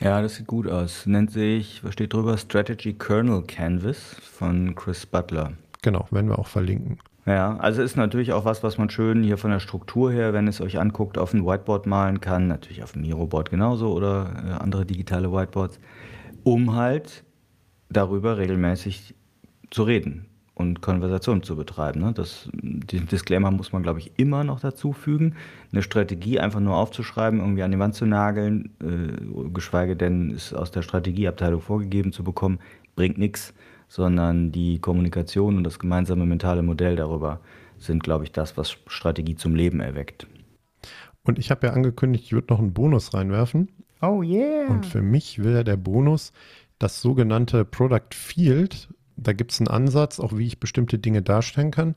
Ja, 0.00 0.22
das 0.22 0.36
sieht 0.36 0.46
gut 0.46 0.66
aus. 0.66 1.04
Nennt 1.04 1.30
sich, 1.30 1.84
was 1.84 1.92
steht 1.92 2.14
drüber? 2.14 2.38
Strategy 2.38 2.94
Kernel 2.94 3.42
Canvas 3.42 4.16
von 4.22 4.74
Chris 4.74 5.04
Butler. 5.04 5.52
Genau, 5.82 6.06
werden 6.10 6.30
wir 6.30 6.38
auch 6.38 6.46
verlinken. 6.46 6.98
Ja, 7.26 7.58
also 7.58 7.82
ist 7.82 7.96
natürlich 7.96 8.32
auch 8.32 8.46
was, 8.46 8.62
was 8.62 8.78
man 8.78 8.88
schön 8.88 9.22
hier 9.22 9.36
von 9.36 9.50
der 9.50 9.60
Struktur 9.60 10.10
her, 10.10 10.32
wenn 10.32 10.48
es 10.48 10.62
euch 10.62 10.78
anguckt, 10.78 11.18
auf 11.18 11.34
ein 11.34 11.44
Whiteboard 11.44 11.86
malen 11.86 12.22
kann. 12.22 12.48
Natürlich 12.48 12.82
auf 12.82 12.92
dem 12.92 13.02
Miroboard 13.02 13.50
genauso 13.50 13.92
oder 13.92 14.32
äh, 14.42 14.50
andere 14.52 14.86
digitale 14.86 15.30
Whiteboards, 15.30 15.78
um 16.44 16.74
halt 16.74 17.22
darüber 17.90 18.38
regelmäßig 18.38 19.14
zu 19.70 19.82
reden 19.82 20.29
und 20.60 20.80
Konversation 20.82 21.42
zu 21.42 21.56
betreiben. 21.56 22.00
Ne? 22.00 22.12
Das, 22.12 22.48
diesen 22.52 23.08
Disclaimer 23.08 23.50
muss 23.50 23.72
man, 23.72 23.82
glaube 23.82 23.98
ich, 23.98 24.12
immer 24.16 24.44
noch 24.44 24.60
dazu 24.60 24.92
fügen. 24.92 25.34
Eine 25.72 25.82
Strategie 25.82 26.38
einfach 26.38 26.60
nur 26.60 26.76
aufzuschreiben, 26.76 27.40
irgendwie 27.40 27.62
an 27.62 27.72
die 27.72 27.78
Wand 27.78 27.94
zu 27.94 28.06
nageln, 28.06 28.70
äh, 28.80 29.48
geschweige 29.52 29.96
denn 29.96 30.30
es 30.30 30.54
aus 30.54 30.70
der 30.70 30.82
Strategieabteilung 30.82 31.60
vorgegeben 31.60 32.12
zu 32.12 32.22
bekommen, 32.22 32.60
bringt 32.94 33.18
nichts, 33.18 33.54
sondern 33.88 34.52
die 34.52 34.78
Kommunikation 34.78 35.56
und 35.56 35.64
das 35.64 35.78
gemeinsame 35.78 36.26
mentale 36.26 36.62
Modell 36.62 36.94
darüber 36.94 37.40
sind, 37.78 38.04
glaube 38.04 38.24
ich, 38.24 38.32
das, 38.32 38.56
was 38.56 38.76
Strategie 38.86 39.34
zum 39.34 39.54
Leben 39.54 39.80
erweckt. 39.80 40.26
Und 41.24 41.38
ich 41.38 41.50
habe 41.50 41.66
ja 41.66 41.72
angekündigt, 41.72 42.24
ich 42.24 42.32
würde 42.32 42.52
noch 42.52 42.60
einen 42.60 42.72
Bonus 42.72 43.14
reinwerfen. 43.14 43.68
Oh 44.00 44.22
yeah. 44.22 44.68
Und 44.68 44.86
für 44.86 45.02
mich 45.02 45.42
wäre 45.42 45.64
der 45.64 45.76
Bonus 45.76 46.32
das 46.78 47.02
sogenannte 47.02 47.64
Product 47.64 48.14
Field. 48.14 48.88
Da 49.22 49.32
gibt 49.32 49.52
es 49.52 49.60
einen 49.60 49.68
Ansatz, 49.68 50.18
auch 50.18 50.36
wie 50.36 50.46
ich 50.46 50.60
bestimmte 50.60 50.98
Dinge 50.98 51.22
darstellen 51.22 51.70
kann. 51.70 51.94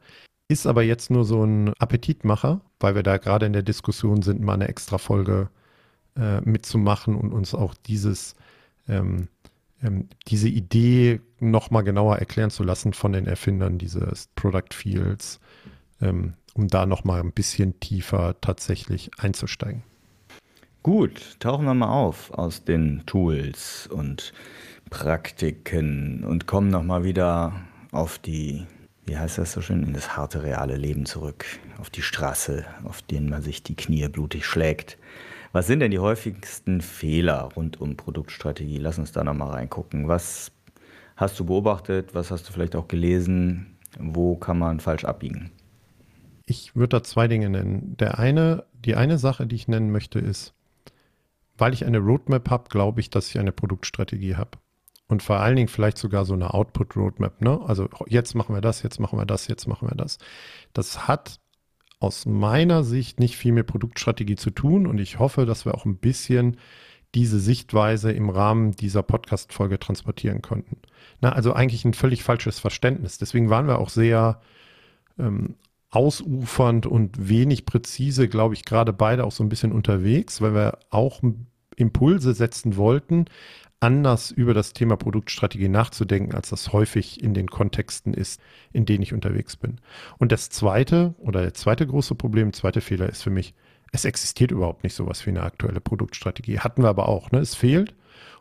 Ist 0.50 0.68
aber 0.68 0.84
jetzt 0.84 1.10
nur 1.10 1.24
so 1.24 1.44
ein 1.44 1.74
Appetitmacher, 1.80 2.62
weil 2.80 2.96
wir 2.96 3.04
da 3.04 3.18
gerade 3.18 3.46
in 3.46 3.54
der 3.54 3.64
Diskussion 3.64 4.22
sind, 4.22 4.42
mal 4.42 4.54
eine 4.54 4.68
extra 4.68 4.98
Folge 4.98 5.50
äh, 6.18 6.42
mitzumachen 6.42 7.16
und 7.16 7.32
uns 7.32 7.56
auch 7.56 7.74
dieses, 7.74 8.36
ähm, 8.88 9.30
ähm, 9.82 10.10
diese 10.28 10.50
Idee 10.50 11.22
nochmal 11.40 11.84
genauer 11.84 12.18
erklären 12.18 12.52
zu 12.52 12.64
lassen 12.64 12.94
von 12.94 13.14
den 13.14 13.26
Erfindern 13.26 13.78
dieses 13.78 14.28
Product 14.36 14.74
Fields, 14.74 15.40
ähm, 16.02 16.34
um 16.54 16.68
da 16.68 16.86
nochmal 16.86 17.22
ein 17.22 17.32
bisschen 17.32 17.80
tiefer 17.80 18.36
tatsächlich 18.42 19.12
einzusteigen. 19.18 19.84
Gut, 20.84 21.38
tauchen 21.40 21.66
wir 21.66 21.74
mal 21.74 21.88
auf 21.88 22.32
aus 22.32 22.66
den 22.66 23.04
Tools 23.06 23.88
und 23.88 24.34
Praktiken 24.94 26.24
und 26.24 26.46
kommen 26.46 26.70
nochmal 26.70 27.04
wieder 27.04 27.52
auf 27.92 28.20
die, 28.20 28.68
wie 29.08 29.18
heißt 29.18 29.40
das 29.40 29.54
so 29.54 29.60
schön, 29.60 29.82
in 29.82 29.94
das 29.94 30.16
harte 30.16 30.44
reale 30.44 30.78
Leben 30.78 31.08
zurück, 31.08 31.46
auf 31.80 31.90
die 31.90 32.04
Straße, 32.04 32.64
auf 32.84 33.02
denen 33.02 33.28
man 33.28 33.42
sich 33.42 33.64
die 33.64 33.76
Knie 33.76 34.08
blutig 34.08 34.46
schlägt. 34.46 35.00
Was 35.52 35.66
sind 35.66 35.80
denn 35.80 35.90
die 35.90 35.98
häufigsten 35.98 36.80
Fehler 36.80 37.50
rund 37.56 37.82
um 37.82 37.98
Produktstrategie? 37.98 38.78
Lass 38.78 39.00
uns 39.00 39.12
da 39.12 39.24
nochmal 39.24 39.50
reingucken. 39.50 40.08
Was 40.08 40.52
hast 41.16 41.40
du 41.40 41.46
beobachtet? 41.46 42.14
Was 42.14 42.30
hast 42.30 42.48
du 42.48 42.54
vielleicht 42.54 42.76
auch 42.76 42.88
gelesen? 42.88 43.78
Wo 43.98 44.36
kann 44.36 44.60
man 44.60 44.80
falsch 44.80 45.06
abbiegen? 45.06 45.50
Ich 46.46 46.76
würde 46.76 47.00
da 47.00 47.04
zwei 47.04 47.28
Dinge 47.28 47.50
nennen. 47.50 47.98
Der 47.98 48.20
eine, 48.20 48.66
die 48.86 48.96
eine 48.96 49.18
Sache, 49.18 49.48
die 49.48 49.56
ich 49.56 49.68
nennen 49.68 49.92
möchte, 49.92 50.20
ist, 50.20 50.54
weil 51.58 51.74
ich 51.74 51.84
eine 51.84 51.98
Roadmap 51.98 52.52
habe, 52.52 52.70
glaube 52.70 53.00
ich, 53.00 53.10
dass 53.10 53.30
ich 53.30 53.40
eine 53.40 53.52
Produktstrategie 53.52 54.36
habe. 54.36 54.60
Und 55.08 55.22
vor 55.22 55.40
allen 55.40 55.56
Dingen 55.56 55.68
vielleicht 55.68 55.98
sogar 55.98 56.26
so 56.26 56.34
eine 56.34 56.54
Output-Roadmap. 56.54 57.42
Ne? 57.42 57.60
Also 57.66 57.90
jetzt 58.08 58.36
machen 58.36 58.56
wir 58.56 58.62
das, 58.62 58.84
jetzt 58.84 59.00
machen 59.00 59.20
wir 59.20 59.26
das, 59.26 59.48
jetzt 59.48 59.68
machen 59.68 59.88
wir 59.90 59.96
das. 59.96 60.18
Das 60.74 61.08
hat 61.08 61.40
aus 62.00 62.26
meiner 62.26 62.84
Sicht 62.84 63.20
nicht 63.20 63.38
viel 63.38 63.54
mit 63.54 63.68
Produktstrategie 63.68 64.36
zu 64.36 64.50
tun 64.50 64.88
und 64.88 65.00
ich 65.00 65.20
hoffe, 65.20 65.46
dass 65.46 65.66
wir 65.66 65.76
auch 65.76 65.86
ein 65.86 65.98
bisschen 65.98 66.58
diese 67.16 67.40
Sichtweise 67.40 68.12
im 68.12 68.30
Rahmen 68.30 68.72
dieser 68.72 69.04
Podcast-Folge 69.04 69.80
transportieren 69.80 70.42
konnten. 70.42 70.78
Na, 71.22 71.32
also 71.32 71.54
eigentlich 71.54 71.86
ein 71.86 71.94
völlig 71.94 72.24
falsches 72.24 72.60
Verständnis. 72.60 73.20
Deswegen 73.20 73.50
waren 73.50 73.68
wir 73.68 73.80
auch 73.80 73.90
sehr 73.90 74.42
ähm, 75.20 75.56
ausufernd 75.92 76.88
und 76.88 77.30
wenig 77.30 77.66
präzise, 77.66 78.28
glaube 78.28 78.56
ich, 78.56 78.66
gerade 78.66 78.94
beide 78.94 79.24
auch 79.26 79.32
so 79.32 79.44
ein 79.44 79.50
bisschen 79.50 79.72
unterwegs, 79.72 80.42
weil 80.42 80.56
wir 80.56 80.80
auch 80.90 81.22
Impulse 81.76 82.34
setzen 82.34 82.78
wollten, 82.78 83.26
anders 83.84 84.32
über 84.32 84.54
das 84.54 84.72
Thema 84.72 84.96
Produktstrategie 84.96 85.68
nachzudenken, 85.68 86.34
als 86.34 86.50
das 86.50 86.72
häufig 86.72 87.22
in 87.22 87.34
den 87.34 87.50
Kontexten 87.50 88.14
ist, 88.14 88.42
in 88.72 88.86
denen 88.86 89.04
ich 89.04 89.14
unterwegs 89.14 89.58
bin. 89.58 89.80
Und 90.18 90.32
das 90.32 90.50
zweite 90.50 91.14
oder 91.20 91.42
der 91.42 91.54
zweite 91.54 91.86
große 91.86 92.16
Problem, 92.16 92.54
zweite 92.54 92.80
Fehler 92.80 93.10
ist 93.10 93.22
für 93.22 93.30
mich, 93.30 93.54
es 93.92 94.06
existiert 94.06 94.52
überhaupt 94.52 94.84
nicht 94.84 94.96
sowas 94.96 95.26
wie 95.26 95.32
eine 95.32 95.44
aktuelle 95.44 95.82
Produktstrategie. 95.82 96.60
Hatten 96.60 96.82
wir 96.82 96.90
aber 96.90 97.10
auch. 97.10 97.32
Ne? 97.32 97.40
Es 97.40 97.56
fehlt 97.56 97.94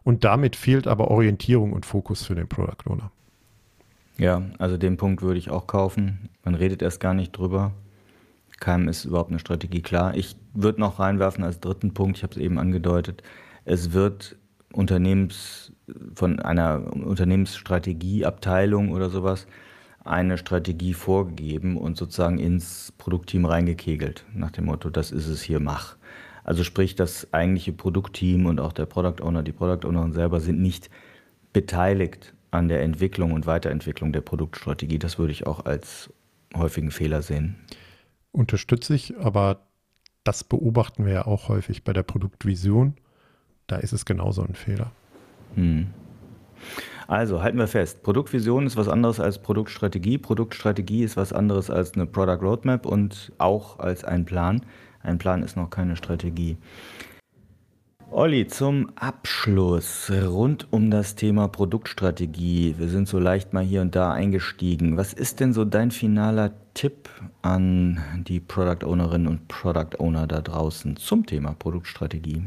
und 0.05 0.23
damit 0.25 0.55
fehlt 0.55 0.87
aber 0.87 1.11
Orientierung 1.11 1.73
und 1.73 1.85
Fokus 1.85 2.25
für 2.25 2.37
den 2.37 2.49
Product 2.49 2.89
Owner. 2.89 3.11
Ja, 4.19 4.43
also 4.59 4.77
den 4.77 4.97
Punkt 4.97 5.23
würde 5.23 5.39
ich 5.39 5.51
auch 5.51 5.67
kaufen. 5.67 6.29
Man 6.45 6.55
redet 6.55 6.83
erst 6.83 7.01
gar 7.01 7.15
nicht 7.15 7.33
drüber. 7.33 7.73
Keinem 8.61 8.87
ist 8.87 9.05
überhaupt 9.05 9.31
eine 9.31 9.41
Strategie 9.41 9.83
klar. 9.83 10.15
Ich 10.15 10.37
würde 10.55 10.81
noch 10.81 11.01
reinwerfen 11.01 11.43
als 11.43 11.59
dritten 11.59 11.95
Punkt, 11.95 12.19
ich 12.19 12.23
habe 12.23 12.35
es 12.35 12.39
eben 12.39 12.59
angedeutet, 12.59 13.25
es 13.65 13.93
wird 13.93 14.37
Unternehmens, 14.73 15.73
von 16.15 16.41
einer 16.41 16.93
Unternehmensstrategieabteilung 16.93 18.91
oder 18.91 19.11
sowas 19.11 19.47
eine 20.05 20.39
Strategie 20.39 20.95
vorgegeben 20.95 21.77
und 21.77 21.97
sozusagen 21.97 22.39
ins 22.39 22.93
Produktteam 22.99 23.45
reingekegelt, 23.45 24.25
nach 24.35 24.51
dem 24.51 24.65
Motto, 24.65 24.91
das 24.91 25.13
ist 25.13 25.29
es 25.29 25.43
hier, 25.43 25.61
mach. 25.61 25.97
Also 26.45 26.65
sprich, 26.65 26.97
das 26.97 27.33
eigentliche 27.33 27.73
Produktteam 27.73 28.47
und 28.47 28.59
auch 28.59 28.73
der 28.73 28.87
Product 28.87 29.23
Owner, 29.23 29.43
die 29.43 29.53
Product 29.53 29.87
Ownerin 29.87 30.13
selber 30.13 30.41
sind 30.41 30.61
nicht 30.61 30.91
beteiligt 31.53 32.35
an 32.51 32.69
der 32.69 32.83
Entwicklung 32.83 33.33
und 33.33 33.47
Weiterentwicklung 33.47 34.13
der 34.13 34.23
Produktstrategie. 34.23 34.99
Das 34.99 35.19
würde 35.19 35.33
ich 35.33 35.47
auch 35.47 35.65
als 35.65 36.13
häufigen 36.57 36.91
Fehler 36.91 37.23
sehen. 37.23 37.57
Unterstütze 38.33 38.95
ich, 38.95 39.17
aber 39.19 39.67
das 40.25 40.45
beobachten 40.45 41.05
wir 41.05 41.13
ja 41.13 41.27
auch 41.27 41.49
häufig 41.49 41.85
bei 41.85 41.93
der 41.93 42.03
Produktvision. 42.03 42.95
Da 43.67 43.77
ist 43.77 43.93
es 43.93 44.05
genauso 44.05 44.43
ein 44.43 44.55
Fehler. 44.55 44.91
Hm. 45.55 45.89
Also 47.09 47.43
halten 47.43 47.59
wir 47.59 47.67
fest, 47.67 48.03
Produktvision 48.03 48.67
ist 48.67 48.77
was 48.77 48.89
anderes 48.89 49.21
als 49.21 49.39
Produktstrategie. 49.39 50.19
Produktstrategie 50.19 51.03
ist 51.03 51.17
was 51.17 51.33
anderes 51.33 51.69
als 51.69 51.95
eine 51.95 52.07
Product 52.07 52.43
Roadmap 52.43 52.87
und 52.87 53.33
auch 53.39 53.79
als 53.79 54.05
ein 54.05 54.25
Plan. 54.25 54.63
Ein 55.03 55.19
Plan 55.19 55.43
ist 55.43 55.57
noch 55.57 55.69
keine 55.69 55.97
Strategie. 55.97 56.57
Olli, 58.11 58.47
zum 58.47 58.93
Abschluss 58.95 60.11
rund 60.11 60.69
um 60.71 60.91
das 60.91 61.15
Thema 61.15 61.49
Produktstrategie. 61.49 62.75
Wir 62.77 62.89
sind 62.89 63.09
so 63.09 63.19
leicht 63.19 63.55
mal 63.55 63.65
hier 63.65 63.81
und 63.81 63.97
da 63.97 64.13
eingestiegen. 64.13 64.99
Was 64.99 65.15
ist 65.15 65.41
denn 65.41 65.55
so 65.55 65.65
dein 65.65 65.91
finaler 65.91 66.53
Tipp 66.75 67.09
an 67.41 68.01
die 68.29 68.39
Product 68.39 68.87
Ownerinnen 68.87 69.29
und 69.29 69.49
Product 69.49 69.99
Owner 69.99 70.27
da 70.27 70.43
draußen 70.43 70.97
zum 70.97 71.25
Thema 71.25 71.55
Produktstrategie? 71.59 72.43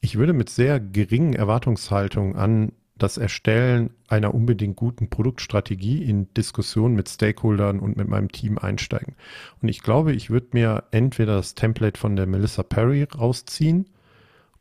Ich 0.00 0.16
würde 0.16 0.32
mit 0.32 0.48
sehr 0.48 0.80
geringen 0.80 1.34
Erwartungshaltungen 1.34 2.36
an 2.36 2.72
das 2.96 3.16
Erstellen 3.16 3.90
einer 4.08 4.34
unbedingt 4.34 4.76
guten 4.76 5.08
Produktstrategie 5.08 6.02
in 6.02 6.32
Diskussionen 6.34 6.94
mit 6.94 7.08
Stakeholdern 7.08 7.80
und 7.80 7.96
mit 7.96 8.08
meinem 8.08 8.30
Team 8.30 8.58
einsteigen. 8.58 9.14
Und 9.60 9.68
ich 9.68 9.82
glaube, 9.82 10.12
ich 10.12 10.30
würde 10.30 10.48
mir 10.52 10.84
entweder 10.90 11.36
das 11.36 11.54
Template 11.54 11.98
von 11.98 12.16
der 12.16 12.26
Melissa 12.26 12.62
Perry 12.62 13.04
rausziehen 13.04 13.86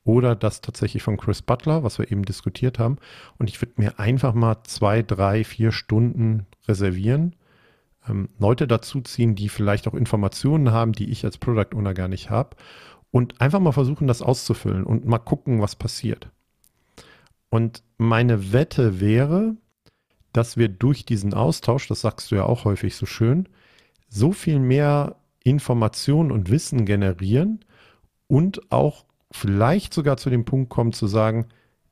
oder 0.04 0.36
das 0.36 0.62
tatsächlich 0.62 1.04
von 1.04 1.18
Chris 1.18 1.42
Butler, 1.42 1.84
was 1.84 2.00
wir 2.00 2.12
eben 2.12 2.24
diskutiert 2.24 2.80
haben. 2.80 2.98
Und 3.38 3.50
ich 3.50 3.62
würde 3.62 3.74
mir 3.78 4.00
einfach 4.00 4.34
mal 4.34 4.64
zwei, 4.64 5.04
drei, 5.04 5.44
vier 5.44 5.72
Stunden 5.72 6.48
reservieren, 6.68 7.36
ähm, 8.08 8.30
Leute 8.40 8.68
dazu 8.68 9.02
ziehen, 9.02 9.36
die 9.36 9.50
vielleicht 9.50 9.88
auch 9.88 9.94
Informationen 9.94 10.72
haben, 10.72 10.94
die 10.94 11.10
ich 11.10 11.26
als 11.26 11.38
Product 11.38 11.76
Owner 11.76 11.94
gar 11.94 12.08
nicht 12.08 12.30
habe. 12.30 12.56
Und 13.12 13.42
einfach 13.42 13.60
mal 13.60 13.72
versuchen, 13.72 14.08
das 14.08 14.22
auszufüllen 14.22 14.84
und 14.84 15.06
mal 15.06 15.18
gucken, 15.18 15.62
was 15.62 15.76
passiert. 15.76 16.30
Und 17.50 17.84
meine 17.98 18.54
Wette 18.54 19.00
wäre, 19.00 19.56
dass 20.34 20.58
wir 20.58 20.70
durch 20.70 21.06
diesen 21.06 21.34
Austausch, 21.34 21.88
das 21.88 22.02
sagst 22.02 22.32
du 22.32 22.36
ja 22.36 22.44
auch 22.44 22.66
häufig 22.66 22.96
so 22.96 23.06
schön, 23.06 23.50
so 24.08 24.32
viel 24.32 24.60
mehr 24.60 25.16
Informationen 25.44 26.32
und 26.32 26.52
Wissen 26.52 26.86
generieren 26.86 27.66
und 28.28 28.72
auch 28.72 29.06
vielleicht 29.32 29.94
sogar 29.94 30.18
zu 30.18 30.30
dem 30.30 30.46
Punkt 30.46 30.70
kommen 30.70 30.94
zu 30.94 31.08
sagen, 31.08 31.48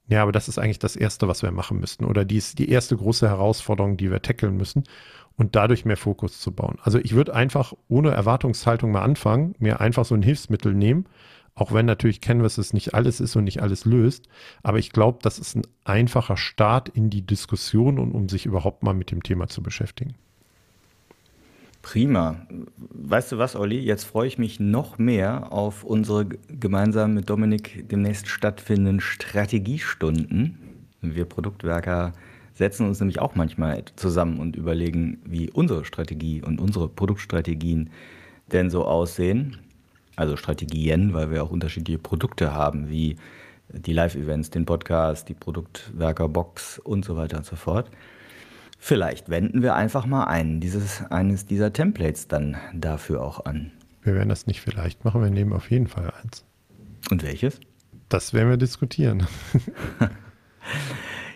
ja, 0.07 0.21
aber 0.23 0.31
das 0.31 0.47
ist 0.47 0.57
eigentlich 0.57 0.79
das 0.79 0.95
Erste, 0.95 1.27
was 1.27 1.43
wir 1.43 1.51
machen 1.51 1.79
müssten 1.79 2.05
oder 2.05 2.23
die 2.23 2.37
ist 2.37 2.59
die 2.59 2.69
erste 2.69 2.95
große 2.95 3.27
Herausforderung, 3.27 3.97
die 3.97 4.09
wir 4.09 4.21
tackeln 4.21 4.55
müssen 4.55 4.83
und 5.35 5.55
dadurch 5.55 5.85
mehr 5.85 5.97
Fokus 5.97 6.39
zu 6.39 6.51
bauen. 6.53 6.77
Also 6.81 6.97
ich 6.97 7.13
würde 7.13 7.33
einfach 7.33 7.73
ohne 7.89 8.11
Erwartungshaltung 8.11 8.91
mal 8.91 9.01
anfangen, 9.01 9.55
mir 9.59 9.81
einfach 9.81 10.05
so 10.05 10.15
ein 10.15 10.21
Hilfsmittel 10.21 10.73
nehmen, 10.73 11.05
auch 11.55 11.73
wenn 11.73 11.85
natürlich 11.85 12.21
Canvas 12.21 12.57
es 12.57 12.71
nicht 12.71 12.93
alles 12.93 13.19
ist 13.19 13.35
und 13.35 13.43
nicht 13.43 13.61
alles 13.61 13.83
löst, 13.83 14.29
aber 14.63 14.79
ich 14.79 14.91
glaube, 14.91 15.19
das 15.21 15.39
ist 15.39 15.55
ein 15.55 15.63
einfacher 15.83 16.37
Start 16.37 16.87
in 16.89 17.09
die 17.09 17.25
Diskussion 17.25 17.99
und 17.99 18.13
um 18.13 18.29
sich 18.29 18.45
überhaupt 18.45 18.83
mal 18.83 18.93
mit 18.93 19.11
dem 19.11 19.23
Thema 19.23 19.47
zu 19.47 19.61
beschäftigen. 19.61 20.15
Prima. 21.87 22.35
Weißt 22.75 23.31
du 23.31 23.37
was, 23.37 23.55
Olli? 23.55 23.79
Jetzt 23.79 24.03
freue 24.03 24.27
ich 24.27 24.37
mich 24.37 24.59
noch 24.59 24.97
mehr 24.97 25.53
auf 25.53 25.85
unsere 25.85 26.25
gemeinsam 26.25 27.13
mit 27.13 27.29
Dominik 27.29 27.87
demnächst 27.87 28.27
stattfindenden 28.27 28.99
Strategiestunden. 28.99 30.57
Wir 30.99 31.23
Produktwerker 31.23 32.11
setzen 32.55 32.85
uns 32.85 32.99
nämlich 32.99 33.19
auch 33.19 33.35
manchmal 33.35 33.85
zusammen 33.95 34.41
und 34.41 34.57
überlegen, 34.57 35.21
wie 35.23 35.49
unsere 35.49 35.85
Strategie 35.85 36.41
und 36.41 36.59
unsere 36.59 36.89
Produktstrategien 36.89 37.89
denn 38.51 38.69
so 38.69 38.83
aussehen. 38.83 39.55
Also 40.17 40.35
Strategien, 40.35 41.13
weil 41.13 41.31
wir 41.31 41.41
auch 41.41 41.51
unterschiedliche 41.51 41.99
Produkte 41.99 42.53
haben, 42.53 42.89
wie 42.89 43.15
die 43.69 43.93
Live-Events, 43.93 44.49
den 44.49 44.65
Podcast, 44.65 45.29
die 45.29 45.35
Produktwerker-Box 45.35 46.79
und 46.79 47.05
so 47.05 47.15
weiter 47.15 47.37
und 47.37 47.45
so 47.45 47.55
fort. 47.55 47.89
Vielleicht 48.77 49.29
wenden 49.29 49.61
wir 49.61 49.75
einfach 49.75 50.05
mal 50.05 50.25
einen 50.25 50.59
dieses, 50.59 51.03
eines 51.09 51.45
dieser 51.45 51.73
Templates 51.73 52.27
dann 52.27 52.57
dafür 52.73 53.23
auch 53.23 53.45
an. 53.45 53.71
Wir 54.03 54.15
werden 54.15 54.29
das 54.29 54.47
nicht 54.47 54.61
vielleicht 54.61 55.03
machen, 55.03 55.21
wir 55.21 55.29
nehmen 55.29 55.53
auf 55.53 55.69
jeden 55.71 55.87
Fall 55.87 56.13
eins. 56.23 56.45
Und 57.09 57.23
welches? 57.23 57.59
Das 58.09 58.33
werden 58.33 58.49
wir 58.49 58.57
diskutieren. 58.57 59.27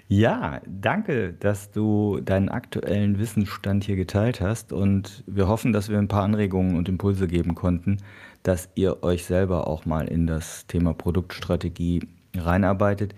ja, 0.07 0.61
danke, 0.65 1.33
dass 1.33 1.71
du 1.71 2.21
deinen 2.21 2.49
aktuellen 2.49 3.19
Wissensstand 3.19 3.83
hier 3.83 3.97
geteilt 3.97 4.39
hast 4.39 4.71
und 4.71 5.23
wir 5.27 5.47
hoffen, 5.47 5.73
dass 5.73 5.89
wir 5.89 5.97
ein 5.97 6.07
paar 6.07 6.23
Anregungen 6.23 6.77
und 6.77 6.87
Impulse 6.87 7.27
geben 7.27 7.55
konnten, 7.55 7.97
dass 8.43 8.69
ihr 8.75 9.03
euch 9.03 9.25
selber 9.25 9.67
auch 9.67 9.85
mal 9.85 10.07
in 10.07 10.27
das 10.27 10.65
Thema 10.67 10.93
Produktstrategie 10.93 12.07
reinarbeitet. 12.35 13.15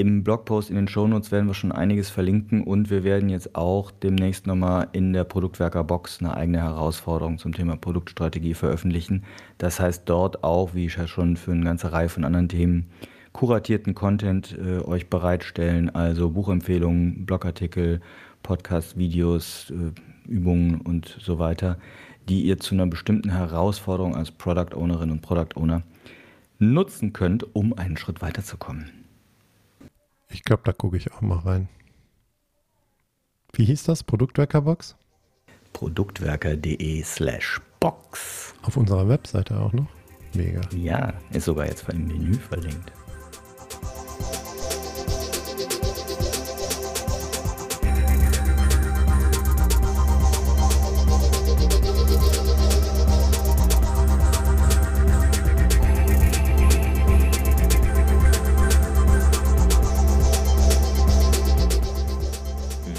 Im 0.00 0.24
Blogpost 0.24 0.70
in 0.70 0.76
den 0.76 0.88
Shownotes 0.88 1.30
werden 1.30 1.46
wir 1.46 1.54
schon 1.54 1.70
einiges 1.70 2.10
verlinken 2.10 2.64
und 2.64 2.90
wir 2.90 3.04
werden 3.04 3.28
jetzt 3.28 3.54
auch 3.54 3.92
demnächst 3.92 4.44
nochmal 4.44 4.88
in 4.90 5.12
der 5.12 5.22
Produktwerker-Box 5.22 6.18
eine 6.18 6.36
eigene 6.36 6.60
Herausforderung 6.60 7.38
zum 7.38 7.52
Thema 7.52 7.76
Produktstrategie 7.76 8.54
veröffentlichen. 8.54 9.22
Das 9.58 9.78
heißt, 9.78 10.02
dort 10.06 10.42
auch, 10.42 10.74
wie 10.74 10.86
ich 10.86 10.96
ja 10.96 11.06
schon 11.06 11.36
für 11.36 11.52
eine 11.52 11.64
ganze 11.64 11.92
Reihe 11.92 12.08
von 12.08 12.24
anderen 12.24 12.48
Themen, 12.48 12.88
kuratierten 13.32 13.94
Content 13.94 14.58
äh, 14.58 14.80
euch 14.84 15.08
bereitstellen, 15.08 15.94
also 15.94 16.30
Buchempfehlungen, 16.30 17.24
Blogartikel, 17.24 18.00
Podcasts, 18.42 18.96
Videos, 18.96 19.70
äh, 19.70 20.28
Übungen 20.28 20.80
und 20.80 21.18
so 21.20 21.38
weiter, 21.38 21.78
die 22.28 22.42
ihr 22.42 22.58
zu 22.58 22.74
einer 22.74 22.86
bestimmten 22.86 23.30
Herausforderung 23.30 24.16
als 24.16 24.32
Product 24.32 24.74
Ownerin 24.74 25.12
und 25.12 25.22
Product 25.22 25.54
Owner 25.54 25.82
nutzen 26.58 27.12
könnt, 27.12 27.54
um 27.54 27.78
einen 27.78 27.96
Schritt 27.96 28.22
weiterzukommen. 28.22 29.03
Ich 30.34 30.42
glaube, 30.42 30.62
da 30.64 30.72
gucke 30.72 30.96
ich 30.96 31.12
auch 31.12 31.20
mal 31.20 31.38
rein. 31.38 31.68
Wie 33.52 33.64
hieß 33.66 33.84
das? 33.84 34.02
Produktwerkerbox? 34.02 34.96
Produktwerker.de 35.72 37.04
slash 37.04 37.60
Box. 37.78 38.52
Auf 38.62 38.76
unserer 38.76 39.08
Webseite 39.08 39.56
auch 39.56 39.72
noch? 39.72 39.86
Mega. 40.34 40.60
Ja, 40.76 41.14
ist 41.30 41.44
sogar 41.44 41.66
jetzt 41.66 41.88
im 41.88 42.08
Menü 42.08 42.34
verlinkt. 42.34 42.90